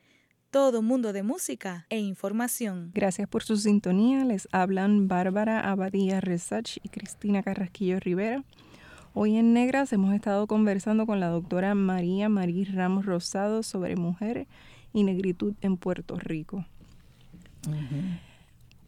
Todo 0.50 0.80
mundo 0.80 1.12
de 1.12 1.22
música 1.22 1.84
e 1.90 1.98
información. 1.98 2.90
Gracias 2.94 3.28
por 3.28 3.42
su 3.42 3.58
sintonía. 3.58 4.24
Les 4.24 4.48
hablan 4.50 5.08
Bárbara 5.08 5.60
Abadía 5.60 6.22
Resach 6.22 6.78
y 6.82 6.88
Cristina 6.88 7.42
Carrasquillo 7.42 8.00
Rivera. 8.00 8.42
Hoy 9.14 9.36
en 9.36 9.52
Negras 9.52 9.92
hemos 9.92 10.14
estado 10.14 10.46
conversando 10.46 11.04
con 11.04 11.20
la 11.20 11.28
doctora 11.28 11.74
María 11.74 12.30
Marí 12.30 12.64
Ramos 12.64 13.04
Rosado 13.04 13.62
sobre 13.62 13.94
mujeres 13.94 14.48
y 14.94 15.04
negritud 15.04 15.52
en 15.60 15.76
Puerto 15.76 16.16
Rico. 16.16 16.64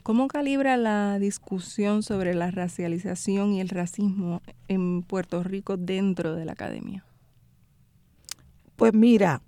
¿Cómo 0.03 0.27
calibra 0.29 0.79
la 0.79 1.19
discusión 1.19 2.03
sobre 2.03 2.35
la 2.35 2.51
racialización 2.51 3.53
y 3.53 3.61
el 3.61 3.69
racismo 3.69 4.41
en 4.69 5.03
Puerto 5.03 5.43
Rico 5.43 5.77
dentro 5.77 6.35
de 6.35 6.47
la 6.47 6.53
academia? 6.53 7.05
Pues 8.77 8.95
mira, 8.95 9.43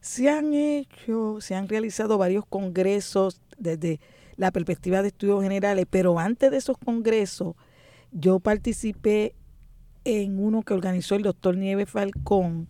se 0.00 0.28
han 0.28 0.52
hecho, 0.52 1.40
se 1.40 1.54
han 1.54 1.68
realizado 1.68 2.18
varios 2.18 2.44
congresos 2.44 3.40
desde 3.56 4.00
la 4.36 4.50
perspectiva 4.50 5.00
de 5.02 5.08
estudios 5.08 5.44
generales, 5.44 5.86
pero 5.88 6.18
antes 6.18 6.50
de 6.50 6.56
esos 6.56 6.76
congresos 6.76 7.54
yo 8.10 8.40
participé 8.40 9.36
en 10.06 10.38
uno 10.38 10.62
que 10.62 10.72
organizó 10.72 11.16
el 11.16 11.22
doctor 11.22 11.56
Nieves 11.56 11.90
Falcón, 11.90 12.68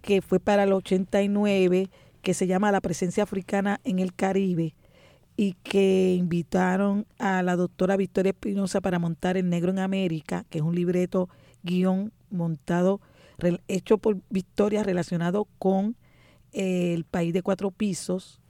que 0.00 0.22
fue 0.22 0.38
para 0.38 0.62
el 0.62 0.72
89, 0.72 1.90
que 2.22 2.34
se 2.34 2.46
llama 2.46 2.70
La 2.70 2.80
presencia 2.80 3.24
africana 3.24 3.80
en 3.82 3.98
el 3.98 4.14
Caribe, 4.14 4.76
y 5.36 5.54
que 5.64 6.14
invitaron 6.14 7.04
a 7.18 7.42
la 7.42 7.56
doctora 7.56 7.96
Victoria 7.96 8.30
Espinosa 8.30 8.80
para 8.80 9.00
montar 9.00 9.36
El 9.36 9.48
Negro 9.48 9.72
en 9.72 9.80
América, 9.80 10.44
que 10.50 10.58
es 10.58 10.64
un 10.64 10.76
libreto 10.76 11.28
guion 11.64 12.12
montado, 12.30 13.00
hecho 13.66 13.98
por 13.98 14.18
Victoria 14.30 14.84
relacionado 14.84 15.48
con 15.58 15.96
eh, 16.52 16.94
el 16.94 17.02
país 17.02 17.32
de 17.32 17.42
cuatro 17.42 17.72
pisos, 17.72 18.40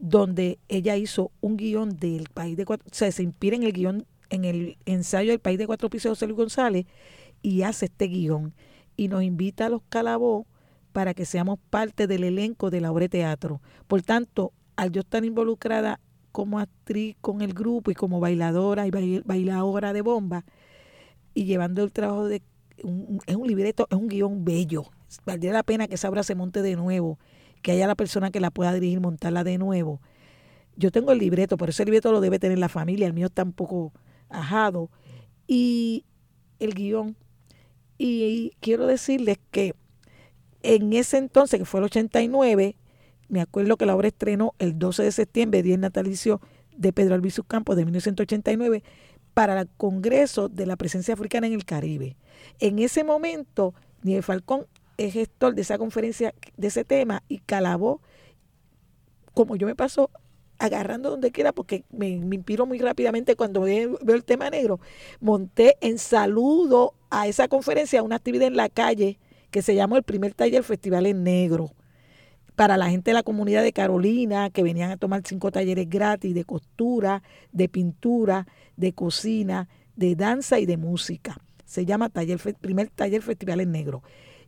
donde 0.00 0.58
ella 0.68 0.96
hizo 0.96 1.30
un 1.40 1.56
guion 1.56 1.96
del 1.98 2.28
país 2.34 2.56
de 2.56 2.64
cuatro, 2.64 2.88
o 2.90 2.94
sea, 2.94 3.12
se 3.12 3.22
inspira 3.22 3.54
en 3.54 3.62
el 3.62 3.72
guion, 3.72 4.06
en 4.28 4.44
el 4.44 4.76
ensayo 4.86 5.30
del 5.30 5.38
país 5.38 5.56
de 5.56 5.68
cuatro 5.68 5.88
pisos 5.88 6.04
de 6.04 6.10
José 6.10 6.26
Luis 6.26 6.38
González, 6.38 6.86
y 7.42 7.62
hace 7.62 7.86
este 7.86 8.06
guion 8.06 8.54
y 8.96 9.08
nos 9.08 9.22
invita 9.22 9.66
a 9.66 9.68
los 9.68 9.82
Calabó 9.88 10.46
para 10.92 11.14
que 11.14 11.24
seamos 11.24 11.58
parte 11.70 12.06
del 12.06 12.24
elenco 12.24 12.70
de 12.70 12.80
la 12.80 12.92
obra 12.92 13.04
de 13.04 13.08
teatro. 13.10 13.60
Por 13.86 14.02
tanto, 14.02 14.52
al 14.76 14.90
yo 14.92 15.00
estar 15.00 15.24
involucrada 15.24 16.00
como 16.32 16.58
actriz 16.58 17.16
con 17.20 17.42
el 17.42 17.54
grupo 17.54 17.90
y 17.90 17.94
como 17.94 18.20
bailadora 18.20 18.86
y 18.86 18.90
bailadora 18.90 19.92
de 19.92 20.02
bomba 20.02 20.44
y 21.34 21.44
llevando 21.44 21.82
el 21.82 21.92
trabajo 21.92 22.26
de 22.26 22.42
es 23.26 23.36
un 23.36 23.46
libreto, 23.46 23.86
es 23.90 23.96
un 23.96 24.08
guion 24.08 24.44
bello. 24.44 24.84
Valdría 25.26 25.52
la 25.52 25.62
pena 25.62 25.86
que 25.86 25.96
esa 25.96 26.08
obra 26.08 26.22
se 26.22 26.34
monte 26.34 26.62
de 26.62 26.76
nuevo, 26.76 27.18
que 27.62 27.72
haya 27.72 27.86
la 27.86 27.94
persona 27.94 28.30
que 28.30 28.40
la 28.40 28.50
pueda 28.50 28.72
dirigir, 28.72 29.00
montarla 29.00 29.44
de 29.44 29.58
nuevo. 29.58 30.00
Yo 30.76 30.90
tengo 30.90 31.12
el 31.12 31.18
libreto, 31.18 31.56
por 31.56 31.68
eso 31.68 31.82
el 31.82 31.88
libreto 31.88 32.10
lo 32.10 32.20
debe 32.20 32.38
tener 32.38 32.58
la 32.58 32.68
familia, 32.68 33.06
el 33.06 33.12
mío 33.12 33.26
está 33.26 33.42
un 33.42 33.52
poco 33.52 33.92
ajado. 34.30 34.90
Y 35.46 36.04
el 36.58 36.74
guion 36.74 37.16
y 38.02 38.52
quiero 38.60 38.86
decirles 38.86 39.38
que 39.50 39.74
en 40.62 40.94
ese 40.94 41.18
entonces, 41.18 41.58
que 41.58 41.66
fue 41.66 41.80
el 41.80 41.84
89, 41.84 42.74
me 43.28 43.42
acuerdo 43.42 43.76
que 43.76 43.84
la 43.84 43.94
obra 43.94 44.08
estrenó 44.08 44.54
el 44.58 44.78
12 44.78 45.02
de 45.02 45.12
septiembre, 45.12 45.62
día 45.62 45.76
natalicio 45.76 46.40
de 46.74 46.94
Pedro 46.94 47.14
Albizu 47.14 47.44
Campos 47.44 47.76
de 47.76 47.84
1989, 47.84 48.82
para 49.34 49.60
el 49.60 49.68
Congreso 49.76 50.48
de 50.48 50.64
la 50.64 50.76
Presencia 50.76 51.12
Africana 51.12 51.46
en 51.46 51.52
el 51.52 51.66
Caribe. 51.66 52.16
En 52.58 52.78
ese 52.78 53.04
momento, 53.04 53.74
Nieves 54.02 54.24
Falcón 54.24 54.66
es 54.96 55.12
gestor 55.12 55.54
de 55.54 55.60
esa 55.60 55.76
conferencia, 55.76 56.32
de 56.56 56.68
ese 56.68 56.86
tema, 56.86 57.22
y 57.28 57.40
Calabó, 57.40 58.00
como 59.34 59.56
yo 59.56 59.66
me 59.66 59.74
paso 59.74 60.08
agarrando 60.58 61.10
donde 61.10 61.32
quiera, 61.32 61.52
porque 61.52 61.84
me, 61.90 62.16
me 62.16 62.36
inspiro 62.36 62.64
muy 62.64 62.78
rápidamente 62.78 63.36
cuando 63.36 63.60
veo, 63.60 63.98
el 64.06 64.24
tema 64.24 64.48
negro. 64.48 64.80
Monté 65.20 65.76
en 65.82 65.98
saludo 65.98 66.94
a 67.10 67.26
esa 67.26 67.48
conferencia 67.48 68.02
una 68.02 68.16
actividad 68.16 68.46
en 68.46 68.56
la 68.56 68.68
calle 68.68 69.18
que 69.50 69.62
se 69.62 69.74
llamó 69.74 69.96
el 69.96 70.02
primer 70.02 70.32
taller 70.34 70.62
Festival 70.62 71.06
en 71.06 71.24
Negro 71.24 71.72
para 72.54 72.76
la 72.76 72.90
gente 72.90 73.10
de 73.10 73.14
la 73.14 73.22
comunidad 73.22 73.62
de 73.62 73.72
Carolina 73.72 74.50
que 74.50 74.62
venían 74.62 74.90
a 74.90 74.96
tomar 74.96 75.22
cinco 75.24 75.50
talleres 75.50 75.88
gratis 75.88 76.34
de 76.34 76.44
costura, 76.44 77.22
de 77.52 77.68
pintura, 77.68 78.46
de 78.76 78.92
cocina, 78.92 79.68
de 79.96 80.14
danza 80.14 80.58
y 80.58 80.66
de 80.66 80.76
música. 80.76 81.36
Se 81.64 81.86
llama 81.86 82.08
taller, 82.08 82.38
primer 82.60 82.90
taller 82.90 83.22
Festival 83.22 83.60
en 83.60 83.72
Negro. 83.72 84.02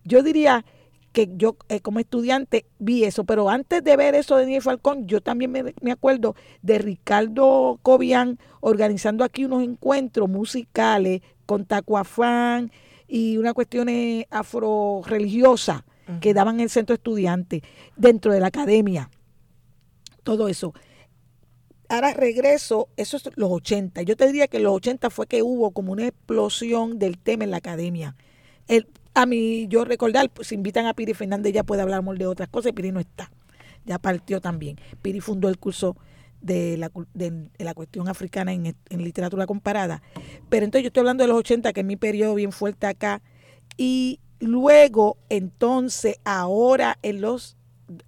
Yo 0.05 0.23
diría 0.23 0.65
que 1.13 1.31
yo 1.37 1.57
eh, 1.69 1.81
como 1.81 1.99
estudiante 2.01 2.67
vi 2.79 3.05
eso, 3.05 3.25
pero 3.25 3.49
antes 3.49 3.85
de 3.85 3.97
ver 3.97 4.15
eso 4.15 4.37
de 4.37 4.43
Daniel 4.43 4.63
Falcón, 4.63 5.07
yo 5.07 5.21
también 5.21 5.53
me, 5.53 5.93
acuerdo 5.93 6.35
de 6.63 6.79
Ricardo 6.79 7.79
Cobian 7.83 8.39
organizando 8.61 9.23
aquí 9.25 9.45
unos 9.45 9.63
encuentros 9.63 10.29
musicales 10.29 11.21
con 11.47 11.67
Tacuafán 11.67 12.73
y 13.07 13.37
una 13.37 13.53
cuestión 13.53 13.89
afro 14.31 15.03
religiosa 15.05 15.85
que 16.21 16.35
daban 16.35 16.57
en 16.57 16.63
el 16.63 16.71
centro 16.71 16.95
estudiante, 16.95 17.63
dentro 17.97 18.33
de 18.33 18.41
la 18.41 18.49
academia. 18.49 19.11
Todo 20.23 20.49
eso. 20.49 20.75
Ahora 21.89 22.15
regreso, 22.15 22.89
eso 22.97 23.17
es 23.17 23.29
los 23.37 23.51
80. 23.51 24.03
Yo 24.03 24.17
te 24.17 24.27
diría 24.27 24.49
que 24.49 24.59
los 24.59 24.75
80 24.75 25.11
fue 25.11 25.27
que 25.27 25.43
hubo 25.43 25.73
como 25.73 25.93
una 25.93 26.07
explosión 26.07 26.99
del 26.99 27.19
tema 27.19 27.45
en 27.45 27.51
la 27.51 27.59
academia. 27.59 28.17
A 29.15 29.27
mí, 29.27 29.67
yo 29.69 29.85
recordar, 29.85 30.31
pues 30.31 30.53
invitan 30.53 30.87
a 30.87 30.95
Piri 30.95 31.15
Fernández, 31.15 31.53
ya 31.53 31.65
puede 31.65 31.83
hablar 31.83 32.03
de 32.03 32.27
otras 32.27 32.49
cosas, 32.49 32.73
Piri 32.73 32.93
no 32.93 33.01
está, 33.01 33.31
ya 33.85 33.99
partió 33.99 34.41
también. 34.41 34.77
Piri 35.03 35.21
fundó 35.21 35.49
el 35.49 35.59
curso 35.59 35.97
de 36.41 36.77
la, 36.77 36.91
de, 37.15 37.51
la 37.59 37.75
cuestión 37.75 38.09
africana 38.09 38.53
en, 38.53 38.75
en, 38.89 39.05
literatura 39.05 39.47
comparada. 39.47 40.03
Pero 40.49 40.65
entonces 40.65 40.85
yo 40.85 40.89
estoy 40.89 41.03
hablando 41.03 41.25
de 41.25 41.29
los 41.29 41.39
80, 41.39 41.73
que 41.73 41.81
es 41.81 41.87
mi 41.87 41.97
periodo 41.97 42.35
bien 42.35 42.53
fuerte 42.53 42.87
acá, 42.87 43.23
y 43.77 44.21
luego, 44.41 45.19
entonces, 45.29 46.17
ahora 46.25 46.99
en 47.03 47.21
los 47.21 47.57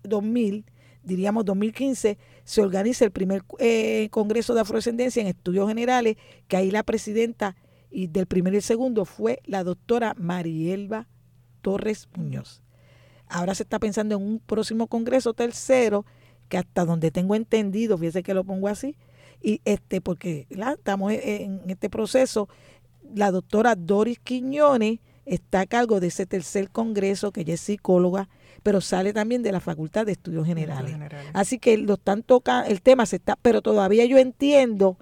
2000, 0.02 0.64
diríamos 1.02 1.44
2015, 1.44 2.18
se 2.44 2.62
organiza 2.62 3.04
el 3.04 3.10
primer 3.10 3.42
eh, 3.58 4.08
Congreso 4.10 4.54
de 4.54 4.60
Afrodescendencia 4.60 5.20
en 5.20 5.28
Estudios 5.28 5.68
Generales, 5.68 6.16
que 6.48 6.56
ahí 6.56 6.70
la 6.70 6.82
presidenta 6.82 7.56
y 7.94 8.08
del 8.08 8.26
primero 8.26 8.54
y 8.54 8.58
el 8.58 8.62
segundo 8.62 9.04
fue 9.04 9.40
la 9.44 9.62
doctora 9.62 10.14
Marielba 10.18 11.06
Torres 11.62 12.08
Muñoz. 12.16 12.60
Ahora 13.28 13.54
se 13.54 13.62
está 13.62 13.78
pensando 13.78 14.16
en 14.16 14.22
un 14.22 14.40
próximo 14.40 14.88
congreso 14.88 15.32
tercero, 15.32 16.04
que 16.48 16.58
hasta 16.58 16.84
donde 16.84 17.12
tengo 17.12 17.36
entendido, 17.36 17.96
fíjese 17.96 18.24
que 18.24 18.34
lo 18.34 18.42
pongo 18.42 18.66
así, 18.66 18.96
y 19.40 19.60
este, 19.64 20.00
porque 20.00 20.48
estamos 20.50 21.12
en 21.12 21.62
este 21.68 21.88
proceso, 21.88 22.48
la 23.14 23.30
doctora 23.30 23.76
Doris 23.76 24.18
Quiñones 24.18 24.98
está 25.24 25.60
a 25.60 25.66
cargo 25.66 26.00
de 26.00 26.08
ese 26.08 26.26
tercer 26.26 26.70
congreso, 26.70 27.30
que 27.30 27.42
ella 27.42 27.54
es 27.54 27.60
psicóloga, 27.60 28.28
pero 28.64 28.80
sale 28.80 29.12
también 29.12 29.44
de 29.44 29.52
la 29.52 29.60
Facultad 29.60 30.04
de 30.04 30.12
Estudios 30.12 30.46
Generales. 30.46 30.96
Así 31.32 31.60
que 31.60 31.78
lo 31.78 31.94
están 31.94 32.24
tocando, 32.24 32.68
el 32.68 32.82
tema 32.82 33.06
se 33.06 33.16
está, 33.16 33.36
pero 33.40 33.62
todavía 33.62 34.04
yo 34.04 34.18
entiendo 34.18 34.98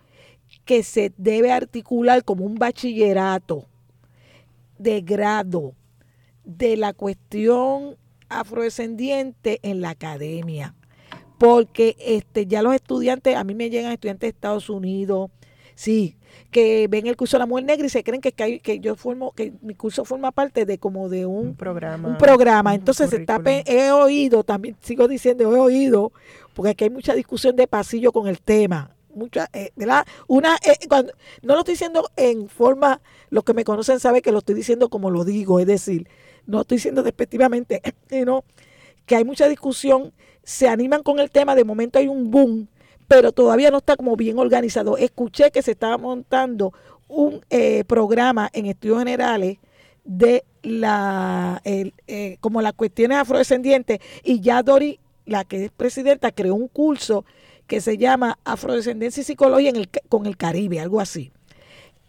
que 0.64 0.82
se 0.82 1.12
debe 1.16 1.52
articular 1.52 2.24
como 2.24 2.44
un 2.44 2.54
bachillerato 2.54 3.66
de 4.78 5.00
grado 5.00 5.74
de 6.44 6.76
la 6.76 6.92
cuestión 6.92 7.96
afrodescendiente 8.28 9.60
en 9.62 9.80
la 9.80 9.90
academia. 9.90 10.74
Porque 11.38 11.96
este, 11.98 12.46
ya 12.46 12.62
los 12.62 12.74
estudiantes, 12.74 13.36
a 13.36 13.44
mí 13.44 13.54
me 13.54 13.70
llegan 13.70 13.92
estudiantes 13.92 14.28
de 14.28 14.30
Estados 14.36 14.70
Unidos, 14.70 15.30
sí, 15.74 16.16
que 16.52 16.86
ven 16.88 17.06
el 17.06 17.16
curso 17.16 17.36
de 17.36 17.40
la 17.40 17.46
mujer 17.46 17.64
negra 17.64 17.86
y 17.86 17.90
se 17.90 18.04
creen 18.04 18.20
que, 18.20 18.32
que, 18.32 18.78
yo 18.78 18.94
formo, 18.94 19.32
que 19.32 19.52
mi 19.60 19.74
curso 19.74 20.04
forma 20.04 20.30
parte 20.30 20.64
de 20.64 20.78
como 20.78 21.08
de 21.08 21.26
un, 21.26 21.56
programa. 21.56 22.10
Un 22.10 22.18
programa. 22.18 22.74
Entonces 22.74 23.12
está, 23.12 23.40
he 23.44 23.90
oído, 23.90 24.44
también 24.44 24.76
sigo 24.80 25.08
diciendo, 25.08 25.44
he 25.44 25.58
oído, 25.58 26.12
porque 26.54 26.70
aquí 26.70 26.84
hay 26.84 26.90
mucha 26.90 27.14
discusión 27.14 27.56
de 27.56 27.66
pasillo 27.66 28.12
con 28.12 28.28
el 28.28 28.40
tema 28.40 28.91
mucha, 29.14 29.48
eh, 29.52 29.70
¿verdad? 29.76 30.06
Una, 30.26 30.56
eh, 30.56 30.86
cuando, 30.88 31.12
no 31.42 31.54
lo 31.54 31.60
estoy 31.60 31.74
diciendo 31.74 32.10
en 32.16 32.48
forma, 32.48 33.00
los 33.30 33.44
que 33.44 33.54
me 33.54 33.64
conocen 33.64 34.00
saben 34.00 34.22
que 34.22 34.32
lo 34.32 34.38
estoy 34.38 34.54
diciendo 34.54 34.88
como 34.88 35.10
lo 35.10 35.24
digo, 35.24 35.60
es 35.60 35.66
decir, 35.66 36.08
no 36.46 36.62
estoy 36.62 36.76
diciendo 36.76 37.02
despectivamente, 37.02 37.82
sino 38.08 38.44
que 39.06 39.16
hay 39.16 39.24
mucha 39.24 39.48
discusión, 39.48 40.12
se 40.42 40.68
animan 40.68 41.02
con 41.02 41.20
el 41.20 41.30
tema, 41.30 41.54
de 41.54 41.64
momento 41.64 41.98
hay 41.98 42.08
un 42.08 42.30
boom, 42.30 42.68
pero 43.08 43.32
todavía 43.32 43.70
no 43.70 43.78
está 43.78 43.96
como 43.96 44.16
bien 44.16 44.38
organizado. 44.38 44.96
Escuché 44.96 45.50
que 45.50 45.62
se 45.62 45.72
estaba 45.72 45.98
montando 45.98 46.72
un 47.08 47.44
eh, 47.50 47.84
programa 47.84 48.48
en 48.52 48.66
estudios 48.66 48.98
generales 48.98 49.58
de 50.04 50.44
la 50.62 51.60
eh, 51.64 52.36
como 52.40 52.62
las 52.62 52.72
cuestiones 52.72 53.18
afrodescendientes 53.18 54.00
y 54.24 54.40
ya 54.40 54.62
Dori, 54.62 54.98
la 55.26 55.44
que 55.44 55.66
es 55.66 55.70
presidenta, 55.70 56.32
creó 56.32 56.54
un 56.54 56.68
curso 56.68 57.24
que 57.72 57.80
se 57.80 57.96
llama 57.96 58.38
Afrodescendencia 58.44 59.22
y 59.22 59.24
Psicología 59.24 59.70
en 59.70 59.76
el, 59.76 59.88
con 60.10 60.26
el 60.26 60.36
Caribe, 60.36 60.78
algo 60.78 61.00
así. 61.00 61.32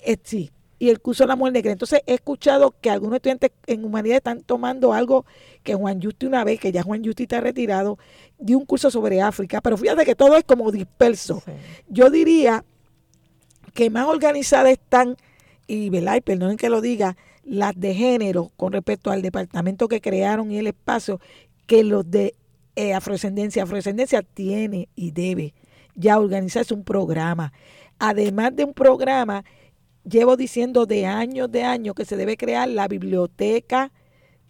Eh, 0.01 0.17
sí, 0.21 0.51
y 0.77 0.89
el 0.89 0.99
curso 0.99 1.23
de 1.23 1.29
la 1.29 1.37
mujer 1.37 1.53
negra. 1.53 1.71
Entonces 1.71 2.01
he 2.05 2.15
escuchado 2.15 2.75
que 2.81 2.89
algunos 2.89 3.15
estudiantes 3.15 3.51
en 3.65 3.85
humanidad 3.85 4.17
están 4.17 4.41
tomando 4.41 4.91
algo 4.91 5.25
que 5.63 5.73
Juan 5.73 6.01
Justi 6.01 6.25
una 6.25 6.43
vez, 6.43 6.59
que 6.59 6.73
ya 6.73 6.83
Juan 6.83 7.01
Justi 7.01 7.23
está 7.23 7.39
retirado, 7.39 7.97
dio 8.37 8.57
un 8.57 8.65
curso 8.65 8.91
sobre 8.91 9.21
África, 9.21 9.61
pero 9.61 9.77
fíjate 9.77 10.03
que 10.03 10.15
todo 10.15 10.35
es 10.35 10.43
como 10.43 10.69
disperso. 10.69 11.41
Yo 11.87 12.09
diría 12.09 12.65
que 13.73 13.89
más 13.89 14.07
organizadas 14.09 14.73
están, 14.73 15.15
y, 15.65 15.89
¿verdad? 15.89 16.17
y 16.17 16.21
perdonen 16.21 16.57
que 16.57 16.67
lo 16.67 16.81
diga, 16.81 17.15
las 17.45 17.73
de 17.79 17.93
género 17.93 18.51
con 18.57 18.73
respecto 18.73 19.11
al 19.11 19.21
departamento 19.21 19.87
que 19.87 20.01
crearon 20.01 20.51
y 20.51 20.57
el 20.57 20.67
espacio, 20.67 21.21
que 21.67 21.85
los 21.85 22.11
de 22.11 22.35
eh, 22.75 22.93
afrodescendencia. 22.93 23.63
Afrodescendencia 23.63 24.21
tiene 24.21 24.89
y 24.95 25.11
debe 25.11 25.53
ya 25.95 26.19
organizarse 26.19 26.73
un 26.73 26.83
programa. 26.83 27.53
Además 27.99 28.55
de 28.55 28.63
un 28.63 28.73
programa, 28.73 29.45
llevo 30.03 30.35
diciendo 30.37 30.85
de 30.85 31.05
años, 31.05 31.51
de 31.51 31.63
años, 31.63 31.95
que 31.95 32.05
se 32.05 32.17
debe 32.17 32.37
crear 32.37 32.67
la 32.67 32.87
biblioteca, 32.87 33.91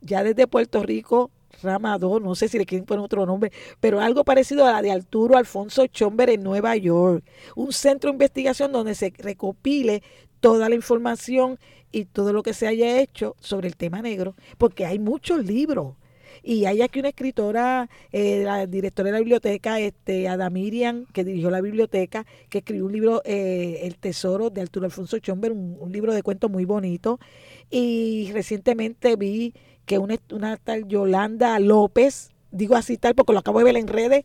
ya 0.01 0.23
desde 0.23 0.47
Puerto 0.47 0.83
Rico, 0.83 1.31
Ramador, 1.61 2.21
no 2.21 2.35
sé 2.35 2.47
si 2.47 2.57
le 2.57 2.65
quieren 2.65 2.85
poner 2.85 3.05
otro 3.05 3.25
nombre, 3.25 3.51
pero 3.79 3.99
algo 3.99 4.23
parecido 4.23 4.65
a 4.65 4.71
la 4.71 4.81
de 4.81 4.91
Arturo 4.91 5.37
Alfonso 5.37 5.87
Chomber 5.87 6.29
en 6.29 6.43
Nueva 6.43 6.75
York. 6.75 7.23
Un 7.55 7.71
centro 7.71 8.09
de 8.09 8.15
investigación 8.15 8.71
donde 8.71 8.95
se 8.95 9.13
recopile 9.17 10.01
toda 10.39 10.67
la 10.67 10.75
información 10.75 11.59
y 11.91 12.05
todo 12.05 12.33
lo 12.33 12.43
que 12.43 12.53
se 12.53 12.67
haya 12.67 12.99
hecho 12.99 13.35
sobre 13.39 13.67
el 13.67 13.77
tema 13.77 14.01
negro, 14.01 14.35
porque 14.57 14.85
hay 14.85 14.99
muchos 14.99 15.45
libros. 15.45 15.95
Y 16.41 16.65
hay 16.65 16.81
aquí 16.81 16.99
una 16.99 17.09
escritora, 17.09 17.89
eh, 18.11 18.43
la 18.43 18.65
directora 18.65 19.07
de 19.07 19.13
la 19.13 19.19
biblioteca, 19.19 19.79
este, 19.79 20.27
Ada 20.27 20.49
Miriam, 20.49 21.05
que 21.13 21.23
dirigió 21.23 21.49
la 21.51 21.61
biblioteca, 21.61 22.25
que 22.49 22.59
escribió 22.59 22.85
un 22.85 22.93
libro, 22.93 23.21
eh, 23.25 23.81
El 23.83 23.97
Tesoro, 23.97 24.49
de 24.49 24.61
Arturo 24.61 24.85
Alfonso 24.85 25.19
Chomber, 25.19 25.51
un, 25.51 25.91
libro 25.91 26.13
de 26.13 26.23
cuentos 26.23 26.49
muy 26.49 26.65
bonito. 26.65 27.19
Y 27.69 28.31
recientemente 28.33 29.15
vi 29.15 29.53
que 29.85 29.97
una, 29.97 30.15
una 30.31 30.57
tal 30.57 30.87
Yolanda 30.87 31.59
López, 31.59 32.31
digo 32.51 32.75
así 32.75 32.97
tal 32.97 33.15
porque 33.15 33.33
lo 33.33 33.39
acabo 33.39 33.59
de 33.59 33.65
ver 33.65 33.77
en 33.77 33.87
redes, 33.87 34.23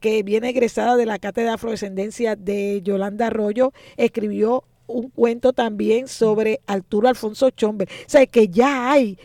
que 0.00 0.22
viene 0.22 0.50
egresada 0.50 0.96
de 0.96 1.06
la 1.06 1.18
Cátedra 1.18 1.50
de 1.50 1.54
Afrodescendencia 1.54 2.36
de 2.36 2.80
Yolanda 2.82 3.26
Arroyo, 3.26 3.72
escribió 3.96 4.64
un 4.90 5.10
cuento 5.10 5.52
también 5.52 6.08
sobre 6.08 6.60
Arturo 6.66 7.08
Alfonso 7.08 7.50
Chomber. 7.50 7.88
O 7.88 8.10
sea, 8.10 8.26
que 8.26 8.48
ya 8.48 8.90
hay 8.90 9.18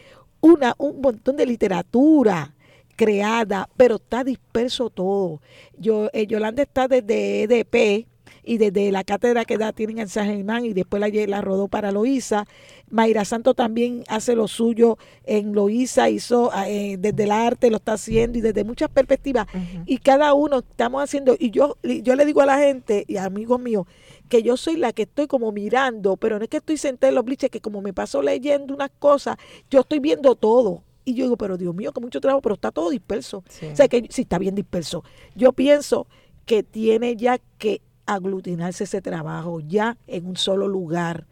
una, 0.46 0.76
un 0.78 1.02
montón 1.02 1.38
de 1.38 1.46
literatura 1.46 2.54
creada, 2.96 3.68
pero 3.76 3.96
está 3.96 4.24
disperso 4.24 4.92
todo. 4.92 5.42
Yo, 5.78 6.10
eh, 6.14 6.28
Yolanda 6.28 6.62
está 6.62 6.88
desde 6.88 7.44
EDP 7.44 8.08
y 8.44 8.60
desde 8.60 8.92
la 8.92 9.04
cátedra 9.04 9.44
que 9.44 9.58
da 9.58 9.74
tienen 9.74 9.98
en 9.98 10.08
San 10.08 10.28
Germán 10.28 10.66
y 10.66 10.74
después 10.74 11.02
la, 11.02 11.10
la 11.10 11.42
rodó 11.42 11.68
para 11.68 11.92
Loíza. 11.92 12.46
Mayra 12.92 13.26
Santo 13.26 13.56
también 13.56 14.04
hace 14.08 14.36
lo 14.36 14.48
suyo 14.48 15.00
en 15.26 15.54
Loíza, 15.54 16.10
hizo 16.12 16.52
eh, 16.68 16.98
desde 17.00 17.24
el 17.24 17.32
arte, 17.32 17.72
lo 17.72 17.78
está 17.78 17.94
haciendo 17.94 18.38
y 18.38 18.42
desde 18.42 18.64
muchas 18.64 18.90
perspectivas. 18.90 19.48
Y 19.88 19.98
cada 19.98 20.36
uno 20.36 20.60
estamos 20.60 21.04
haciendo, 21.04 21.36
y 21.40 21.50
yo, 21.50 21.78
yo 21.82 22.16
le 22.16 22.26
digo 22.26 22.42
a 22.42 22.46
la 22.46 22.60
gente 22.60 23.04
y 23.08 23.18
amigos 23.18 23.60
míos, 23.60 23.88
que 24.30 24.44
yo 24.44 24.58
soy 24.58 24.78
la 24.78 24.94
que 24.94 25.04
estoy 25.04 25.28
como 25.28 25.52
mirando, 25.52 26.18
pero 26.18 26.38
no 26.38 26.44
es 26.44 26.50
que 26.50 26.58
estoy 26.58 26.78
sentada 26.78 27.10
en 27.10 27.16
los 27.16 27.26
bliches, 27.26 27.50
que 27.50 27.62
como 27.62 27.82
me 27.82 27.94
paso 27.94 28.22
leyendo 28.22 28.74
unas 28.74 28.92
cosas, 29.00 29.38
yo 29.70 29.82
estoy 29.82 30.00
viendo 30.00 30.36
todo. 30.36 30.84
Y 31.04 31.14
yo 31.14 31.26
digo, 31.26 31.38
pero 31.38 31.58
Dios 31.58 31.76
mío, 31.76 31.92
que 31.92 32.02
mucho 32.02 32.20
trabajo, 32.20 32.42
pero 32.42 32.56
está 32.56 32.72
todo 32.72 32.90
disperso. 32.90 33.44
O 33.72 33.76
sea, 33.76 33.88
que 33.88 34.08
sí 34.10 34.24
está 34.24 34.40
bien 34.40 34.56
disperso. 34.56 35.04
Yo 35.36 35.54
pienso 35.54 36.08
que 36.46 36.64
tiene 36.64 37.16
ya 37.16 37.40
que 37.58 37.82
aglutinarse 38.08 38.86
ese 38.86 39.02
trabajo 39.02 39.60
ya 39.60 39.98
en 40.08 40.26
un 40.26 40.36
solo 40.36 40.68
lugar 40.68 41.28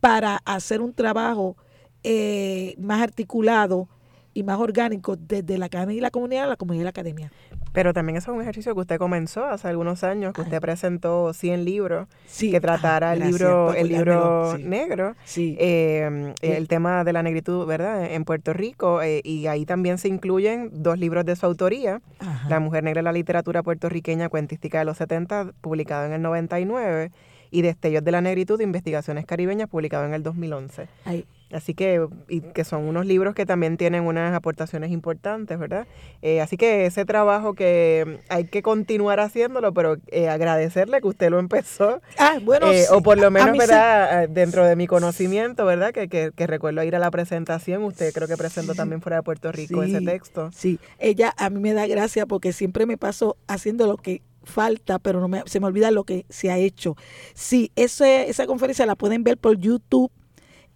para 0.00 0.36
hacer 0.44 0.80
un 0.80 0.92
trabajo 0.92 1.56
eh, 2.02 2.74
más 2.78 3.02
articulado 3.02 3.88
y 4.32 4.42
más 4.42 4.58
orgánico 4.58 5.16
desde 5.16 5.58
la 5.58 5.66
academia 5.66 5.96
y 5.96 6.00
la 6.00 6.10
comunidad 6.10 6.44
a 6.44 6.48
la 6.48 6.56
comunidad 6.56 6.82
y 6.82 6.84
la 6.84 6.90
academia. 6.90 7.32
Pero 7.72 7.92
también 7.92 8.16
eso 8.16 8.32
es 8.32 8.36
un 8.36 8.42
ejercicio 8.42 8.74
que 8.74 8.80
usted 8.80 8.98
comenzó 8.98 9.44
hace 9.44 9.68
algunos 9.68 10.02
años, 10.02 10.32
que 10.32 10.40
usted 10.40 10.60
presentó 10.60 11.32
100 11.32 11.64
libros 11.64 12.08
que 12.38 12.60
tratara 12.60 13.12
el 13.12 13.20
libro, 13.20 13.74
el 13.74 13.88
libro 13.88 14.58
negro, 14.58 15.14
em, 15.36 16.34
el 16.42 16.68
tema 16.68 17.04
de 17.04 17.12
la 17.12 17.22
negritud, 17.22 17.66
¿verdad? 17.66 18.12
En 18.12 18.24
Puerto 18.24 18.52
Rico, 18.52 19.02
eh, 19.02 19.20
y 19.24 19.46
ahí 19.46 19.66
también 19.66 19.98
se 19.98 20.08
incluyen 20.08 20.70
dos 20.72 20.98
libros 20.98 21.24
de 21.24 21.36
su 21.36 21.46
autoría, 21.46 22.00
La 22.48 22.60
mujer 22.60 22.84
negra 22.84 23.00
en 23.00 23.04
la 23.04 23.12
literatura 23.12 23.62
puertorriqueña, 23.62 24.28
cuentística 24.28 24.78
de 24.78 24.84
los 24.84 24.96
70, 24.96 25.52
publicado 25.60 26.06
en 26.06 26.12
el 26.12 26.22
99, 26.22 27.10
y 27.50 27.62
Destellos 27.62 28.04
de 28.04 28.12
la 28.12 28.20
negritud, 28.20 28.60
investigaciones 28.60 29.26
caribeñas, 29.26 29.68
publicado 29.68 30.06
en 30.06 30.14
el 30.14 30.22
2011. 30.22 30.88
Ahí. 31.04 31.26
Así 31.52 31.74
que, 31.74 32.06
y 32.28 32.40
que 32.40 32.64
son 32.64 32.84
unos 32.84 33.06
libros 33.06 33.34
que 33.34 33.44
también 33.44 33.76
tienen 33.76 34.04
unas 34.04 34.34
aportaciones 34.34 34.90
importantes, 34.92 35.58
¿verdad? 35.58 35.86
Eh, 36.22 36.40
así 36.40 36.56
que 36.56 36.86
ese 36.86 37.04
trabajo 37.04 37.54
que 37.54 38.20
hay 38.28 38.44
que 38.44 38.62
continuar 38.62 39.18
haciéndolo, 39.20 39.74
pero 39.74 39.96
eh, 40.08 40.28
agradecerle 40.28 41.00
que 41.00 41.08
usted 41.08 41.30
lo 41.30 41.38
empezó. 41.38 42.00
Ah, 42.18 42.38
bueno. 42.42 42.70
Eh, 42.70 42.84
o 42.90 43.02
por 43.02 43.18
lo 43.18 43.30
menos, 43.30 43.56
¿verdad? 43.56 44.28
Dentro 44.28 44.64
de 44.64 44.76
mi 44.76 44.86
conocimiento, 44.86 45.64
¿verdad? 45.64 45.92
Que, 45.92 46.08
que, 46.08 46.30
que, 46.34 46.46
recuerdo 46.46 46.82
ir 46.84 46.94
a 46.94 46.98
la 46.98 47.10
presentación, 47.10 47.82
usted 47.82 48.12
creo 48.12 48.28
que 48.28 48.36
presentó 48.36 48.74
también 48.74 49.02
fuera 49.02 49.16
de 49.16 49.22
Puerto 49.22 49.50
Rico 49.50 49.82
ese 49.82 50.00
texto. 50.00 50.50
Sí, 50.52 50.78
ella 50.98 51.34
a 51.36 51.50
mí 51.50 51.60
me 51.60 51.74
da 51.74 51.86
gracia 51.86 52.26
porque 52.26 52.52
siempre 52.52 52.86
me 52.86 52.96
paso 52.96 53.36
haciendo 53.48 53.86
lo 53.86 53.96
que 53.96 54.22
falta, 54.44 54.98
pero 54.98 55.20
no 55.20 55.28
me, 55.28 55.42
se 55.46 55.60
me 55.60 55.66
olvida 55.66 55.90
lo 55.90 56.04
que 56.04 56.26
se 56.28 56.50
ha 56.50 56.58
hecho. 56.58 56.96
Sí, 57.34 57.72
ese, 57.76 58.28
esa 58.30 58.46
conferencia 58.46 58.86
la 58.86 58.96
pueden 58.96 59.24
ver 59.24 59.36
por 59.36 59.58
YouTube 59.58 60.10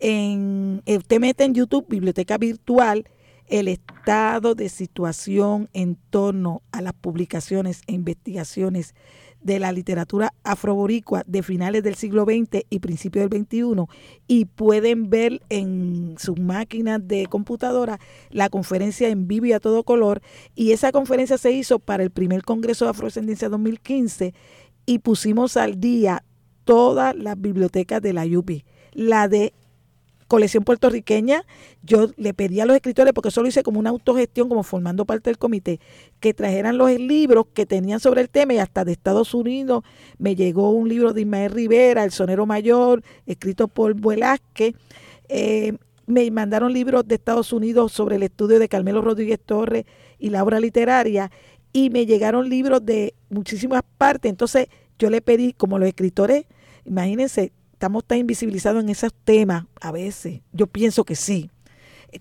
en, 0.01 0.83
eh, 0.87 0.99
usted 0.99 1.21
mete 1.21 1.45
en 1.45 1.55
YouTube 1.55 1.87
Biblioteca 1.89 2.39
Virtual 2.39 3.05
el 3.49 3.69
estado 3.69 4.55
de 4.55 4.69
situación 4.69 5.69
en 5.73 5.97
torno 6.11 6.63
a 6.73 6.81
las 6.81 6.95
publicaciones 6.95 7.83
e 7.87 7.93
investigaciones 7.93 8.95
de 9.43 9.59
la 9.59 9.73
literatura 9.73 10.33
afroboricua 10.43 11.23
de 11.27 11.43
finales 11.43 11.83
del 11.83 11.97
siglo 11.97 12.25
XX 12.25 12.65
y 12.71 12.79
principios 12.79 13.29
del 13.29 13.43
XXI 13.43 13.85
y 14.27 14.47
pueden 14.47 15.11
ver 15.11 15.43
en 15.51 16.15
sus 16.19 16.41
máquinas 16.41 17.07
de 17.07 17.27
computadora 17.27 18.01
la 18.31 18.49
conferencia 18.49 19.09
en 19.09 19.29
vivo 19.29 19.45
y 19.47 19.53
a 19.53 19.61
todo 19.61 19.85
color 19.85 20.23
y 20.55 20.73
esa 20.73 20.93
conferencia 20.93 21.37
se 21.37 21.53
hizo 21.53 21.79
para 21.79 22.03
el 22.03 22.11
primer 22.11 22.43
Congreso 22.43 22.87
de 22.87 22.93
Afrodescendencia 22.93 23.51
2015 23.51 24.33
y 24.87 24.99
pusimos 25.01 25.59
al 25.59 25.79
día 25.79 26.25
todas 26.65 27.15
las 27.15 27.39
bibliotecas 27.39 28.01
de 28.01 28.15
la 28.15 28.25
UPI, 28.25 28.65
la 28.93 29.29
de 29.29 29.53
colección 30.35 30.65
puertorriqueña, 30.65 31.45
yo 31.85 32.09
le 32.17 32.35
pedí 32.35 32.59
a 32.59 32.67
los 32.67 32.75
escritores, 32.75 33.13
porque 33.13 33.29
eso 33.29 33.41
lo 33.41 33.47
hice 33.47 33.63
como 33.63 33.79
una 33.79 33.91
autogestión, 33.91 34.49
como 34.49 34.65
formando 34.65 35.05
parte 35.05 35.31
del 35.31 35.39
comité, 35.39 35.79
que 36.19 36.35
trajeran 36.35 36.77
los 36.77 36.91
libros 36.99 37.47
que 37.55 37.67
tenían 37.67 38.01
sobre 38.01 38.21
el 38.21 38.29
tema 38.29 38.55
y 38.55 38.59
hasta 38.59 38.85
de 38.85 38.91
Estados 38.91 39.33
Unidos 39.33 39.85
me 40.19 40.35
llegó 40.35 40.71
un 40.71 40.89
libro 40.89 41.13
de 41.13 41.21
Ismael 41.21 41.53
Rivera, 41.53 42.03
El 42.03 42.11
Sonero 42.11 42.47
Mayor, 42.47 43.03
escrito 43.27 43.69
por 43.69 43.95
Velázquez. 43.95 44.75
Eh, 45.29 45.77
me 46.07 46.29
mandaron 46.33 46.73
libros 46.73 47.07
de 47.07 47.15
Estados 47.15 47.53
Unidos 47.53 47.93
sobre 47.93 48.17
el 48.17 48.25
estudio 48.25 48.59
de 48.59 48.69
Carmelo 48.69 49.03
Rodríguez 49.03 49.39
Torres 49.39 49.85
y 50.19 50.31
la 50.31 50.43
obra 50.43 50.59
literaria 50.59 51.31
y 51.73 51.91
me 51.91 52.07
llegaron 52.07 52.49
libros 52.49 52.85
de 52.85 53.15
muchísimas 53.31 53.83
partes. 53.99 54.31
Entonces 54.31 54.67
yo 54.99 55.11
le 55.11 55.23
pedí, 55.23 55.53
como 55.53 55.79
los 55.79 55.87
escritores, 55.87 56.47
imagínense, 56.85 57.53
estamos 57.85 58.03
tan 58.03 58.17
invisibilizados 58.17 58.83
en 58.83 58.89
esos 58.89 59.13
temas 59.13 59.67
a 59.79 59.93
veces. 59.93 60.41
Yo 60.53 60.67
pienso 60.67 61.05
que 61.05 61.15
sí. 61.15 61.51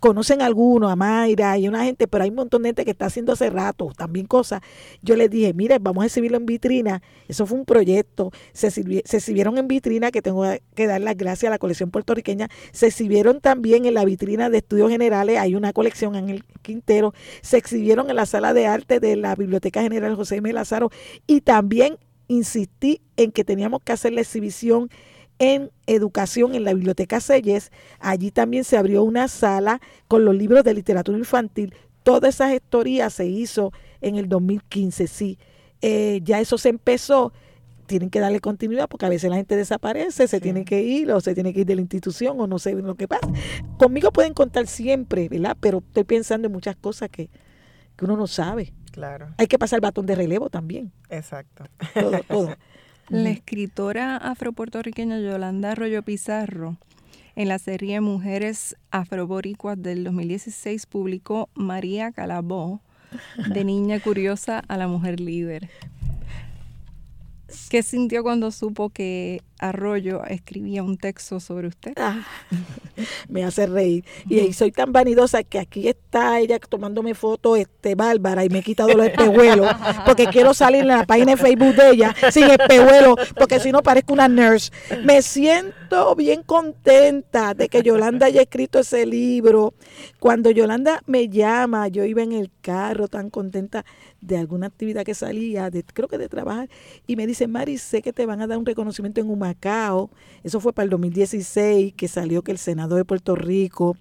Conocen 0.01 0.41
a 0.41 0.45
algunos, 0.45 0.91
a 0.91 0.97
Mayra 0.97 1.57
y 1.57 1.69
una 1.69 1.85
gente, 1.85 2.05
pero 2.05 2.25
hay 2.25 2.31
un 2.31 2.35
montón 2.35 2.63
de 2.63 2.69
gente 2.69 2.83
que 2.83 2.91
está 2.91 3.05
haciendo 3.05 3.31
hace 3.31 3.49
rato 3.49 3.93
también 3.95 4.25
cosas. 4.25 4.59
Yo 5.01 5.15
les 5.15 5.29
dije, 5.29 5.53
mire, 5.53 5.79
vamos 5.79 6.03
a 6.03 6.07
exhibirlo 6.07 6.35
en 6.35 6.45
vitrina. 6.45 7.01
Eso 7.29 7.45
fue 7.45 7.57
un 7.57 7.63
proyecto. 7.63 8.31
Se, 8.51 8.71
se 8.71 8.81
exhibieron 9.17 9.57
en 9.57 9.69
vitrina, 9.69 10.11
que 10.11 10.21
tengo 10.21 10.43
que 10.75 10.85
dar 10.85 10.99
las 10.99 11.15
gracias 11.15 11.47
a 11.47 11.51
la 11.51 11.59
colección 11.59 11.91
puertorriqueña. 11.91 12.49
Se 12.73 12.87
exhibieron 12.87 13.39
también 13.39 13.85
en 13.85 13.93
la 13.93 14.03
vitrina 14.03 14.49
de 14.49 14.57
estudios 14.57 14.89
generales. 14.89 15.37
Hay 15.37 15.55
una 15.55 15.71
colección 15.71 16.17
en 16.17 16.29
el 16.29 16.43
Quintero. 16.61 17.13
Se 17.41 17.55
exhibieron 17.55 18.09
en 18.09 18.17
la 18.17 18.25
sala 18.25 18.53
de 18.53 18.67
arte 18.67 18.99
de 18.99 19.15
la 19.15 19.33
Biblioteca 19.35 19.81
General 19.81 20.13
José 20.15 20.37
M. 20.37 20.51
Lázaro. 20.51 20.89
Y 21.25 21.39
también 21.39 21.99
insistí 22.27 23.01
en 23.15 23.31
que 23.31 23.45
teníamos 23.45 23.81
que 23.81 23.93
hacer 23.93 24.11
la 24.11 24.21
exhibición 24.21 24.89
en 25.43 25.71
educación 25.87 26.55
en 26.55 26.63
la 26.63 26.73
Biblioteca 26.73 27.19
Selles. 27.19 27.69
Allí 27.99 28.31
también 28.31 28.63
se 28.63 28.77
abrió 28.77 29.03
una 29.03 29.27
sala 29.27 29.81
con 30.07 30.23
los 30.23 30.33
libros 30.35 30.63
de 30.63 30.73
literatura 30.73 31.17
infantil. 31.17 31.73
Toda 32.03 32.29
esa 32.29 32.47
gestoría 32.49 33.09
se 33.09 33.25
hizo 33.27 33.73
en 33.99 34.15
el 34.15 34.29
2015, 34.29 35.07
sí. 35.07 35.37
Eh, 35.81 36.21
ya 36.23 36.39
eso 36.39 36.57
se 36.57 36.69
empezó, 36.69 37.33
tienen 37.87 38.09
que 38.09 38.21
darle 38.21 38.39
continuidad 38.39 38.87
porque 38.87 39.05
a 39.05 39.09
veces 39.09 39.29
la 39.29 39.35
gente 39.35 39.57
desaparece, 39.57 40.27
se 40.29 40.37
Sí. 40.37 40.41
tiene 40.41 40.63
que 40.63 40.81
ir 40.81 41.11
o 41.11 41.19
se 41.19 41.33
tiene 41.33 41.53
que 41.53 41.59
ir 41.61 41.65
de 41.65 41.75
la 41.75 41.81
institución 41.81 42.39
o 42.39 42.47
no 42.47 42.57
sé 42.57 42.73
lo 42.75 42.95
que 42.95 43.09
pasa. 43.09 43.27
Conmigo 43.77 44.11
pueden 44.13 44.33
contar 44.33 44.67
siempre, 44.67 45.27
¿verdad? 45.27 45.57
Pero 45.59 45.79
estoy 45.79 46.05
pensando 46.05 46.47
en 46.47 46.53
muchas 46.53 46.77
cosas 46.77 47.09
que, 47.09 47.29
que 47.97 48.05
uno 48.05 48.15
no 48.15 48.27
sabe. 48.27 48.73
Claro, 48.91 49.33
Hay 49.37 49.47
que 49.47 49.57
pasar 49.59 49.77
el 49.77 49.81
batón 49.81 50.05
de 50.05 50.15
relevo 50.15 50.49
también. 50.49 50.91
exacto. 51.09 51.65
Todo, 51.93 52.19
todo. 52.29 52.55
La 53.09 53.29
escritora 53.29 54.15
afropuertorriqueña 54.15 55.19
Yolanda 55.19 55.71
Arroyo 55.71 56.03
Pizarro, 56.03 56.77
en 57.35 57.49
la 57.49 57.59
serie 57.59 57.99
Mujeres 57.99 58.77
Afroboricuas 58.91 59.81
del 59.81 60.05
2016, 60.05 60.85
publicó 60.85 61.49
María 61.53 62.11
Calabó, 62.11 62.81
de 63.49 63.63
niña 63.65 63.99
curiosa 63.99 64.63
a 64.67 64.77
la 64.77 64.87
mujer 64.87 65.19
líder. 65.19 65.69
¿Qué 67.69 67.83
sintió 67.83 68.23
cuando 68.23 68.51
supo 68.51 68.89
que 68.89 69.41
Arroyo 69.63 70.23
escribía 70.25 70.83
un 70.83 70.97
texto 70.97 71.39
sobre 71.39 71.67
usted? 71.67 71.93
Ah, 71.95 72.25
me 73.29 73.43
hace 73.43 73.65
reír. 73.65 74.03
Y, 74.27 74.39
y 74.39 74.53
soy 74.53 74.71
tan 74.71 74.91
vanidosa 74.91 75.43
que 75.43 75.59
aquí 75.59 75.87
está 75.87 76.39
ella 76.39 76.59
tomándome 76.59 77.13
fotos, 77.15 77.57
este, 77.57 77.95
Bárbara, 77.95 78.43
y 78.43 78.49
me 78.49 78.59
he 78.59 78.63
quitado 78.63 78.93
los 78.93 79.05
espejuelos, 79.05 79.71
porque 80.05 80.27
quiero 80.27 80.53
salir 80.53 80.81
en 80.81 80.87
la 80.87 81.05
página 81.05 81.31
de 81.31 81.37
Facebook 81.37 81.75
de 81.75 81.91
ella 81.91 82.15
sin 82.31 82.49
espejuelos, 82.49 83.15
porque 83.35 83.59
si 83.59 83.71
no 83.71 83.81
parezco 83.81 84.13
una 84.13 84.27
nurse. 84.27 84.71
Me 85.03 85.21
siento 85.21 86.15
bien 86.15 86.43
contenta 86.43 87.53
de 87.53 87.69
que 87.69 87.81
Yolanda 87.83 88.27
haya 88.27 88.41
escrito 88.41 88.79
ese 88.79 89.05
libro. 89.05 89.73
Cuando 90.19 90.51
Yolanda 90.51 91.01
me 91.05 91.29
llama, 91.29 91.87
yo 91.87 92.03
iba 92.03 92.21
en 92.21 92.33
el 92.33 92.51
carro 92.61 93.07
tan 93.07 93.29
contenta 93.29 93.85
de 94.21 94.37
alguna 94.37 94.67
actividad 94.67 95.03
que 95.03 95.13
salía, 95.13 95.69
de, 95.69 95.83
creo 95.83 96.07
que 96.07 96.17
de 96.17 96.29
trabajar, 96.29 96.69
y 97.07 97.15
me 97.15 97.27
dice, 97.27 97.47
Mari, 97.47 97.77
sé 97.77 98.01
que 98.01 98.13
te 98.13 98.25
van 98.25 98.41
a 98.41 98.47
dar 98.47 98.57
un 98.57 98.65
reconocimiento 98.65 99.19
en 99.19 99.29
Humacao. 99.53 100.09
Eso 100.43 100.59
fue 100.59 100.73
para 100.73 100.83
el 100.85 100.89
2016, 100.89 101.93
que 101.93 102.07
salió 102.07 102.41
que 102.43 102.51
el 102.51 102.57
Senado 102.57 102.95
de 102.95 103.05
Puerto 103.05 103.35
Rico, 103.35 103.95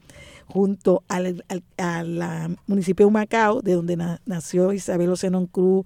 junto 0.47 1.03
al, 1.09 1.45
al 1.77 2.59
municipio 2.67 3.07
de 3.07 3.09
Humacao, 3.09 3.63
de 3.63 3.75
donde 3.75 3.97
na- 3.97 4.21
nació 4.27 4.73
Isabel 4.73 5.11
Ocenon 5.11 5.47
Cruz, 5.47 5.85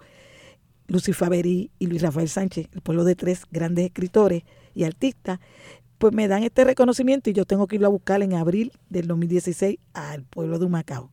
Lucy 0.89 1.13
Faberí 1.13 1.71
y 1.79 1.87
Luis 1.87 2.03
Rafael 2.03 2.29
Sánchez, 2.29 2.69
el 2.73 2.81
pueblo 2.81 3.05
de 3.05 3.17
tres 3.17 3.43
grandes 3.51 3.87
escritores 3.87 4.45
y 4.75 4.85
artistas, 4.85 5.41
pues 5.99 6.13
me 6.13 6.29
dan 6.29 6.43
este 6.43 6.65
reconocimiento 6.65 7.31
y 7.31 7.33
yo 7.33 7.45
tengo 7.45 7.67
que 7.67 7.77
irlo 7.77 7.89
a 7.89 7.91
buscar 7.91 8.23
en 8.23 8.35
abril 8.35 8.73
del 8.91 9.07
2016 9.09 9.79
al 9.95 10.25
pueblo 10.25 10.59
de 10.59 10.67
Humacao 10.67 11.11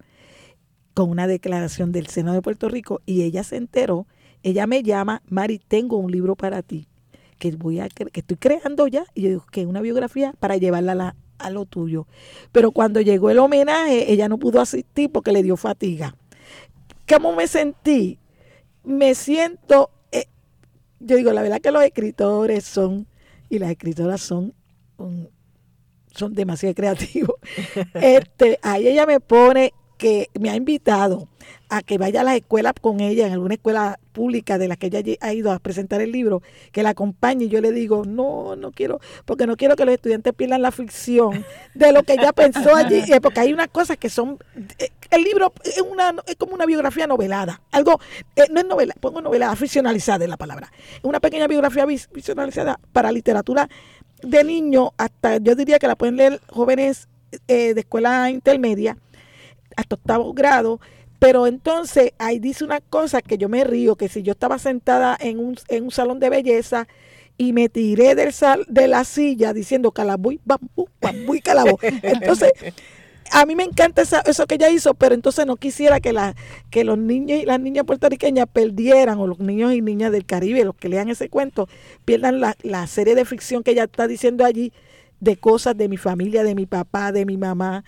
con 0.93 1.09
una 1.09 1.25
declaración 1.25 1.91
del 1.91 2.05
Senado 2.07 2.35
de 2.35 2.41
Puerto 2.43 2.69
Rico 2.69 3.01
y 3.07 3.23
ella 3.23 3.43
se 3.43 3.55
enteró, 3.55 4.05
ella 4.43 4.67
me 4.67 4.83
llama, 4.83 5.23
Mari, 5.27 5.57
tengo 5.57 5.97
un 5.97 6.11
libro 6.11 6.35
para 6.35 6.61
ti 6.61 6.87
que 7.51 7.57
voy 7.57 7.79
a 7.81 7.89
que 7.89 8.07
estoy 8.13 8.37
creando 8.37 8.87
ya 8.87 9.03
y 9.13 9.23
yo 9.23 9.29
digo 9.29 9.45
que 9.51 9.61
es 9.61 9.67
una 9.67 9.81
biografía 9.81 10.33
para 10.39 10.55
llevarla 10.55 10.93
a, 10.93 10.95
la- 10.95 11.15
a 11.39 11.49
lo 11.49 11.65
tuyo. 11.65 12.07
Pero 12.53 12.71
cuando 12.71 13.01
llegó 13.01 13.29
el 13.29 13.39
homenaje, 13.39 14.11
ella 14.13 14.29
no 14.29 14.37
pudo 14.37 14.61
asistir 14.61 15.11
porque 15.11 15.33
le 15.33 15.43
dio 15.43 15.57
fatiga. 15.57 16.15
¿Cómo 17.07 17.33
me 17.35 17.47
sentí? 17.47 18.17
Me 18.85 19.13
siento, 19.13 19.89
eh, 20.13 20.27
yo 21.01 21.17
digo, 21.17 21.33
la 21.33 21.41
verdad 21.41 21.59
que 21.59 21.71
los 21.71 21.83
escritores 21.83 22.63
son, 22.63 23.07
y 23.49 23.59
las 23.59 23.71
escritoras 23.71 24.21
son, 24.21 24.53
un- 24.97 25.27
son 26.15 26.33
demasiado 26.33 26.73
creativos. 26.75 27.35
este, 27.95 28.57
ahí 28.61 28.87
ella 28.87 29.05
me 29.05 29.19
pone 29.19 29.73
que 30.03 30.29
me 30.37 30.49
ha 30.49 30.57
invitado 30.57 31.29
a 31.69 31.81
que 31.81 31.97
vaya 31.97 32.19
a 32.19 32.23
las 32.25 32.35
escuelas 32.35 32.73
con 32.81 32.99
ella, 32.99 33.25
en 33.25 33.31
alguna 33.31 33.53
escuela 33.53 34.01
pública 34.11 34.57
de 34.57 34.67
la 34.67 34.75
que 34.75 34.87
ella 34.87 35.01
ha 35.21 35.33
ido 35.33 35.49
a 35.49 35.59
presentar 35.59 36.01
el 36.01 36.11
libro, 36.11 36.41
que 36.73 36.83
la 36.83 36.89
acompañe. 36.89 37.45
Y 37.45 37.47
yo 37.47 37.61
le 37.61 37.71
digo, 37.71 38.03
no, 38.05 38.57
no 38.57 38.73
quiero, 38.73 38.99
porque 39.23 39.47
no 39.47 39.55
quiero 39.55 39.77
que 39.77 39.85
los 39.85 39.93
estudiantes 39.93 40.33
pierdan 40.33 40.61
la 40.61 40.71
ficción 40.71 41.45
de 41.73 41.93
lo 41.93 42.03
que 42.03 42.15
ella 42.15 42.33
pensó 42.33 42.75
allí, 42.75 42.95
eh, 43.13 43.21
porque 43.21 43.39
hay 43.39 43.53
unas 43.53 43.69
cosas 43.69 43.95
que 43.95 44.09
son, 44.09 44.39
eh, 44.77 44.89
el 45.09 45.23
libro 45.23 45.53
es, 45.63 45.79
una, 45.79 46.13
es 46.27 46.35
como 46.35 46.53
una 46.53 46.65
biografía 46.65 47.07
novelada, 47.07 47.61
algo, 47.71 48.01
eh, 48.35 48.43
no 48.51 48.59
es 48.59 48.65
novela, 48.65 48.95
pongo 48.99 49.21
novelada, 49.21 49.55
ficcionalizada 49.55 50.25
es 50.25 50.29
la 50.29 50.35
palabra, 50.35 50.69
es 50.97 51.03
una 51.05 51.21
pequeña 51.21 51.47
biografía 51.47 51.87
ficcionalizada 51.87 52.77
para 52.91 53.09
literatura 53.09 53.69
de 54.21 54.43
niños, 54.43 54.89
hasta 54.97 55.37
yo 55.37 55.55
diría 55.55 55.79
que 55.79 55.87
la 55.87 55.95
pueden 55.95 56.17
leer 56.17 56.41
jóvenes 56.49 57.07
eh, 57.47 57.73
de 57.73 57.79
escuela 57.81 58.29
intermedia, 58.29 58.97
hasta 59.77 59.95
octavo 59.95 60.33
grado, 60.33 60.79
pero 61.19 61.47
entonces 61.47 62.11
ahí 62.17 62.39
dice 62.39 62.63
una 62.65 62.81
cosa 62.81 63.21
que 63.21 63.37
yo 63.37 63.47
me 63.49 63.63
río, 63.63 63.95
que 63.95 64.09
si 64.09 64.23
yo 64.23 64.31
estaba 64.33 64.59
sentada 64.59 65.17
en 65.19 65.39
un, 65.39 65.55
en 65.69 65.85
un 65.85 65.91
salón 65.91 66.19
de 66.19 66.29
belleza 66.29 66.87
y 67.37 67.53
me 67.53 67.69
tiré 67.69 68.13
del 68.15 68.33
sal, 68.33 68.65
de 68.67 68.87
la 68.87 69.03
silla 69.05 69.53
diciendo 69.53 69.91
calabuy, 69.91 70.39
bambú, 70.45 70.87
bambú 71.01 71.35
y 71.35 71.41
calabó. 71.41 71.79
Entonces, 72.03 72.51
a 73.31 73.45
mí 73.45 73.55
me 73.55 73.63
encanta 73.63 74.01
esa- 74.03 74.19
eso 74.21 74.45
que 74.45 74.55
ella 74.55 74.69
hizo, 74.69 74.93
pero 74.93 75.15
entonces 75.15 75.45
no 75.47 75.55
quisiera 75.55 75.99
que, 76.01 76.13
la, 76.13 76.35
que 76.69 76.83
los 76.83 76.97
niños 76.97 77.41
y 77.41 77.45
las 77.45 77.59
niñas 77.59 77.85
puertorriqueñas 77.85 78.45
perdieran, 78.51 79.17
o 79.17 79.25
los 79.27 79.39
niños 79.39 79.73
y 79.73 79.81
niñas 79.81 80.11
del 80.11 80.25
Caribe, 80.25 80.63
los 80.65 80.75
que 80.75 80.89
lean 80.89 81.09
ese 81.09 81.29
cuento, 81.29 81.67
pierdan 82.05 82.39
la, 82.41 82.55
la 82.61 82.85
serie 82.85 83.15
de 83.15 83.25
ficción 83.25 83.63
que 83.63 83.71
ella 83.71 83.85
está 83.85 84.07
diciendo 84.07 84.45
allí 84.45 84.71
de 85.21 85.37
cosas 85.37 85.75
de 85.77 85.87
mi 85.87 85.97
familia, 85.97 86.43
de 86.43 86.53
mi 86.53 86.65
papá, 86.67 87.11
de 87.13 87.25
mi 87.25 87.37
mamá. 87.37 87.83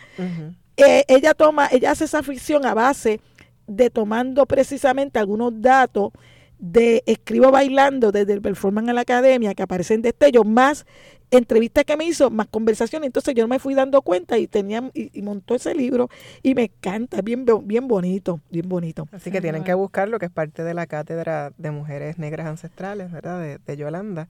Eh, 0.77 1.03
ella 1.07 1.33
toma, 1.33 1.67
ella 1.71 1.91
hace 1.91 2.05
esa 2.05 2.23
ficción 2.23 2.65
a 2.65 2.73
base 2.73 3.19
de 3.67 3.89
tomando 3.89 4.45
precisamente 4.45 5.19
algunos 5.19 5.61
datos 5.61 6.11
de 6.59 7.03
Escribo 7.05 7.51
Bailando 7.51 8.11
desde 8.11 8.33
el 8.33 8.41
Performance 8.41 8.89
en 8.89 8.95
la 8.95 9.01
Academia 9.01 9.53
que 9.53 9.63
aparecen 9.63 10.01
destellos, 10.01 10.45
más 10.45 10.85
entrevistas 11.31 11.83
que 11.83 11.97
me 11.97 12.05
hizo, 12.05 12.29
más 12.29 12.47
conversaciones. 12.47 13.07
Entonces 13.07 13.33
yo 13.35 13.47
me 13.47 13.59
fui 13.59 13.73
dando 13.73 14.01
cuenta 14.01 14.37
y 14.37 14.47
tenía 14.47 14.89
y, 14.93 15.21
montó 15.21 15.55
ese 15.55 15.73
libro 15.73 16.09
y 16.43 16.55
me 16.55 16.63
encanta, 16.63 17.21
bien, 17.21 17.45
bien 17.63 17.87
bonito, 17.87 18.39
bien 18.49 18.69
bonito. 18.69 19.07
Así 19.11 19.31
que 19.31 19.41
tienen 19.41 19.63
que 19.63 19.73
buscarlo, 19.73 20.19
que 20.19 20.27
es 20.27 20.31
parte 20.31 20.63
de 20.63 20.73
la 20.73 20.87
cátedra 20.87 21.51
de 21.57 21.71
mujeres 21.71 22.17
negras 22.17 22.47
ancestrales, 22.47 23.11
¿verdad? 23.11 23.39
De, 23.39 23.57
de 23.57 23.77
Yolanda. 23.77 24.27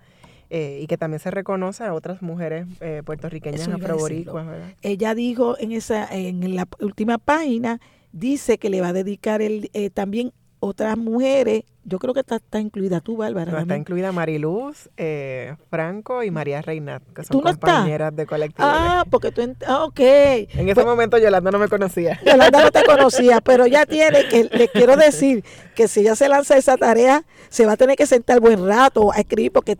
Eh, 0.57 0.79
y 0.81 0.87
que 0.87 0.97
también 0.97 1.19
se 1.19 1.31
reconoce 1.31 1.83
a 1.83 1.93
otras 1.93 2.21
mujeres 2.21 2.65
eh, 2.79 3.01
puertorriqueñas 3.05 3.67
afroboricuas. 3.67 4.47
Ella 4.81 5.13
dijo 5.13 5.57
en 5.59 5.73
esa 5.73 6.07
en 6.09 6.55
la 6.55 6.65
última 6.79 7.17
página 7.17 7.81
dice 8.13 8.57
que 8.57 8.69
le 8.69 8.79
va 8.79 8.87
a 8.87 8.93
dedicar 8.93 9.41
el, 9.41 9.69
eh, 9.73 9.89
también 9.89 10.31
otras 10.61 10.97
mujeres. 10.97 11.65
Yo 11.87 11.99
creo 11.99 12.15
que 12.15 12.21
está, 12.21 12.37
está 12.37 12.59
incluida 12.59 12.99
tú, 12.99 13.15
Bárbara. 13.17 13.51
No, 13.51 13.59
está 13.59 13.77
incluida 13.77 14.11
Mariluz, 14.11 14.89
eh, 14.97 15.53
Franco 15.69 16.23
y 16.23 16.31
María 16.31 16.61
Reinat, 16.63 17.03
que 17.13 17.23
son 17.23 17.37
¿Tú 17.37 17.41
no 17.43 17.51
estás? 17.51 17.71
compañeras 17.71 18.15
de 18.15 18.25
colectivo. 18.25 18.67
Ah, 18.67 19.03
porque 19.09 19.31
tú... 19.31 19.41
Ah, 19.67 19.83
ok. 19.85 19.99
en 19.99 20.47
ese 20.67 20.73
Pues, 20.73 20.85
momento 20.87 21.19
Yolanda 21.19 21.51
no 21.51 21.59
me 21.59 21.67
conocía. 21.67 22.19
Yolanda 22.25 22.63
no 22.63 22.71
te 22.71 22.83
conocía, 22.87 23.39
pero 23.39 23.67
ya 23.67 23.85
tiene 23.85 24.27
que, 24.27 24.49
le 24.51 24.67
quiero 24.69 24.97
decir 24.97 25.43
que 25.75 25.87
si 25.87 25.99
ella 25.99 26.15
se 26.15 26.27
lanza 26.27 26.57
esa 26.57 26.75
tarea, 26.75 27.23
se 27.49 27.67
va 27.67 27.73
a 27.73 27.77
tener 27.77 27.95
que 27.95 28.07
sentar 28.07 28.39
buen 28.39 28.65
rato 28.65 29.11
a 29.13 29.17
escribir, 29.19 29.51
porque 29.51 29.77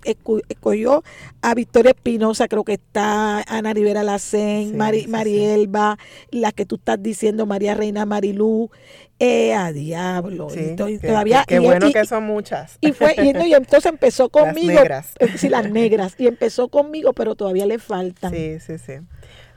escogió 0.48 1.04
a 1.42 1.56
Victoria 1.56 1.90
Espinosa, 1.92 2.48
creo 2.48 2.64
que 2.64 2.74
está 2.74 3.42
Ana 3.48 3.74
Rivera 3.74 4.04
Lacén, 4.04 4.70
Sí, 4.70 4.76
Mari, 4.76 5.02
sí, 5.02 5.08
Marielba, 5.08 5.98
la 6.30 6.52
que 6.52 6.66
tú 6.68 6.76
estás 6.76 7.02
diciendo, 7.02 7.48
María 7.48 7.74
Reina 7.74 8.06
Marilú, 8.06 8.70
eh, 9.18 9.54
a 9.54 9.72
diablo. 9.72 10.50
Sí, 10.50 10.76
y 10.78 10.98
todavía, 11.00 11.46
Qué 11.48 11.56
y- 11.56 11.60
bueno 11.60 11.88
y- 11.88 11.94
que 12.02 12.06
son 12.08 12.24
muchas. 12.26 12.78
y 12.82 12.92
fue, 12.94 13.16
y, 13.18 13.34
no, 13.34 13.46
y 13.46 13.54
entonces 13.54 13.86
empezó 13.92 14.30
Las 14.34 14.44
conmigo. 14.46 14.74
negras. 14.74 15.14
eh, 15.20 15.28
Sí, 15.38 15.50
las 15.50 15.70
negras. 15.70 16.16
Y 16.18 16.28
empezó 16.28 16.68
conmigo, 16.70 17.14
pero 17.14 17.36
todavía 17.36 17.66
le 17.66 17.80
faltan. 17.80 18.32
Sí, 18.34 18.60
sí, 18.60 18.78
sí. 18.78 18.94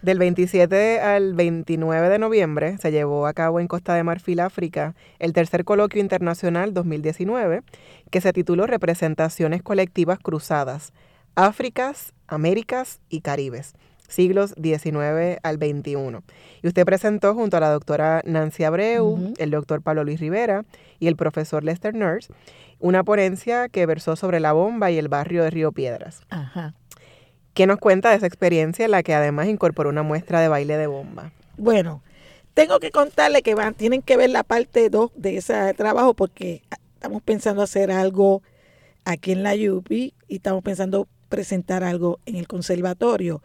Del 0.03 0.18
27 0.20 1.01
al 1.01 1.34
29 1.34 2.09
de 2.09 2.18
noviembre 2.20 2.78
se 2.78 2.93
llevó 2.93 3.26
a 3.26 3.32
cabo 3.32 3.59
en 3.59 3.66
Costa 3.66 3.95
de 3.95 4.05
Marfil, 4.05 4.39
África, 4.39 4.95
el 5.18 5.32
tercer 5.32 5.64
coloquio 5.64 6.01
internacional 6.01 6.72
2019, 6.72 7.62
que 8.11 8.20
se 8.20 8.32
tituló 8.32 8.68
Representaciones 8.68 9.61
colectivas 9.62 10.20
cruzadas, 10.20 10.93
Áfricas, 11.34 12.14
Américas 12.28 13.01
y 13.09 13.22
Caribes, 13.22 13.74
siglos 14.09 14.54
19 14.56 15.38
al 15.42 15.59
21. 15.59 16.22
Y 16.62 16.66
usted 16.66 16.84
presentó 16.84 17.34
junto 17.34 17.56
a 17.56 17.61
la 17.61 17.70
doctora 17.70 18.22
Nancy 18.24 18.64
Abreu, 18.64 19.32
el 19.38 19.50
doctor 19.50 19.82
Pablo 19.82 20.04
Luis 20.04 20.18
Rivera 20.18 20.64
y 20.98 21.06
el 21.06 21.16
profesor 21.16 21.62
Lester 21.62 21.94
Nurse, 21.94 22.32
una 22.80 23.04
ponencia 23.04 23.68
que 23.68 23.86
versó 23.86 24.16
sobre 24.16 24.40
la 24.40 24.52
bomba 24.52 24.90
y 24.90 24.98
el 24.98 25.09
barrio 25.09 25.44
de 25.44 25.50
Río 25.50 25.72
Piedras. 25.72 26.22
Ajá. 26.30 26.74
¿Qué 27.54 27.66
nos 27.66 27.78
cuenta 27.78 28.11
de 28.11 28.16
esa 28.16 28.26
experiencia 28.26 28.84
en 28.84 28.92
la 28.92 29.02
que 29.02 29.14
además 29.14 29.48
incorporó 29.48 29.90
una 29.90 30.02
muestra 30.02 30.40
de 30.40 30.48
baile 30.48 30.76
de 30.76 30.86
bomba? 30.86 31.32
Bueno, 31.56 32.02
tengo 32.54 32.78
que 32.78 32.90
contarle 32.90 33.42
que 33.42 33.54
van, 33.54 33.74
tienen 33.74 34.02
que 34.02 34.16
ver 34.16 34.30
la 34.30 34.44
parte 34.44 34.90
2 34.90 35.11
de 35.16 35.36
ese 35.36 35.74
trabajo 35.74 36.14
porque 36.14 36.62
estamos 36.94 37.22
pensando 37.22 37.62
hacer 37.62 37.90
algo 37.90 38.42
aquí 39.04 39.32
en 39.32 39.42
la 39.42 39.54
UPI 39.54 40.14
y 40.28 40.36
estamos 40.36 40.62
pensando 40.62 41.09
presentar 41.28 41.84
algo 41.84 42.20
en 42.26 42.36
el 42.36 42.46
conservatorio. 42.46 43.42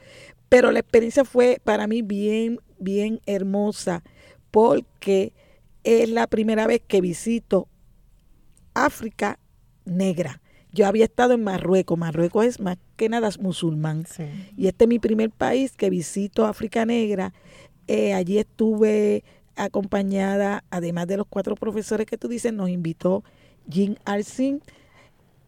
Pero 0.53 0.71
la 0.71 0.81
experiencia 0.81 1.25
fue 1.25 1.59
para 1.63 1.87
mí 1.87 2.03
bien, 2.03 2.59
bien 2.77 3.19
hermosa 3.25 4.03
porque 4.51 5.33
es 5.83 6.07
la 6.07 6.27
primera 6.27 6.67
vez 6.67 6.79
que 6.87 7.01
visito 7.01 7.67
África 8.75 9.39
negra, 9.83 10.43
yo 10.71 10.85
había 10.85 11.05
estado 11.05 11.33
en 11.33 11.43
Marruecos. 11.43 11.97
Marruecos 11.97 12.45
es 12.45 12.59
más 12.59 12.77
que 12.97 13.09
nada 13.09 13.31
musulmán. 13.39 14.05
Y 14.55 14.67
este 14.67 14.83
es 14.83 14.87
mi 14.87 14.99
primer 14.99 15.31
país 15.31 15.71
que 15.75 15.89
visito 15.89 16.45
África 16.45 16.85
Negra. 16.85 17.33
Eh, 17.87 18.13
allí 18.13 18.37
estuve 18.37 19.23
acompañada, 19.55 20.63
además 20.69 21.07
de 21.07 21.17
los 21.17 21.25
cuatro 21.27 21.55
profesores 21.55 22.05
que 22.05 22.19
tú 22.19 22.27
dices, 22.27 22.53
nos 22.53 22.69
invitó 22.69 23.23
Jean 23.65 23.97
Arsin 24.05 24.61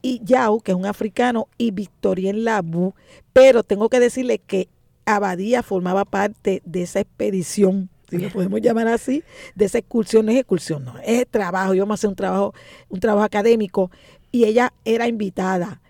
y 0.02 0.20
Yao, 0.24 0.62
que 0.62 0.72
es 0.72 0.78
un 0.78 0.88
africano, 0.88 1.48
y 1.60 1.70
Victorien 1.70 2.44
Labu. 2.44 2.96
Pero 3.34 3.62
tengo 3.62 3.90
que 3.90 4.00
decirle 4.00 4.40
que 4.40 4.68
Abadía 5.06 5.64
formaba 5.64 6.06
parte 6.06 6.62
de 6.66 6.84
esa 6.84 7.00
expedición 7.00 7.90
si 8.10 8.18
lo 8.20 8.30
podemos 8.30 8.62
llamar 8.62 8.88
así, 8.88 9.24
de 9.56 9.66
esa 9.66 9.80
excursión, 9.80 10.28
no 10.28 10.32
es 10.32 10.38
excursión, 10.38 10.86
no, 10.86 10.94
es 11.04 11.28
trabajo, 11.28 11.74
yo 11.74 11.88
me 11.88 11.96
hacer 11.96 12.10
un 12.10 12.16
trabajo, 12.16 12.54
un 12.88 13.00
trabajo 13.00 13.26
académico, 13.26 13.90
y 14.32 14.46
ella 14.46 14.74
era 14.84 15.08
invitada, 15.08 15.82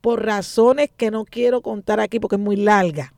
por 0.00 0.24
razones 0.24 0.90
que 0.96 1.10
no 1.10 1.24
quiero 1.24 1.62
contar 1.62 1.98
aquí 1.98 2.20
porque 2.20 2.36
es 2.36 2.42
muy 2.42 2.56
larga 2.56 3.14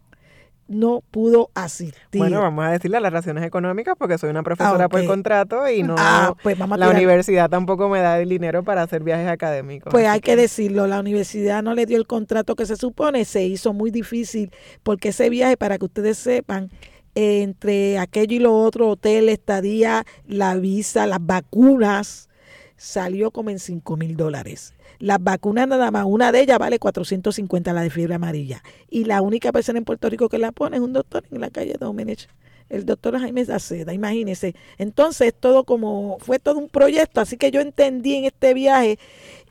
no 0.68 1.02
pudo 1.10 1.50
asistir. 1.54 2.20
Bueno, 2.20 2.40
vamos 2.40 2.64
a 2.64 2.70
decirle 2.70 3.00
las 3.00 3.12
razones 3.12 3.44
económicas 3.44 3.94
porque 3.98 4.18
soy 4.18 4.30
una 4.30 4.42
profesora 4.42 4.88
por 4.88 5.04
contrato 5.06 5.68
y 5.68 5.82
no 5.82 5.94
ah, 5.98 6.34
pues 6.42 6.58
la 6.58 6.90
universidad 6.90 7.48
tampoco 7.48 7.88
me 7.88 8.00
da 8.00 8.18
el 8.20 8.28
dinero 8.28 8.64
para 8.64 8.82
hacer 8.82 9.02
viajes 9.02 9.28
académicos. 9.28 9.92
Pues 9.92 10.06
hay 10.06 10.20
que... 10.20 10.36
decirlo, 10.36 10.86
la 10.86 11.00
universidad 11.00 11.62
no 11.62 11.74
le 11.74 11.86
dio 11.86 11.96
el 11.96 12.06
contrato 12.06 12.56
que 12.56 12.66
se 12.66 12.76
supone, 12.76 13.24
se 13.24 13.44
hizo 13.44 13.72
muy 13.72 13.90
difícil 13.90 14.50
porque 14.82 15.08
ese 15.08 15.30
viaje, 15.30 15.56
para 15.56 15.78
que 15.78 15.86
ustedes 15.86 16.18
sepan, 16.18 16.70
entre 17.14 17.98
aquello 17.98 18.36
y 18.36 18.38
lo 18.40 18.54
otro, 18.54 18.90
hotel, 18.90 19.28
estadía, 19.28 20.04
la 20.26 20.54
visa, 20.56 21.06
las 21.06 21.24
vacunas, 21.24 22.28
salió 22.76 23.30
como 23.30 23.50
en 23.50 23.58
5 23.58 23.96
mil 23.96 24.16
dólares. 24.16 24.75
Las 24.98 25.22
vacunas 25.22 25.68
nada 25.68 25.90
más, 25.90 26.04
una 26.06 26.32
de 26.32 26.40
ellas 26.40 26.58
vale 26.58 26.78
450, 26.78 27.72
la 27.72 27.82
de 27.82 27.90
fiebre 27.90 28.14
amarilla. 28.14 28.62
Y 28.88 29.04
la 29.04 29.20
única 29.22 29.52
persona 29.52 29.78
en 29.78 29.84
Puerto 29.84 30.08
Rico 30.08 30.28
que 30.28 30.38
la 30.38 30.52
pone 30.52 30.76
es 30.76 30.82
un 30.82 30.92
doctor 30.92 31.24
en 31.30 31.40
la 31.40 31.50
calle 31.50 31.74
Domenech, 31.78 32.28
el 32.68 32.84
doctor 32.84 33.18
Jaime 33.18 33.44
Zaceda, 33.44 33.92
imagínese. 33.92 34.54
Entonces, 34.78 35.34
todo 35.38 35.64
como, 35.64 36.18
fue 36.20 36.38
todo 36.38 36.58
un 36.58 36.68
proyecto, 36.68 37.20
así 37.20 37.36
que 37.36 37.50
yo 37.50 37.60
entendí 37.60 38.14
en 38.14 38.24
este 38.24 38.54
viaje, 38.54 38.98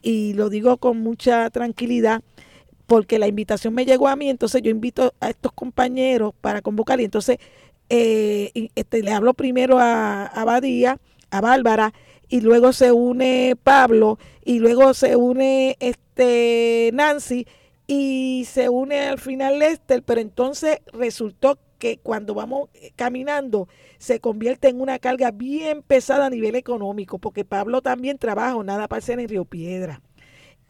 y 0.01 0.33
lo 0.33 0.49
digo 0.49 0.77
con 0.77 0.99
mucha 0.99 1.49
tranquilidad, 1.49 2.21
porque 2.87 3.17
la 3.17 3.27
invitación 3.27 3.73
me 3.73 3.85
llegó 3.85 4.07
a 4.07 4.15
mí, 4.15 4.29
entonces 4.29 4.61
yo 4.61 4.69
invito 4.69 5.13
a 5.19 5.29
estos 5.29 5.51
compañeros 5.53 6.33
para 6.41 6.61
convocar, 6.61 6.99
y 6.99 7.05
entonces 7.05 7.37
eh, 7.89 8.69
este, 8.75 9.01
le 9.01 9.11
hablo 9.11 9.33
primero 9.33 9.79
a, 9.79 10.25
a 10.25 10.43
Badía, 10.43 10.99
a 11.31 11.41
Bárbara, 11.41 11.93
y 12.29 12.41
luego 12.41 12.73
se 12.73 12.91
une 12.91 13.55
Pablo, 13.61 14.19
y 14.43 14.59
luego 14.59 14.93
se 14.93 15.15
une 15.15 15.77
este 15.79 16.91
Nancy, 16.93 17.47
y 17.87 18.45
se 18.49 18.69
une 18.69 18.99
al 18.99 19.19
final 19.19 19.59
Lester, 19.59 20.03
pero 20.03 20.21
entonces 20.21 20.79
resultó 20.91 21.59
que 21.77 21.97
cuando 21.97 22.33
vamos 22.33 22.69
caminando 22.95 23.67
se 23.97 24.19
convierte 24.19 24.69
en 24.69 24.81
una 24.81 24.97
carga 24.99 25.31
bien 25.31 25.83
pesada 25.83 26.27
a 26.27 26.29
nivel 26.29 26.55
económico, 26.55 27.19
porque 27.19 27.45
Pablo 27.45 27.81
también 27.81 28.17
trabaja 28.17 28.61
nada 28.63 28.87
parcial 28.87 29.19
en 29.19 29.29
Río 29.29 29.45
Piedra. 29.45 30.01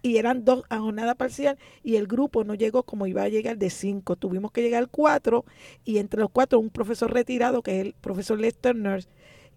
Y 0.02 0.18
eran 0.18 0.46
dos 0.46 0.64
a 0.70 0.78
jornada 0.78 1.16
parcial 1.16 1.58
y 1.82 1.96
el 1.96 2.06
grupo 2.06 2.44
no 2.44 2.54
llegó 2.54 2.84
como 2.84 3.08
iba 3.08 3.24
a 3.24 3.30
llegar 3.30 3.58
de 3.58 3.72
cinco. 3.72 4.16
Tuvimos 4.16 4.52
que 4.52 4.62
llegar 4.62 4.88
cuatro 4.88 5.46
y 5.84 5.98
entre 5.98 6.20
los 6.20 6.30
cuatro 6.30 6.60
un 6.60 6.70
profesor 6.70 7.12
retirado, 7.12 7.64
que 7.64 7.80
es 7.80 7.86
el 7.88 7.94
profesor 7.94 8.40
Lester 8.40 8.76
Nurse, 8.76 9.10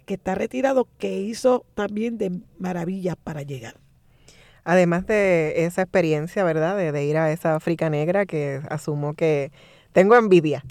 que 0.09 0.15
está 0.15 0.35
retirado, 0.35 0.89
que 0.99 1.21
hizo 1.21 1.67
también 1.75 2.17
de 2.17 2.41
maravillas 2.59 3.15
para 3.23 3.43
llegar. 3.43 3.75
Además 4.65 5.07
de 5.07 5.67
esa 5.67 5.83
experiencia, 5.83 6.45
¿verdad? 6.45 6.79
De, 6.79 7.05
ir 7.05 7.19
a 7.19 7.31
esa 7.31 7.55
África 7.55 7.91
Negra, 7.91 8.25
que 8.25 8.63
asumo 8.71 9.13
que 9.13 9.53
tengo 9.99 10.14
envidia. 10.14 10.62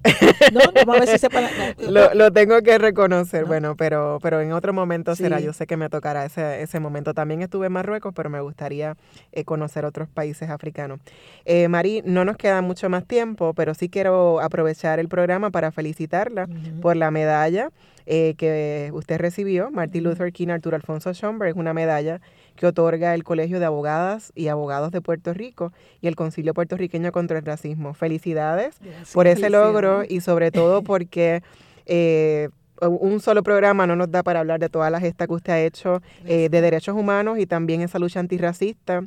No, 0.54 0.62
vamos 0.74 0.96
a 0.96 1.00
ver 1.02 1.10
si 1.10 1.18
se 1.18 1.30
para, 1.30 1.50
lo, 2.14 2.32
tengo 2.32 2.62
que 2.62 2.78
reconocer, 2.78 3.44
bueno, 3.44 3.76
pero, 3.76 4.20
pero 4.22 4.40
en 4.40 4.54
otro 4.54 4.72
momento 4.72 5.16
será. 5.16 5.42
Yo 5.42 5.52
sé 5.52 5.68
que 5.68 5.76
me 5.76 5.90
tocará 5.90 6.24
ese, 6.24 6.62
ese 6.62 6.80
momento. 6.80 7.14
También 7.14 7.42
estuve 7.42 7.66
en 7.68 7.74
Marruecos, 7.74 8.14
pero 8.16 8.30
me 8.30 8.40
gustaría 8.40 8.96
eh, 9.34 9.44
conocer 9.44 9.84
otros 9.84 10.08
países 10.08 10.50
africanos. 10.50 11.02
Eh, 11.44 11.68
Mari, 11.68 12.04
no 12.06 12.24
nos 12.24 12.38
queda 12.38 12.62
mucho 12.62 12.90
más 12.90 13.06
tiempo, 13.06 13.54
pero 13.54 13.74
sí 13.74 13.90
quiero 13.90 14.40
aprovechar 14.40 15.00
el 15.00 15.10
programa 15.10 15.50
para 15.50 15.72
felicitarla 15.72 16.48
por 16.82 16.96
la 16.96 17.12
medalla 17.12 17.72
eh, 18.06 18.36
que 18.38 18.90
usted 18.94 19.18
recibió, 19.18 19.70
Martin 19.72 20.06
Luther 20.06 20.32
King 20.32 20.48
Arturo 20.48 20.78
Alfonso 20.78 21.14
Schomburg, 21.14 21.58
una 21.58 21.74
medalla 21.74 22.22
que 22.58 22.66
otorga 22.66 23.16
el 23.16 23.24
Colegio 23.24 23.60
de 23.60 23.66
Abogadas 23.66 24.34
y 24.36 24.50
Abogados 24.50 24.92
de 24.92 25.00
Puerto 25.00 25.34
Rico 25.34 25.72
y 26.02 26.08
el 26.08 26.16
Concilio 26.16 26.54
Puertorriqueño 26.54 27.14
contra 27.14 27.40
el 27.40 27.46
Racismo. 27.46 27.94
Felicidades 27.94 28.80
por 29.14 29.28
ese 29.28 29.50
logro 29.50 30.04
y 30.08 30.20
sobre 30.20 30.52
todo 30.52 30.82
porque... 30.84 31.42
Eh, 31.86 32.50
un 32.80 33.20
solo 33.22 33.42
programa 33.42 33.88
no 33.88 33.96
nos 33.96 34.12
da 34.12 34.22
para 34.22 34.40
hablar 34.40 34.60
de 34.60 34.70
todas 34.70 34.92
las 34.92 35.02
gestas 35.02 35.28
que 35.28 35.34
usted 35.34 35.54
ha 35.54 35.60
hecho 35.62 36.04
eh, 36.26 36.48
de 36.48 36.62
derechos 36.62 36.96
humanos 36.96 37.40
y 37.40 37.48
también 37.48 37.82
esa 37.82 37.98
lucha 37.98 38.20
antirracista 38.20 39.02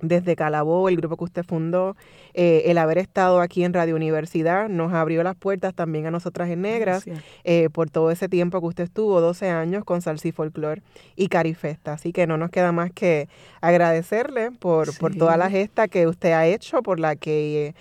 desde 0.00 0.36
Calabó, 0.36 0.88
el 0.88 0.96
grupo 0.96 1.16
que 1.16 1.24
usted 1.24 1.44
fundó, 1.44 1.96
eh, 2.34 2.64
el 2.66 2.78
haber 2.78 2.98
estado 2.98 3.40
aquí 3.40 3.64
en 3.64 3.72
Radio 3.72 3.96
Universidad 3.96 4.68
nos 4.68 4.92
abrió 4.92 5.22
las 5.22 5.34
puertas 5.34 5.74
también 5.74 6.06
a 6.06 6.10
nosotras 6.10 6.48
en 6.50 6.62
Negras 6.62 7.04
eh, 7.44 7.68
por 7.72 7.90
todo 7.90 8.10
ese 8.10 8.28
tiempo 8.28 8.60
que 8.60 8.66
usted 8.66 8.84
estuvo, 8.84 9.20
12 9.20 9.50
años 9.50 9.84
con 9.84 10.02
Salsi 10.02 10.32
Folklore 10.32 10.82
y 11.16 11.28
Carifesta. 11.28 11.94
Así 11.94 12.12
que 12.12 12.26
no 12.26 12.36
nos 12.36 12.50
queda 12.50 12.72
más 12.72 12.92
que 12.92 13.28
agradecerle 13.60 14.52
por, 14.52 14.96
por 14.98 15.14
toda 15.16 15.36
la 15.36 15.50
gesta 15.50 15.88
que 15.88 16.06
usted 16.06 16.32
ha 16.32 16.46
hecho, 16.46 16.82
por 16.82 17.00
la 17.00 17.16
que 17.16 17.74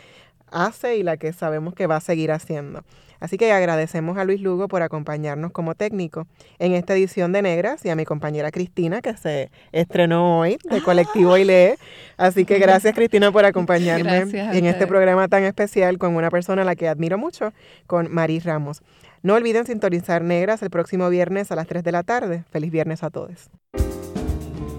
hace 0.51 0.97
y 0.97 1.03
la 1.03 1.17
que 1.17 1.33
sabemos 1.33 1.73
que 1.73 1.87
va 1.87 1.97
a 1.97 2.01
seguir 2.01 2.31
haciendo. 2.31 2.83
Así 3.19 3.37
que 3.37 3.51
agradecemos 3.51 4.17
a 4.17 4.23
Luis 4.23 4.41
Lugo 4.41 4.67
por 4.67 4.81
acompañarnos 4.81 5.51
como 5.51 5.75
técnico 5.75 6.27
en 6.59 6.73
esta 6.73 6.93
edición 6.93 7.31
de 7.31 7.41
Negras 7.41 7.85
y 7.85 7.89
a 7.89 7.95
mi 7.95 8.05
compañera 8.05 8.51
Cristina 8.51 9.01
que 9.01 9.15
se 9.17 9.51
estrenó 9.71 10.39
hoy 10.39 10.57
de 10.69 10.81
Colectivo 10.81 11.37
y 11.37 11.45
Lee. 11.45 11.75
Así 12.17 12.45
que 12.45 12.59
gracias 12.59 12.93
Cristina 12.95 13.31
por 13.31 13.45
acompañarme 13.45 14.19
en 14.19 14.65
este 14.65 14.87
programa 14.87 15.27
tan 15.27 15.43
especial 15.43 15.97
con 15.97 16.15
una 16.15 16.29
persona 16.29 16.61
a 16.61 16.65
la 16.65 16.75
que 16.75 16.87
admiro 16.87 17.17
mucho, 17.17 17.53
con 17.87 18.11
Maris 18.11 18.43
Ramos. 18.43 18.81
No 19.23 19.33
olviden 19.33 19.65
sintonizar 19.65 20.21
Negras 20.21 20.61
el 20.61 20.69
próximo 20.69 21.09
viernes 21.09 21.51
a 21.51 21.55
las 21.55 21.67
3 21.67 21.83
de 21.83 21.91
la 21.91 22.03
tarde. 22.03 22.43
Feliz 22.51 22.71
viernes 22.71 23.03
a 23.03 23.09
todos. 23.09 23.49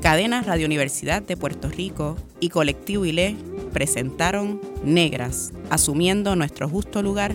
Cadena 0.01 0.43
Radio 0.43 0.66
Universidad 0.66 1.22
de 1.22 1.36
Puerto 1.36 1.68
Rico 1.68 2.16
y 2.41 2.51
Colectivo 2.51 3.05
ILE 3.05 3.36
presentaron 3.72 4.61
Negras, 4.84 5.53
asumiendo 5.70 6.36
nuestro 6.36 6.68
justo 6.68 7.03
lugar 7.03 7.34